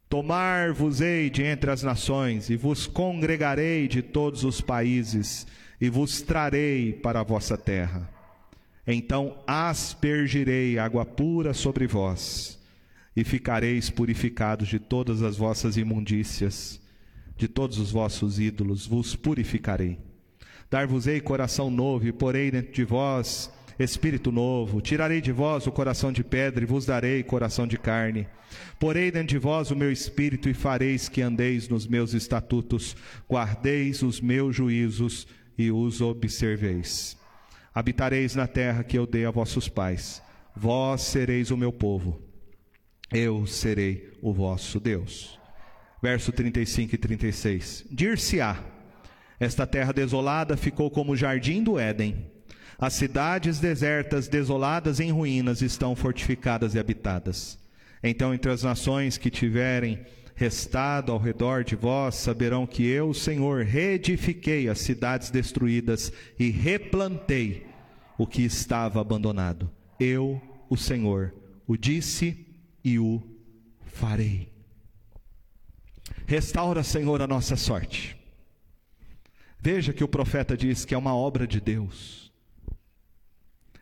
Tomar-vos-ei 0.09 1.31
de 1.31 1.45
entre 1.45 1.71
as 1.71 1.83
nações, 1.83 2.51
e 2.51 2.57
vos 2.57 2.87
congregarei 2.87 3.89
de 3.89 4.03
todos 4.03 4.45
os 4.45 4.61
países, 4.61 5.47
e 5.81 5.89
vos 5.89 6.21
trarei 6.21 6.93
para 6.93 7.21
a 7.21 7.25
vossa 7.25 7.57
terra. 7.57 8.09
Então 8.87 9.39
aspergirei 9.47 10.79
água 10.79 11.07
pura 11.07 11.55
sobre 11.55 11.87
vós 11.87 12.60
e 13.17 13.25
ficareis 13.25 13.91
purificados 13.91 14.69
de 14.69 14.79
todas 14.79 15.23
as 15.23 15.37
vossas 15.37 15.77
imundícias, 15.77 16.81
de 17.37 17.49
todos 17.49 17.79
os 17.79 17.91
vossos 17.91 18.39
ídolos, 18.39 18.87
vos 18.87 19.17
purificarei. 19.17 19.99
Dar-vos-ei 20.71 21.21
coração 21.21 21.71
novo, 21.71 22.07
e 22.07 22.13
porei 22.13 22.51
dentro 22.51 22.73
de 22.73 22.85
vós 22.85 23.51
espírito 23.79 24.31
novo. 24.31 24.81
Tirarei 24.81 25.21
de 25.21 25.33
vós 25.33 25.67
o 25.67 25.73
coração 25.73 26.13
de 26.13 26.23
pedra, 26.23 26.63
e 26.63 26.67
vos 26.67 26.87
darei 26.87 27.23
coração 27.23 27.67
de 27.67 27.79
carne. 27.79 28.29
Porei 28.79 29.11
dentro 29.11 29.29
de 29.29 29.39
vós 29.39 29.71
o 29.71 29.77
meu 29.77 29.91
espírito, 29.91 30.49
e 30.49 30.55
fareis 30.55 31.09
que 31.09 31.23
andeis 31.23 31.69
nos 31.69 31.87
meus 31.87 32.15
estatutos, 32.15 32.95
guardeis 33.29 34.03
os 34.03 34.21
meus 34.21 34.55
juízos 34.55 35.27
e 35.59 35.73
os 35.73 36.01
observeis. 36.01 37.17
Habitareis 37.75 38.35
na 38.35 38.47
terra 38.47 38.85
que 38.85 38.99
eu 38.99 39.07
dei 39.07 39.25
a 39.25 39.31
vossos 39.31 39.69
pais. 39.69 40.23
Vós 40.55 41.01
sereis 41.03 41.51
o 41.51 41.57
meu 41.57 41.73
povo 41.73 42.30
eu 43.13 43.47
serei 43.47 44.13
o 44.23 44.33
vosso 44.33 44.79
Deus. 44.79 45.39
Verso 46.03 46.33
35 46.33 46.95
e 46.95 46.99
36. 46.99 47.85
Dir-se-á: 47.91 48.63
Esta 49.39 49.67
terra 49.67 49.93
desolada 49.93 50.57
ficou 50.57 50.91
como 50.91 51.13
o 51.13 51.17
jardim 51.17 51.63
do 51.63 51.79
Éden. 51.79 52.31
As 52.79 52.95
cidades 52.95 53.61
desertas, 53.61 54.27
desoladas 54.27 55.01
em 55.01 55.11
ruínas, 55.11 55.61
estão 55.61 55.95
fortificadas 55.95 56.75
e 56.75 56.79
habitadas. 56.79 57.59
Então, 58.03 58.33
entre 58.33 58.51
as 58.51 58.63
nações 58.63 59.19
que 59.19 59.29
tiverem 59.29 60.01
restado 60.35 61.13
ao 61.13 61.19
redor 61.19 61.63
de 61.63 61.77
vós, 61.77 62.15
saberão 62.15 62.67
que 62.67 62.87
eu, 62.87 63.13
Senhor, 63.13 63.63
reedifiquei 63.63 64.71
as 64.71 64.79
cidades 64.79 65.29
destruídas 65.29 66.11
e 66.39 66.49
replantei 66.49 67.67
o 68.17 68.27
que 68.27 68.43
estava 68.43 69.03
abandonado. 69.03 69.71
Eu, 69.99 70.41
o 70.71 70.79
Senhor, 70.79 71.35
o 71.67 71.77
disse 71.77 72.47
e 72.85 72.99
o 72.99 73.23
farei. 73.87 74.51
Restaura, 76.27 76.83
Senhor, 76.83 77.21
a 77.21 77.27
nossa 77.27 77.57
sorte. 77.57 78.17
Veja 79.61 79.93
que 79.93 80.05
o 80.05 80.09
profeta 80.09 80.57
diz 80.57 80.85
que 80.85 80.95
é 80.95 80.99
uma 80.99 81.15
obra 81.15 81.47
de 81.47 81.61
Deus. 81.61 82.33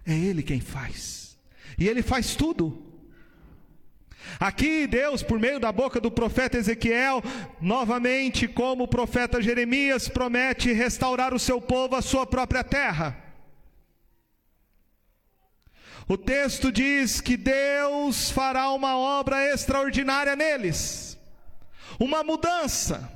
É 0.04 0.14
Ele 0.16 0.42
quem 0.42 0.60
faz. 0.60 1.38
E 1.78 1.86
Ele 1.86 2.02
faz 2.02 2.34
tudo. 2.34 2.84
Aqui 4.40 4.86
Deus, 4.86 5.22
por 5.22 5.38
meio 5.38 5.60
da 5.60 5.70
boca 5.70 6.00
do 6.00 6.10
profeta 6.10 6.58
Ezequiel, 6.58 7.22
novamente, 7.60 8.48
como 8.48 8.84
o 8.84 8.88
profeta 8.88 9.40
Jeremias, 9.40 10.08
promete 10.08 10.72
restaurar 10.72 11.32
o 11.32 11.38
seu 11.38 11.60
povo 11.60 11.94
à 11.94 12.02
sua 12.02 12.26
própria 12.26 12.64
terra. 12.64 13.27
O 16.08 16.16
texto 16.16 16.72
diz 16.72 17.20
que 17.20 17.36
Deus 17.36 18.30
fará 18.30 18.70
uma 18.70 18.96
obra 18.96 19.52
extraordinária 19.52 20.34
neles, 20.34 21.18
uma 22.00 22.22
mudança, 22.24 23.12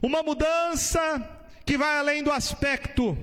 uma 0.00 0.22
mudança 0.22 1.00
que 1.64 1.76
vai 1.76 1.98
além 1.98 2.22
do 2.22 2.30
aspecto 2.30 3.18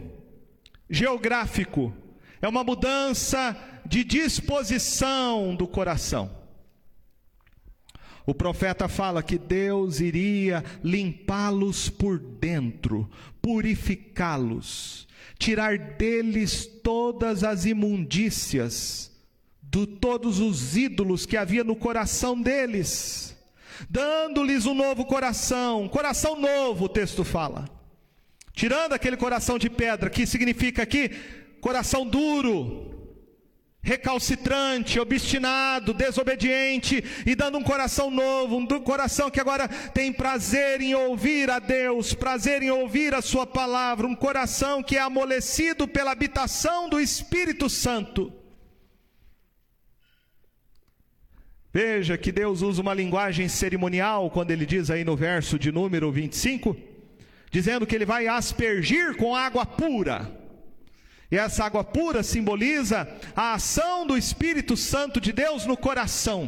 geográfico, 0.89 1.93
é 2.41 2.47
uma 2.47 2.61
mudança 2.61 3.55
de 3.85 4.03
disposição 4.03 5.55
do 5.55 5.65
coração. 5.65 6.42
O 8.25 8.33
profeta 8.33 8.87
fala 8.87 9.21
que 9.21 9.37
Deus 9.37 9.99
iria 9.99 10.63
limpá-los 10.83 11.89
por 11.89 12.17
dentro, 12.17 13.09
purificá-los, 13.41 15.07
tirar 15.37 15.77
deles 15.77 16.65
todas 16.65 17.43
as 17.43 17.65
imundícias, 17.65 19.11
de 19.61 19.85
todos 19.85 20.39
os 20.39 20.77
ídolos 20.77 21.25
que 21.25 21.35
havia 21.35 21.63
no 21.63 21.75
coração 21.75 22.39
deles, 22.39 23.35
dando-lhes 23.89 24.65
um 24.65 24.73
novo 24.73 25.03
coração, 25.05 25.89
coração 25.89 26.39
novo, 26.39 26.85
o 26.85 26.89
texto 26.89 27.25
fala. 27.25 27.67
Tirando 28.53 28.93
aquele 28.93 29.17
coração 29.17 29.57
de 29.57 29.69
pedra, 29.69 30.09
que 30.09 30.25
significa 30.25 30.83
aqui 30.83 31.09
coração 31.59 32.05
duro, 32.05 32.92
recalcitrante, 33.83 34.97
obstinado, 34.97 35.93
desobediente 35.93 37.03
e 37.25 37.35
dando 37.35 37.57
um 37.57 37.63
coração 37.63 38.09
novo, 38.09 38.55
um 38.55 38.65
coração 38.65 39.29
que 39.29 39.41
agora 39.41 39.67
tem 39.67 40.11
prazer 40.11 40.79
em 40.79 40.95
ouvir 40.95 41.49
a 41.49 41.59
Deus, 41.59 42.13
prazer 42.13 42.63
em 42.63 42.71
ouvir 42.71 43.13
a 43.13 43.21
Sua 43.21 43.45
palavra, 43.45 44.07
um 44.07 44.15
coração 44.15 44.81
que 44.81 44.95
é 44.95 45.01
amolecido 45.01 45.85
pela 45.85 46.11
habitação 46.11 46.87
do 46.87 46.97
Espírito 46.97 47.69
Santo. 47.69 48.31
Veja 51.73 52.17
que 52.17 52.31
Deus 52.31 52.61
usa 52.61 52.81
uma 52.81 52.93
linguagem 52.93 53.49
cerimonial 53.49 54.29
quando 54.29 54.51
ele 54.51 54.65
diz 54.65 54.89
aí 54.89 55.03
no 55.03 55.17
verso 55.17 55.59
de 55.59 55.71
número 55.71 56.09
25, 56.09 56.77
dizendo 57.51 57.85
que 57.85 57.95
ele 57.95 58.05
vai 58.05 58.27
aspergir 58.27 59.17
com 59.17 59.35
água 59.35 59.65
pura. 59.65 60.42
E 61.33 61.35
essa 61.35 61.65
água 61.65 61.83
pura 61.83 62.21
simboliza 62.21 63.11
a 63.35 63.55
ação 63.55 64.05
do 64.05 64.15
Espírito 64.15 64.77
Santo 64.77 65.19
de 65.19 65.31
Deus 65.31 65.65
no 65.65 65.75
coração. 65.75 66.47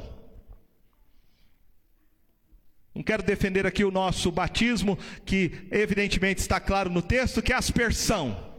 Não 2.94 3.02
quero 3.02 3.24
defender 3.24 3.66
aqui 3.66 3.84
o 3.84 3.90
nosso 3.90 4.32
batismo, 4.32 4.96
que 5.26 5.68
evidentemente 5.72 6.40
está 6.40 6.60
claro 6.60 6.92
no 6.92 7.02
texto, 7.02 7.42
que 7.42 7.52
é 7.52 7.56
aspersão 7.56 8.54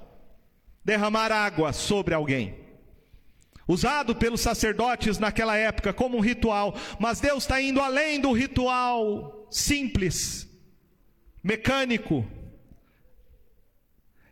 derramar 0.84 1.30
água 1.30 1.72
sobre 1.72 2.12
alguém. 2.12 2.58
Usado 3.68 4.12
pelos 4.16 4.40
sacerdotes 4.40 5.20
naquela 5.20 5.56
época 5.56 5.92
como 5.92 6.18
um 6.18 6.20
ritual, 6.20 6.74
mas 6.98 7.20
Deus 7.20 7.44
está 7.44 7.62
indo 7.62 7.80
além 7.80 8.20
do 8.20 8.32
ritual 8.32 9.46
simples, 9.48 10.48
mecânico, 11.40 12.26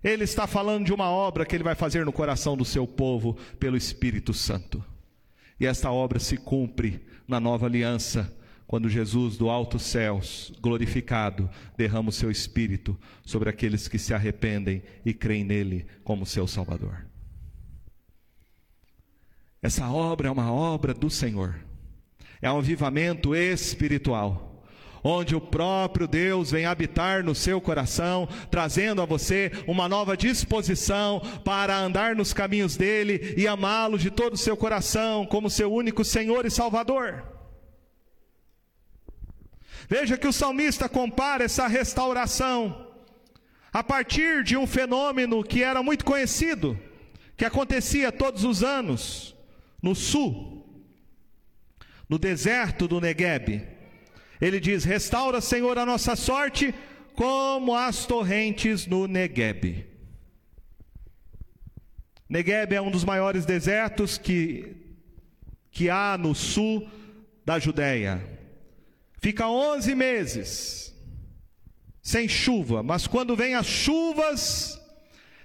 ele 0.05 0.25
está 0.25 0.47
falando 0.47 0.85
de 0.85 0.93
uma 0.93 1.09
obra 1.09 1.47
que 1.47 1.57
ele 1.57 1.65
vai 1.65 1.75
fazer 1.75 2.05
no 2.05 2.13
coração 2.13 2.55
do 2.57 2.65
seu 2.65 2.87
povo 2.87 3.39
pelo 3.59 3.75
Espírito 3.75 4.35
Santo. 4.35 4.85
E 5.59 5.65
esta 5.65 5.91
obra 5.91 6.21
se 6.21 6.37
cumpre 6.37 7.01
na 7.27 7.41
nova 7.41 7.65
aliança, 7.65 8.31
quando 8.67 8.89
Jesus 8.89 9.39
do 9.39 9.49
alto 9.49 9.79
céus, 9.79 10.53
glorificado, 10.61 11.49
derrama 11.77 12.11
o 12.11 12.13
seu 12.13 12.31
espírito 12.31 12.99
sobre 13.25 13.49
aqueles 13.49 13.89
que 13.89 13.99
se 13.99 14.13
arrependem 14.13 14.83
e 15.07 15.15
creem 15.15 15.45
nele 15.45 15.87
como 16.03 16.27
seu 16.27 16.47
Salvador. 16.47 17.07
Essa 19.63 19.89
obra 19.89 20.29
é 20.29 20.31
uma 20.31 20.53
obra 20.53 20.93
do 20.93 21.09
Senhor. 21.09 21.59
É 22.43 22.53
um 22.53 22.59
avivamento 22.59 23.35
espiritual 23.35 24.54
onde 25.07 25.37
o 25.37 25.41
próprio 25.41 26.09
Deus 26.09 26.51
vem 26.51 26.65
habitar 26.65 27.23
no 27.23 27.35
seu 27.35 27.61
coração, 27.61 28.27
trazendo 28.51 29.03
a 29.03 29.05
você 29.05 29.53
uma 29.69 29.87
nova 29.87 30.17
disposição 30.17 31.21
para 31.45 31.77
andar 31.77 32.17
nos 32.17 32.33
caminhos 32.33 32.75
dele 32.75 33.35
e 33.37 33.47
amá-lo 33.47 33.99
de 33.99 34.11
todo 34.11 34.33
o 34.33 34.39
seu 34.39 34.57
coração, 34.57 35.27
como 35.27 35.51
seu 35.51 35.71
único 35.71 36.03
Senhor 36.03 36.47
e 36.47 36.51
Salvador. 36.51 37.23
Veja 39.87 40.17
que 40.17 40.27
o 40.27 40.33
salmista 40.33 40.89
compara 40.89 41.45
essa 41.45 41.67
restauração 41.67 42.89
a 43.71 43.85
partir 43.85 44.43
de 44.43 44.57
um 44.57 44.67
fenômeno 44.67 45.45
que 45.45 45.63
era 45.63 45.83
muito 45.83 46.07
conhecido, 46.07 46.81
que 47.37 47.45
acontecia 47.45 48.11
todos 48.11 48.43
os 48.43 48.63
anos 48.63 49.37
no 49.83 49.95
sul, 49.95 50.89
no 52.09 52.19
deserto 52.19 52.89
do 52.89 53.03
Negueb. 53.03 53.74
Ele 54.45 54.61
diz: 54.61 54.85
Restaura, 54.85 55.41
Senhor, 55.41 55.79
a 55.79 55.87
nossa 55.87 56.15
sorte, 56.15 56.75
como 57.15 57.75
as 57.75 58.05
torrentes 58.05 58.87
no 58.87 59.07
Negueb. 59.07 59.87
Negueb 62.29 62.75
é 62.75 62.81
um 62.81 62.91
dos 62.91 63.05
maiores 63.05 63.47
desertos 63.47 64.19
que, 64.19 64.77
que 65.71 65.89
há 65.89 66.19
no 66.19 66.35
sul 66.35 66.87
da 67.43 67.59
Judéia. 67.59 68.23
Fica 69.19 69.49
11 69.49 69.95
meses 69.95 70.95
sem 72.03 72.29
chuva, 72.29 72.83
mas 72.83 73.07
quando 73.07 73.35
vem 73.35 73.55
as 73.55 73.67
chuvas, 73.67 74.79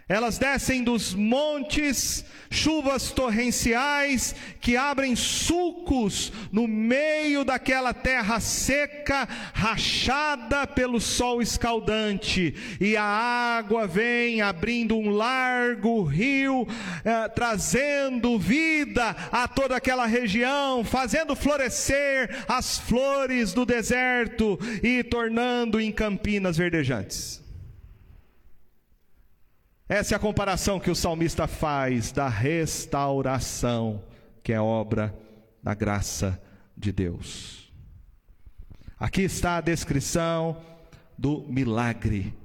elas 0.10 0.40
descem 0.40 0.84
dos 0.84 1.14
montes, 1.14 2.26
chuvas 2.50 3.12
torrenciais 3.12 4.36
que 4.60 4.76
abrem 4.76 5.16
sulcos 5.16 6.34
no 6.52 6.68
meio 6.68 7.46
daquela 7.46 7.94
terra 7.94 8.40
seca, 8.40 9.28
rachada 9.54 10.66
pelo 10.66 11.00
sol 11.00 11.44
escaldante, 11.44 12.56
e 12.82 12.98
a 12.98 13.04
água 13.04 13.86
vem 13.86 14.42
abrindo 14.42 14.98
um 14.98 15.12
largo 15.12 16.02
rio, 16.04 16.68
eh, 17.06 17.30
trazendo 17.30 18.40
vida 18.40 19.16
a 19.32 19.48
toda 19.48 19.76
aquela 19.76 20.08
região, 20.08 20.84
fazendo 20.84 21.36
florescer 21.36 22.46
as 22.48 22.80
flores 22.80 23.54
do 23.54 23.64
deserto 23.64 24.60
e 24.82 25.04
tornando 25.04 25.80
em 25.80 25.92
campinas 25.92 26.58
verdejantes. 26.58 27.39
Essa 29.90 30.14
é 30.14 30.18
a 30.18 30.20
comparação 30.20 30.80
que 30.80 30.92
o 30.92 30.96
salmista 30.96 31.48
faz 31.48 32.12
da 32.12 32.28
restauração, 32.30 34.04
que 34.44 34.54
é 34.54 34.62
obra 34.62 35.18
da 35.64 35.74
graça 35.74 36.40
de 36.78 36.92
Deus. 36.92 37.74
Aqui 39.00 39.24
está 39.24 39.58
a 39.58 39.62
descrição 39.62 40.62
do 41.18 41.44
milagre, 41.50 42.36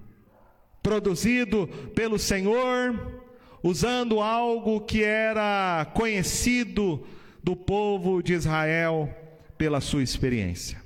produzido 0.83 1.67
pelo 1.95 2.19
Senhor, 2.19 3.23
usando 3.63 4.23
algo 4.23 4.81
que 4.81 5.05
era 5.05 5.87
conhecido 5.93 7.07
do 7.43 7.55
povo 7.55 8.23
de 8.23 8.33
Israel 8.33 9.15
pela 9.59 9.83
sua 9.83 10.03
experiência. 10.03 10.83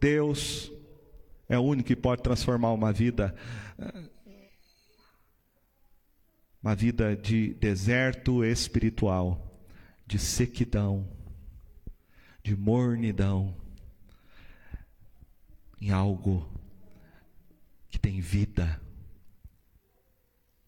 Deus 0.00 0.72
é 1.52 1.58
o 1.58 1.62
único 1.62 1.88
que 1.88 1.96
pode 1.96 2.22
transformar 2.22 2.72
uma 2.72 2.90
vida 2.90 3.34
uma 6.62 6.74
vida 6.74 7.14
de 7.16 7.54
deserto 7.54 8.44
espiritual, 8.44 9.60
de 10.06 10.18
sequidão, 10.18 11.08
de 12.42 12.56
mornidão, 12.56 13.56
em 15.80 15.90
algo 15.90 16.48
que 17.90 17.98
tem 17.98 18.20
vida. 18.20 18.80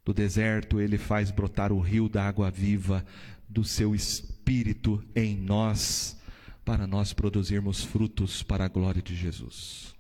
Do 0.05 0.13
deserto 0.13 0.81
ele 0.81 0.99
faz 0.99 1.31
brotar 1.31 1.73
o 1.73 1.79
rio 1.81 2.09
da 2.09 2.27
água 2.27 2.51
viva 2.51 3.07
do 3.49 3.65
seu 3.65 3.95
espírito 3.95 5.03
em 5.15 5.37
nós, 5.37 6.21
para 6.65 6.87
nós 6.87 7.13
produzirmos 7.13 7.85
frutos 7.85 8.43
para 8.43 8.65
a 8.65 8.69
glória 8.69 9.01
de 9.01 9.15
Jesus. 9.15 9.94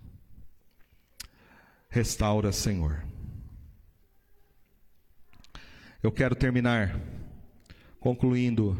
Restaura, 1.94 2.50
Senhor. 2.50 3.04
Eu 6.02 6.10
quero 6.10 6.34
terminar 6.34 7.00
concluindo 8.00 8.76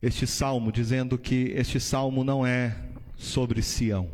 este 0.00 0.24
salmo, 0.24 0.70
dizendo 0.70 1.18
que 1.18 1.50
este 1.56 1.80
salmo 1.80 2.22
não 2.22 2.46
é 2.46 2.80
sobre 3.16 3.60
Sião, 3.60 4.08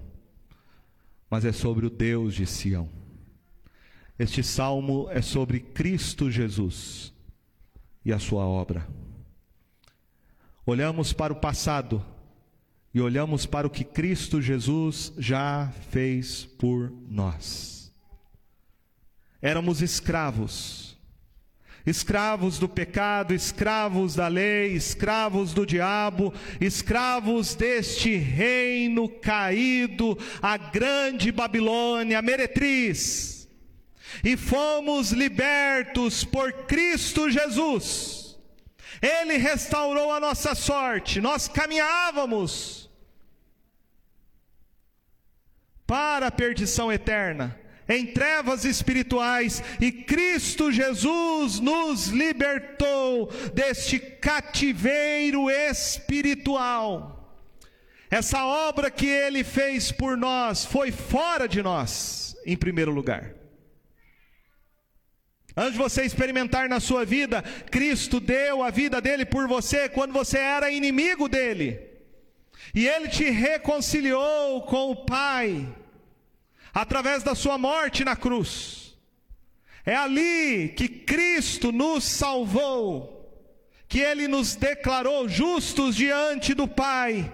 mas 1.29 1.45
é 1.45 1.53
sobre 1.53 1.85
o 1.85 1.91
Deus 1.91 2.33
de 2.33 2.47
Sião. 2.47 2.89
Este 4.19 4.43
salmo 4.43 5.07
é 5.11 5.21
sobre 5.21 5.61
Cristo 5.61 6.31
Jesus 6.31 7.13
e 8.03 8.11
a 8.11 8.19
sua 8.19 8.47
obra. 8.47 8.89
Olhamos 10.65 11.13
para 11.13 11.31
o 11.31 11.37
passado 11.37 12.03
e 12.95 13.01
olhamos 13.01 13.45
para 13.45 13.67
o 13.67 13.71
que 13.71 13.83
Cristo 13.83 14.41
Jesus 14.41 15.13
já 15.19 15.73
fez 15.91 16.45
por 16.45 16.93
nós. 17.11 17.93
Éramos 19.43 19.83
escravos, 19.83 20.97
escravos 21.85 22.57
do 22.57 22.69
pecado, 22.69 23.35
escravos 23.35 24.15
da 24.15 24.29
lei, 24.29 24.75
escravos 24.75 25.53
do 25.53 25.67
diabo, 25.67 26.33
escravos 26.61 27.57
deste 27.57 28.15
reino 28.15 29.09
caído, 29.09 30.17
a 30.41 30.57
grande 30.57 31.33
Babilônia, 31.33 32.21
a 32.21 32.23
meretriz. 32.23 33.49
E 34.23 34.37
fomos 34.37 35.11
libertos 35.11 36.23
por 36.23 36.53
Cristo 36.67 37.29
Jesus. 37.29 38.39
Ele 39.03 39.37
restaurou 39.37 40.13
a 40.13 40.21
nossa 40.21 40.55
sorte. 40.55 41.21
Nós 41.21 41.49
caminhávamos 41.49 42.84
para 45.87 46.29
a 46.29 46.31
perdição 46.31 46.93
eterna, 46.93 47.59
em 47.89 48.07
trevas 48.07 48.65
espirituais, 48.65 49.63
e 49.81 49.93
Cristo 49.93 50.73
Jesus 50.73 51.61
nos 51.61 52.09
libertou 52.09 53.31
deste 53.53 53.99
cativeiro 53.99 55.51
espiritual. 55.51 57.39
Essa 58.11 58.45
obra 58.47 58.91
que 58.91 59.07
ele 59.07 59.45
fez 59.45 59.91
por 59.91 60.17
nós 60.17 60.65
foi 60.65 60.91
fora 60.91 61.49
de 61.49 61.63
nós, 61.63 62.37
em 62.47 62.57
primeiro 62.57 62.93
lugar. 62.93 63.35
Antes 65.57 65.73
de 65.73 65.79
você 65.79 66.03
experimentar 66.05 66.69
na 66.69 66.81
sua 66.81 67.05
vida, 67.05 67.43
Cristo 67.71 68.19
deu 68.19 68.63
a 68.63 68.71
vida 68.71 69.01
dele 69.01 69.25
por 69.25 69.47
você 69.47 69.89
quando 69.89 70.13
você 70.13 70.39
era 70.39 70.71
inimigo 70.71 71.29
dele. 71.29 71.94
E 72.73 72.87
ele 72.87 73.09
te 73.09 73.29
reconciliou 73.29 74.63
com 74.63 74.93
o 74.93 75.05
Pai 75.05 75.69
através 76.73 77.23
da 77.23 77.35
sua 77.35 77.59
morte 77.59 78.05
na 78.05 78.17
cruz. 78.17 78.97
É 79.85 79.95
ali 79.95 80.71
que 80.71 80.89
Cristo 80.89 81.71
nos 81.71 82.05
salvou, 82.05 83.31
que 83.87 84.01
ele 84.01 84.27
nos 84.27 84.57
declarou 84.57 85.29
justos 85.29 85.95
diante 85.95 86.55
do 86.55 86.67
Pai. 86.67 87.33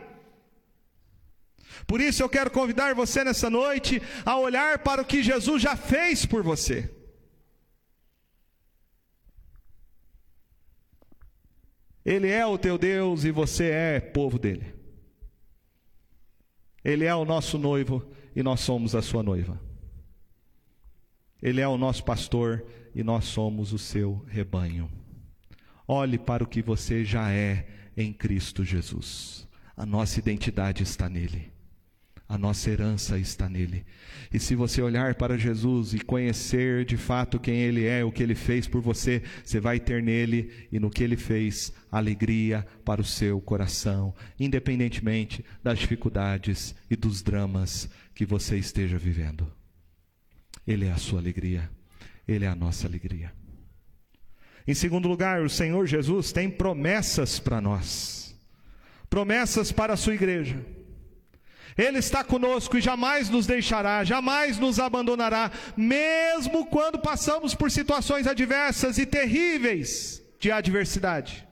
Por 1.87 2.01
isso 2.01 2.23
eu 2.23 2.29
quero 2.29 2.51
convidar 2.51 2.95
você 2.95 3.25
nessa 3.25 3.49
noite 3.49 4.03
a 4.25 4.37
olhar 4.37 4.81
para 4.81 5.03
o 5.03 5.05
que 5.05 5.23
Jesus 5.23 5.63
já 5.63 5.77
fez 5.77 6.27
por 6.27 6.43
você. 6.43 6.91
Ele 12.05 12.29
é 12.29 12.45
o 12.47 12.59
teu 12.59 12.79
Deus 12.79 13.25
e 13.25 13.31
você 13.31 13.71
é 13.71 14.01
povo 14.01 14.39
dele. 14.39 14.80
Ele 16.85 17.05
é 17.05 17.15
o 17.15 17.25
nosso 17.25 17.59
noivo 17.59 18.05
e 18.35 18.43
nós 18.43 18.61
somos 18.61 18.95
a 18.95 19.03
sua 19.03 19.23
noiva. 19.23 19.61
Ele 21.43 21.61
é 21.61 21.69
o 21.69 21.79
nosso 21.79 22.05
pastor 22.05 22.65
e 22.95 23.03
nós 23.03 23.25
somos 23.25 23.73
o 23.73 23.79
seu 23.79 24.25
rebanho. 24.29 24.91
Olhe 25.87 26.19
para 26.19 26.45
o 26.45 26.47
que 26.47 26.63
você 26.63 27.05
já 27.05 27.31
é 27.33 27.67
em 27.97 28.13
Cristo 28.13 28.65
Jesus. 28.65 29.49
A 29.77 29.85
nossa 29.85 30.19
identidade 30.19 30.83
está 30.83 31.09
nele. 31.09 31.53
A 32.31 32.39
nossa 32.39 32.71
herança 32.71 33.19
está 33.19 33.49
nele. 33.49 33.85
E 34.33 34.39
se 34.39 34.55
você 34.55 34.81
olhar 34.81 35.17
para 35.17 35.37
Jesus 35.37 35.95
e 35.95 35.99
conhecer 35.99 36.85
de 36.85 36.97
fato 36.97 37.41
quem 37.41 37.57
ele 37.57 37.85
é, 37.85 38.05
o 38.05 38.13
que 38.13 38.23
ele 38.23 38.37
fez 38.37 38.69
por 38.69 38.81
você, 38.81 39.21
você 39.45 39.59
vai 39.59 39.81
ter 39.81 40.01
nele 40.01 40.69
e 40.71 40.79
no 40.79 40.91
que 40.91 41.03
ele 41.03 41.17
fez 41.17 41.73
alegria 41.91 42.65
para 42.85 43.01
o 43.01 43.05
seu 43.05 43.41
coração, 43.41 44.15
independentemente 44.39 45.45
das 45.61 45.81
dificuldades 45.81 46.73
e 46.89 46.95
dos 46.95 47.21
dramas 47.21 47.91
que 48.15 48.25
você 48.25 48.57
esteja 48.57 48.97
vivendo. 48.97 49.53
Ele 50.65 50.87
é 50.87 50.93
a 50.93 50.99
sua 50.99 51.19
alegria, 51.19 51.69
ele 52.29 52.45
é 52.45 52.49
a 52.49 52.55
nossa 52.55 52.87
alegria. 52.87 53.33
Em 54.69 54.75
segundo 54.75 55.09
lugar, 55.09 55.43
o 55.43 55.51
Senhor 55.51 55.85
Jesus 55.85 56.31
tem 56.31 56.49
promessas 56.49 57.41
para 57.41 57.61
nós. 57.61 58.39
Promessas 59.09 59.73
para 59.73 59.95
a 59.95 59.97
sua 59.97 60.15
igreja. 60.15 60.65
Ele 61.81 61.99
está 61.99 62.23
conosco 62.23 62.77
e 62.77 62.81
jamais 62.81 63.31
nos 63.31 63.47
deixará, 63.47 64.05
jamais 64.05 64.59
nos 64.59 64.79
abandonará, 64.79 65.51
mesmo 65.75 66.67
quando 66.67 66.99
passamos 66.99 67.55
por 67.55 67.71
situações 67.71 68.27
adversas 68.27 68.99
e 68.99 69.07
terríveis 69.07 70.23
de 70.39 70.53
adversidade. 70.53 71.49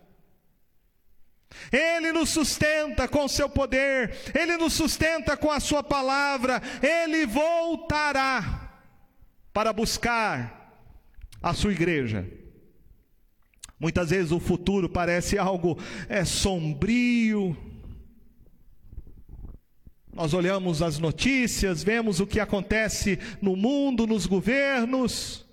Ele 1.72 2.12
nos 2.12 2.29
sustenta 2.29 3.09
com 3.09 3.26
seu 3.26 3.49
poder, 3.49 4.14
ele 4.39 4.59
nos 4.59 4.74
sustenta 4.74 5.35
com 5.35 5.51
a 5.51 5.61
sua 5.61 5.83
palavra, 5.83 6.61
ele 6.83 7.24
voltará 7.24 8.70
para 9.51 9.72
buscar 9.72 10.83
a 11.43 11.55
sua 11.55 11.72
igreja. 11.72 12.26
Muitas 13.81 14.11
vezes 14.11 14.31
o 14.31 14.41
futuro 14.41 14.91
parece 14.91 15.39
algo 15.39 15.79
é 16.07 16.22
sombrio, 16.24 17.57
nós 20.19 20.35
olhamos 20.35 20.83
as 20.83 20.99
notícias, 20.99 21.85
vemos 21.85 22.19
o 22.19 22.27
que 22.27 22.41
acontece 22.41 23.21
no 23.41 23.55
mundo, 23.55 24.05
nos 24.05 24.27
governos. 24.27 25.47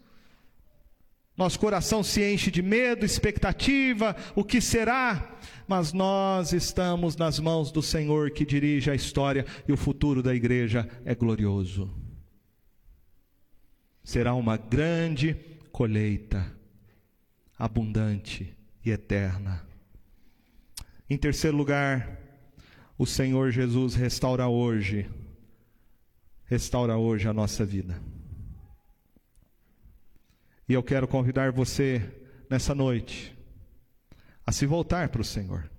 Nosso 1.38 1.60
coração 1.60 2.02
se 2.02 2.24
enche 2.24 2.50
de 2.50 2.64
medo, 2.64 3.06
expectativa, 3.06 4.16
o 4.34 4.44
que 4.44 4.60
será? 4.60 5.38
Mas 5.68 5.94
nós 5.94 6.52
estamos 6.52 7.16
nas 7.16 7.40
mãos 7.40 7.72
do 7.72 7.84
Senhor 7.84 8.32
que 8.32 8.44
dirige 8.44 8.90
a 8.90 8.96
história 8.96 9.46
e 9.68 9.72
o 9.72 9.78
futuro 9.78 10.24
da 10.24 10.34
igreja 10.34 10.90
é 11.06 11.14
glorioso. 11.14 11.94
Será 14.04 14.34
uma 14.34 14.58
grande 14.58 15.36
colheita, 15.72 16.52
abundante 17.56 18.52
e 18.84 18.90
eterna. 18.90 19.64
Em 21.08 21.18
terceiro 21.18 21.56
lugar, 21.56 22.25
o 22.98 23.06
Senhor 23.06 23.52
Jesus 23.52 23.94
restaura 23.96 24.48
hoje, 24.48 25.10
restaura 26.46 26.98
hoje 26.98 27.28
a 27.28 27.34
nossa 27.34 27.66
vida. 27.66 28.02
E 30.68 30.74
eu 30.74 30.82
quero 30.82 31.08
convidar 31.08 31.52
você 31.52 32.02
nessa 32.50 32.74
noite 32.74 33.36
a 34.46 34.52
se 34.52 34.66
voltar 34.66 35.10
para 35.10 35.22
o 35.22 35.26
Senhor. 35.26 35.70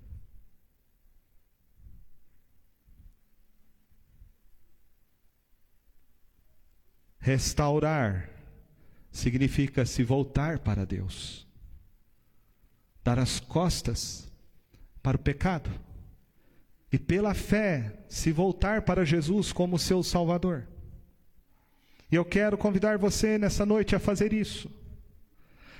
Restaurar 7.18 8.30
significa 9.10 9.84
se 9.84 10.04
voltar 10.04 10.60
para 10.60 10.84
Deus, 10.84 11.46
dar 13.02 13.18
as 13.18 13.40
costas 13.40 14.30
para 15.02 15.16
o 15.16 15.20
pecado 15.20 15.85
e 16.96 16.98
pela 16.98 17.34
fé 17.34 17.92
se 18.08 18.32
voltar 18.32 18.80
para 18.80 19.04
Jesus 19.04 19.52
como 19.52 19.78
seu 19.78 20.02
Salvador. 20.02 20.66
E 22.10 22.14
eu 22.14 22.24
quero 22.24 22.56
convidar 22.56 22.96
você 22.96 23.36
nessa 23.36 23.66
noite 23.66 23.94
a 23.94 23.98
fazer 23.98 24.32
isso. 24.32 24.70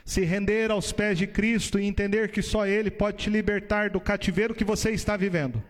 Se 0.04 0.26
render 0.26 0.70
aos 0.70 0.92
pés 0.92 1.16
de 1.16 1.26
Cristo 1.26 1.78
e 1.78 1.86
entender 1.86 2.30
que 2.30 2.42
só 2.42 2.66
Ele 2.66 2.90
pode 2.90 3.16
te 3.16 3.30
libertar 3.30 3.88
do 3.88 3.98
cativeiro 3.98 4.54
que 4.54 4.62
você 4.62 4.90
está 4.90 5.16
vivendo, 5.16 5.62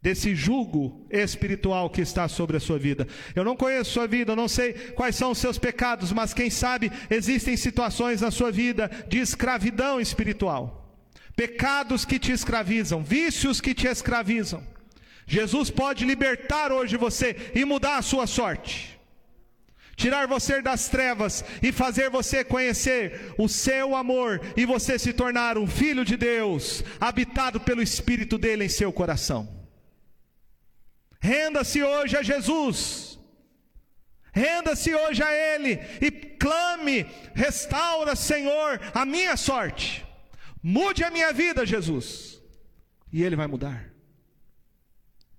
desse 0.00 0.34
jugo 0.34 1.06
espiritual 1.10 1.90
que 1.90 2.00
está 2.00 2.26
sobre 2.26 2.56
a 2.56 2.60
sua 2.60 2.78
vida. 2.78 3.06
Eu 3.36 3.44
não 3.44 3.54
conheço 3.54 3.90
sua 3.90 4.06
vida, 4.06 4.32
eu 4.32 4.36
não 4.36 4.48
sei 4.48 4.72
quais 4.72 5.14
são 5.14 5.32
os 5.32 5.38
seus 5.38 5.58
pecados, 5.58 6.10
mas 6.10 6.32
quem 6.32 6.48
sabe 6.48 6.90
existem 7.10 7.54
situações 7.54 8.22
na 8.22 8.30
sua 8.30 8.50
vida 8.50 8.90
de 9.08 9.18
escravidão 9.18 10.00
espiritual 10.00 10.81
pecados 11.36 12.04
que 12.04 12.18
te 12.18 12.32
escravizam, 12.32 13.02
vícios 13.02 13.60
que 13.60 13.74
te 13.74 13.86
escravizam. 13.86 14.62
Jesus 15.26 15.70
pode 15.70 16.04
libertar 16.04 16.72
hoje 16.72 16.96
você 16.96 17.52
e 17.54 17.64
mudar 17.64 17.98
a 17.98 18.02
sua 18.02 18.26
sorte. 18.26 19.00
Tirar 19.94 20.26
você 20.26 20.60
das 20.60 20.88
trevas 20.88 21.44
e 21.62 21.70
fazer 21.70 22.10
você 22.10 22.42
conhecer 22.42 23.34
o 23.38 23.48
seu 23.48 23.94
amor 23.94 24.40
e 24.56 24.64
você 24.64 24.98
se 24.98 25.12
tornar 25.12 25.58
um 25.58 25.66
filho 25.66 26.04
de 26.04 26.16
Deus, 26.16 26.82
habitado 27.00 27.60
pelo 27.60 27.82
Espírito 27.82 28.38
dele 28.38 28.64
em 28.64 28.68
seu 28.68 28.92
coração. 28.92 29.48
Renda-se 31.20 31.82
hoje 31.82 32.16
a 32.16 32.22
Jesus. 32.22 33.18
Renda-se 34.32 34.94
hoje 34.94 35.22
a 35.22 35.32
Ele 35.32 35.78
e 36.00 36.10
clame: 36.10 37.06
restaura, 37.34 38.16
Senhor, 38.16 38.80
a 38.94 39.04
minha 39.04 39.36
sorte. 39.36 40.04
Mude 40.62 41.02
a 41.02 41.10
minha 41.10 41.32
vida, 41.32 41.66
Jesus. 41.66 42.40
E 43.12 43.22
Ele 43.22 43.34
vai 43.34 43.46
mudar. 43.46 43.90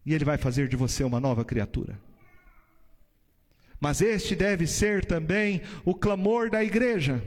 E 0.06 0.14
Ele 0.14 0.26
vai 0.26 0.38
fazer 0.38 0.68
de 0.68 0.76
você 0.76 1.04
uma 1.04 1.20
nova 1.20 1.46
criatura. 1.46 1.98
Mas 3.80 4.02
este 4.02 4.36
deve 4.36 4.68
ser 4.68 5.06
também 5.06 5.62
o 5.86 5.94
clamor 5.94 6.50
da 6.50 6.64
igreja. 6.64 7.22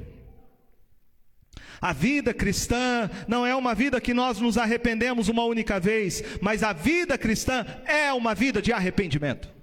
A 1.81 1.93
vida 1.93 2.33
cristã 2.33 3.11
não 3.29 3.45
é 3.45 3.55
uma 3.55 3.75
vida 3.75 4.01
que 4.01 4.15
nós 4.15 4.39
nos 4.41 4.57
arrependemos 4.57 5.29
uma 5.29 5.45
única 5.45 5.79
vez, 5.79 6.23
mas 6.41 6.63
a 6.63 6.73
vida 6.73 7.19
cristã 7.19 7.65
é 7.85 8.13
uma 8.13 8.35
vida 8.35 8.63
de 8.63 8.73
arrependimento. 8.73 9.55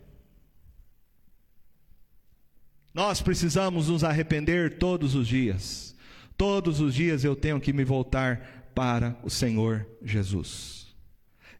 Nós 2.93 3.21
precisamos 3.21 3.89
nos 3.89 4.03
arrepender 4.03 4.77
todos 4.77 5.15
os 5.15 5.27
dias. 5.27 5.92
Todos 6.37 6.79
os 6.79 6.93
dias 6.93 7.23
eu 7.23 7.35
tenho 7.35 7.59
que 7.59 7.73
me 7.73 7.83
voltar 7.83 8.71
para 8.73 9.17
o 9.23 9.29
Senhor 9.29 9.85
Jesus. 10.03 10.83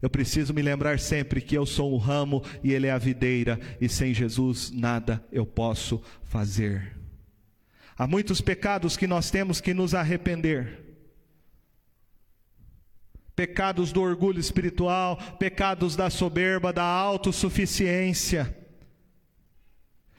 Eu 0.02 0.10
preciso 0.10 0.52
me 0.52 0.60
lembrar 0.60 0.98
sempre 0.98 1.40
que 1.40 1.56
eu 1.56 1.64
sou 1.64 1.92
o 1.92 1.96
ramo 1.96 2.42
e 2.62 2.72
Ele 2.72 2.86
é 2.86 2.90
a 2.90 2.98
videira, 2.98 3.58
e 3.80 3.88
sem 3.88 4.12
Jesus 4.12 4.70
nada 4.70 5.24
eu 5.32 5.46
posso 5.46 6.02
fazer. 6.24 6.94
Há 7.96 8.06
muitos 8.06 8.40
pecados 8.40 8.96
que 8.96 9.06
nós 9.06 9.30
temos 9.30 9.60
que 9.60 9.72
nos 9.72 9.94
arrepender. 9.94 10.82
Pecados 13.34 13.92
do 13.92 14.02
orgulho 14.02 14.38
espiritual, 14.38 15.16
pecados 15.38 15.96
da 15.96 16.10
soberba, 16.10 16.72
da 16.72 16.84
autossuficiência. 16.84 18.54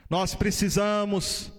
Nós 0.08 0.34
precisamos 0.34 1.52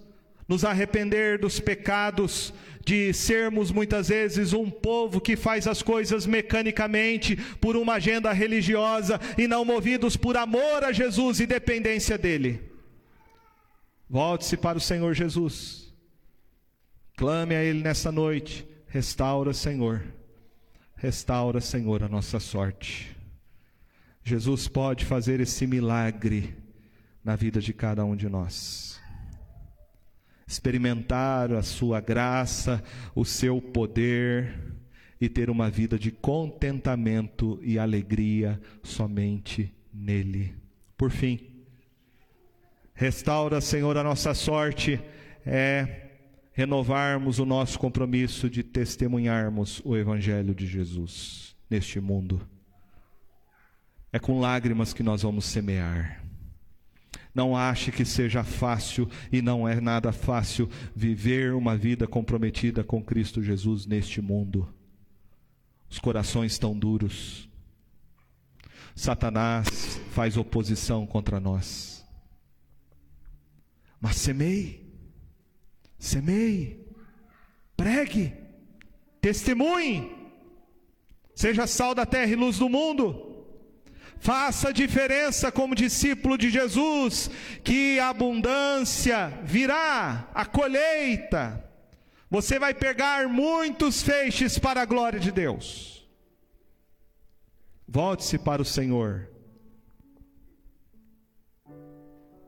nos 0.46 0.64
arrepender 0.64 1.38
dos 1.38 1.60
pecados 1.60 2.52
de 2.88 3.12
sermos 3.12 3.70
muitas 3.70 4.08
vezes 4.08 4.54
um 4.54 4.70
povo 4.70 5.20
que 5.20 5.36
faz 5.36 5.66
as 5.66 5.82
coisas 5.82 6.24
mecanicamente 6.24 7.36
por 7.60 7.76
uma 7.76 7.96
agenda 7.96 8.32
religiosa 8.32 9.20
e 9.36 9.46
não 9.46 9.62
movidos 9.62 10.16
por 10.16 10.38
amor 10.38 10.82
a 10.82 10.90
Jesus 10.90 11.38
e 11.38 11.46
dependência 11.46 12.16
dele. 12.16 12.62
Volte-se 14.08 14.56
para 14.56 14.78
o 14.78 14.80
Senhor 14.80 15.12
Jesus. 15.12 15.92
Clame 17.14 17.54
a 17.54 17.62
Ele 17.62 17.82
nessa 17.82 18.10
noite. 18.10 18.66
Restaura, 18.86 19.52
Senhor. 19.52 20.02
Restaura, 20.96 21.60
Senhor, 21.60 22.02
a 22.02 22.08
nossa 22.08 22.40
sorte. 22.40 23.14
Jesus 24.24 24.66
pode 24.66 25.04
fazer 25.04 25.40
esse 25.40 25.66
milagre 25.66 26.56
na 27.22 27.36
vida 27.36 27.60
de 27.60 27.74
cada 27.74 28.02
um 28.02 28.16
de 28.16 28.30
nós. 28.30 28.98
Experimentar 30.48 31.52
a 31.52 31.62
Sua 31.62 32.00
graça, 32.00 32.82
o 33.14 33.22
Seu 33.24 33.60
poder 33.60 34.52
e 35.20 35.28
ter 35.28 35.50
uma 35.50 35.68
vida 35.68 35.98
de 35.98 36.10
contentamento 36.10 37.58
e 37.62 37.78
alegria 37.78 38.58
somente 38.82 39.72
nele. 39.92 40.54
Por 40.96 41.10
fim, 41.10 41.38
restaura, 42.94 43.60
Senhor, 43.60 43.96
a 43.98 44.02
nossa 44.02 44.32
sorte 44.32 44.98
é 45.44 46.06
renovarmos 46.52 47.38
o 47.38 47.44
nosso 47.44 47.78
compromisso 47.78 48.48
de 48.48 48.62
testemunharmos 48.62 49.80
o 49.84 49.96
Evangelho 49.96 50.54
de 50.54 50.66
Jesus 50.66 51.54
neste 51.68 52.00
mundo. 52.00 52.40
É 54.10 54.18
com 54.18 54.40
lágrimas 54.40 54.92
que 54.94 55.02
nós 55.02 55.22
vamos 55.22 55.44
semear. 55.44 56.27
Não 57.38 57.56
ache 57.56 57.92
que 57.92 58.04
seja 58.04 58.42
fácil, 58.42 59.08
e 59.30 59.40
não 59.40 59.68
é 59.68 59.80
nada 59.80 60.10
fácil, 60.10 60.68
viver 60.92 61.54
uma 61.54 61.76
vida 61.76 62.04
comprometida 62.04 62.82
com 62.82 63.00
Cristo 63.00 63.40
Jesus 63.40 63.86
neste 63.86 64.20
mundo. 64.20 64.68
Os 65.88 66.00
corações 66.00 66.50
estão 66.50 66.76
duros. 66.76 67.48
Satanás 68.92 70.00
faz 70.10 70.36
oposição 70.36 71.06
contra 71.06 71.38
nós. 71.38 72.04
Mas 74.00 74.16
semeie, 74.16 74.84
semeie, 75.96 76.84
pregue, 77.76 78.34
testemunhe, 79.20 80.10
seja 81.36 81.68
sal 81.68 81.94
da 81.94 82.04
terra 82.04 82.32
e 82.32 82.34
luz 82.34 82.58
do 82.58 82.68
mundo. 82.68 83.27
Faça 84.20 84.72
diferença 84.72 85.50
como 85.52 85.74
discípulo 85.74 86.36
de 86.36 86.50
Jesus, 86.50 87.30
que 87.62 87.98
a 87.98 88.08
abundância 88.08 89.28
virá, 89.44 90.28
a 90.34 90.44
colheita. 90.44 91.64
Você 92.30 92.58
vai 92.58 92.74
pegar 92.74 93.28
muitos 93.28 94.02
feixes 94.02 94.58
para 94.58 94.82
a 94.82 94.84
glória 94.84 95.18
de 95.18 95.32
Deus. 95.32 96.06
Volte-se 97.86 98.38
para 98.38 98.60
o 98.60 98.66
Senhor. 98.66 99.30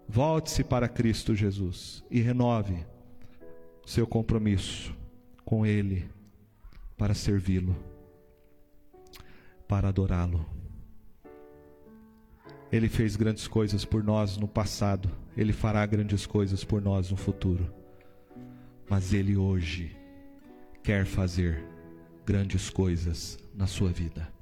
Volte-se 0.07 0.65
para 0.65 0.89
Cristo 0.89 1.35
Jesus 1.35 2.05
e 2.11 2.21
renove 2.21 2.85
seu 3.87 4.07
compromisso 4.07 4.95
com 5.45 5.65
Ele 5.65 6.11
para 6.97 7.15
servi-lo, 7.15 7.77
para 9.67 9.89
adorá-lo. 9.89 10.60
Ele 12.73 12.89
fez 12.89 13.17
grandes 13.17 13.49
coisas 13.49 13.85
por 13.85 14.03
nós 14.05 14.37
no 14.37 14.47
passado, 14.47 15.11
Ele 15.37 15.53
fará 15.53 15.85
grandes 15.87 16.25
coisas 16.27 16.63
por 16.63 16.81
nós 16.81 17.11
no 17.11 17.17
futuro. 17.17 17.73
Mas 18.89 19.13
Ele 19.13 19.37
hoje 19.37 19.97
quer 20.83 21.05
fazer 21.05 21.65
grandes 22.25 22.71
coisas 22.71 23.39
na 23.55 23.67
sua 23.67 23.91
vida. 23.91 24.33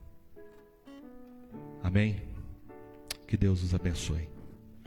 Amém? 1.82 2.22
Que 3.26 3.36
Deus 3.36 3.62
os 3.62 3.74
abençoe. 3.74 4.28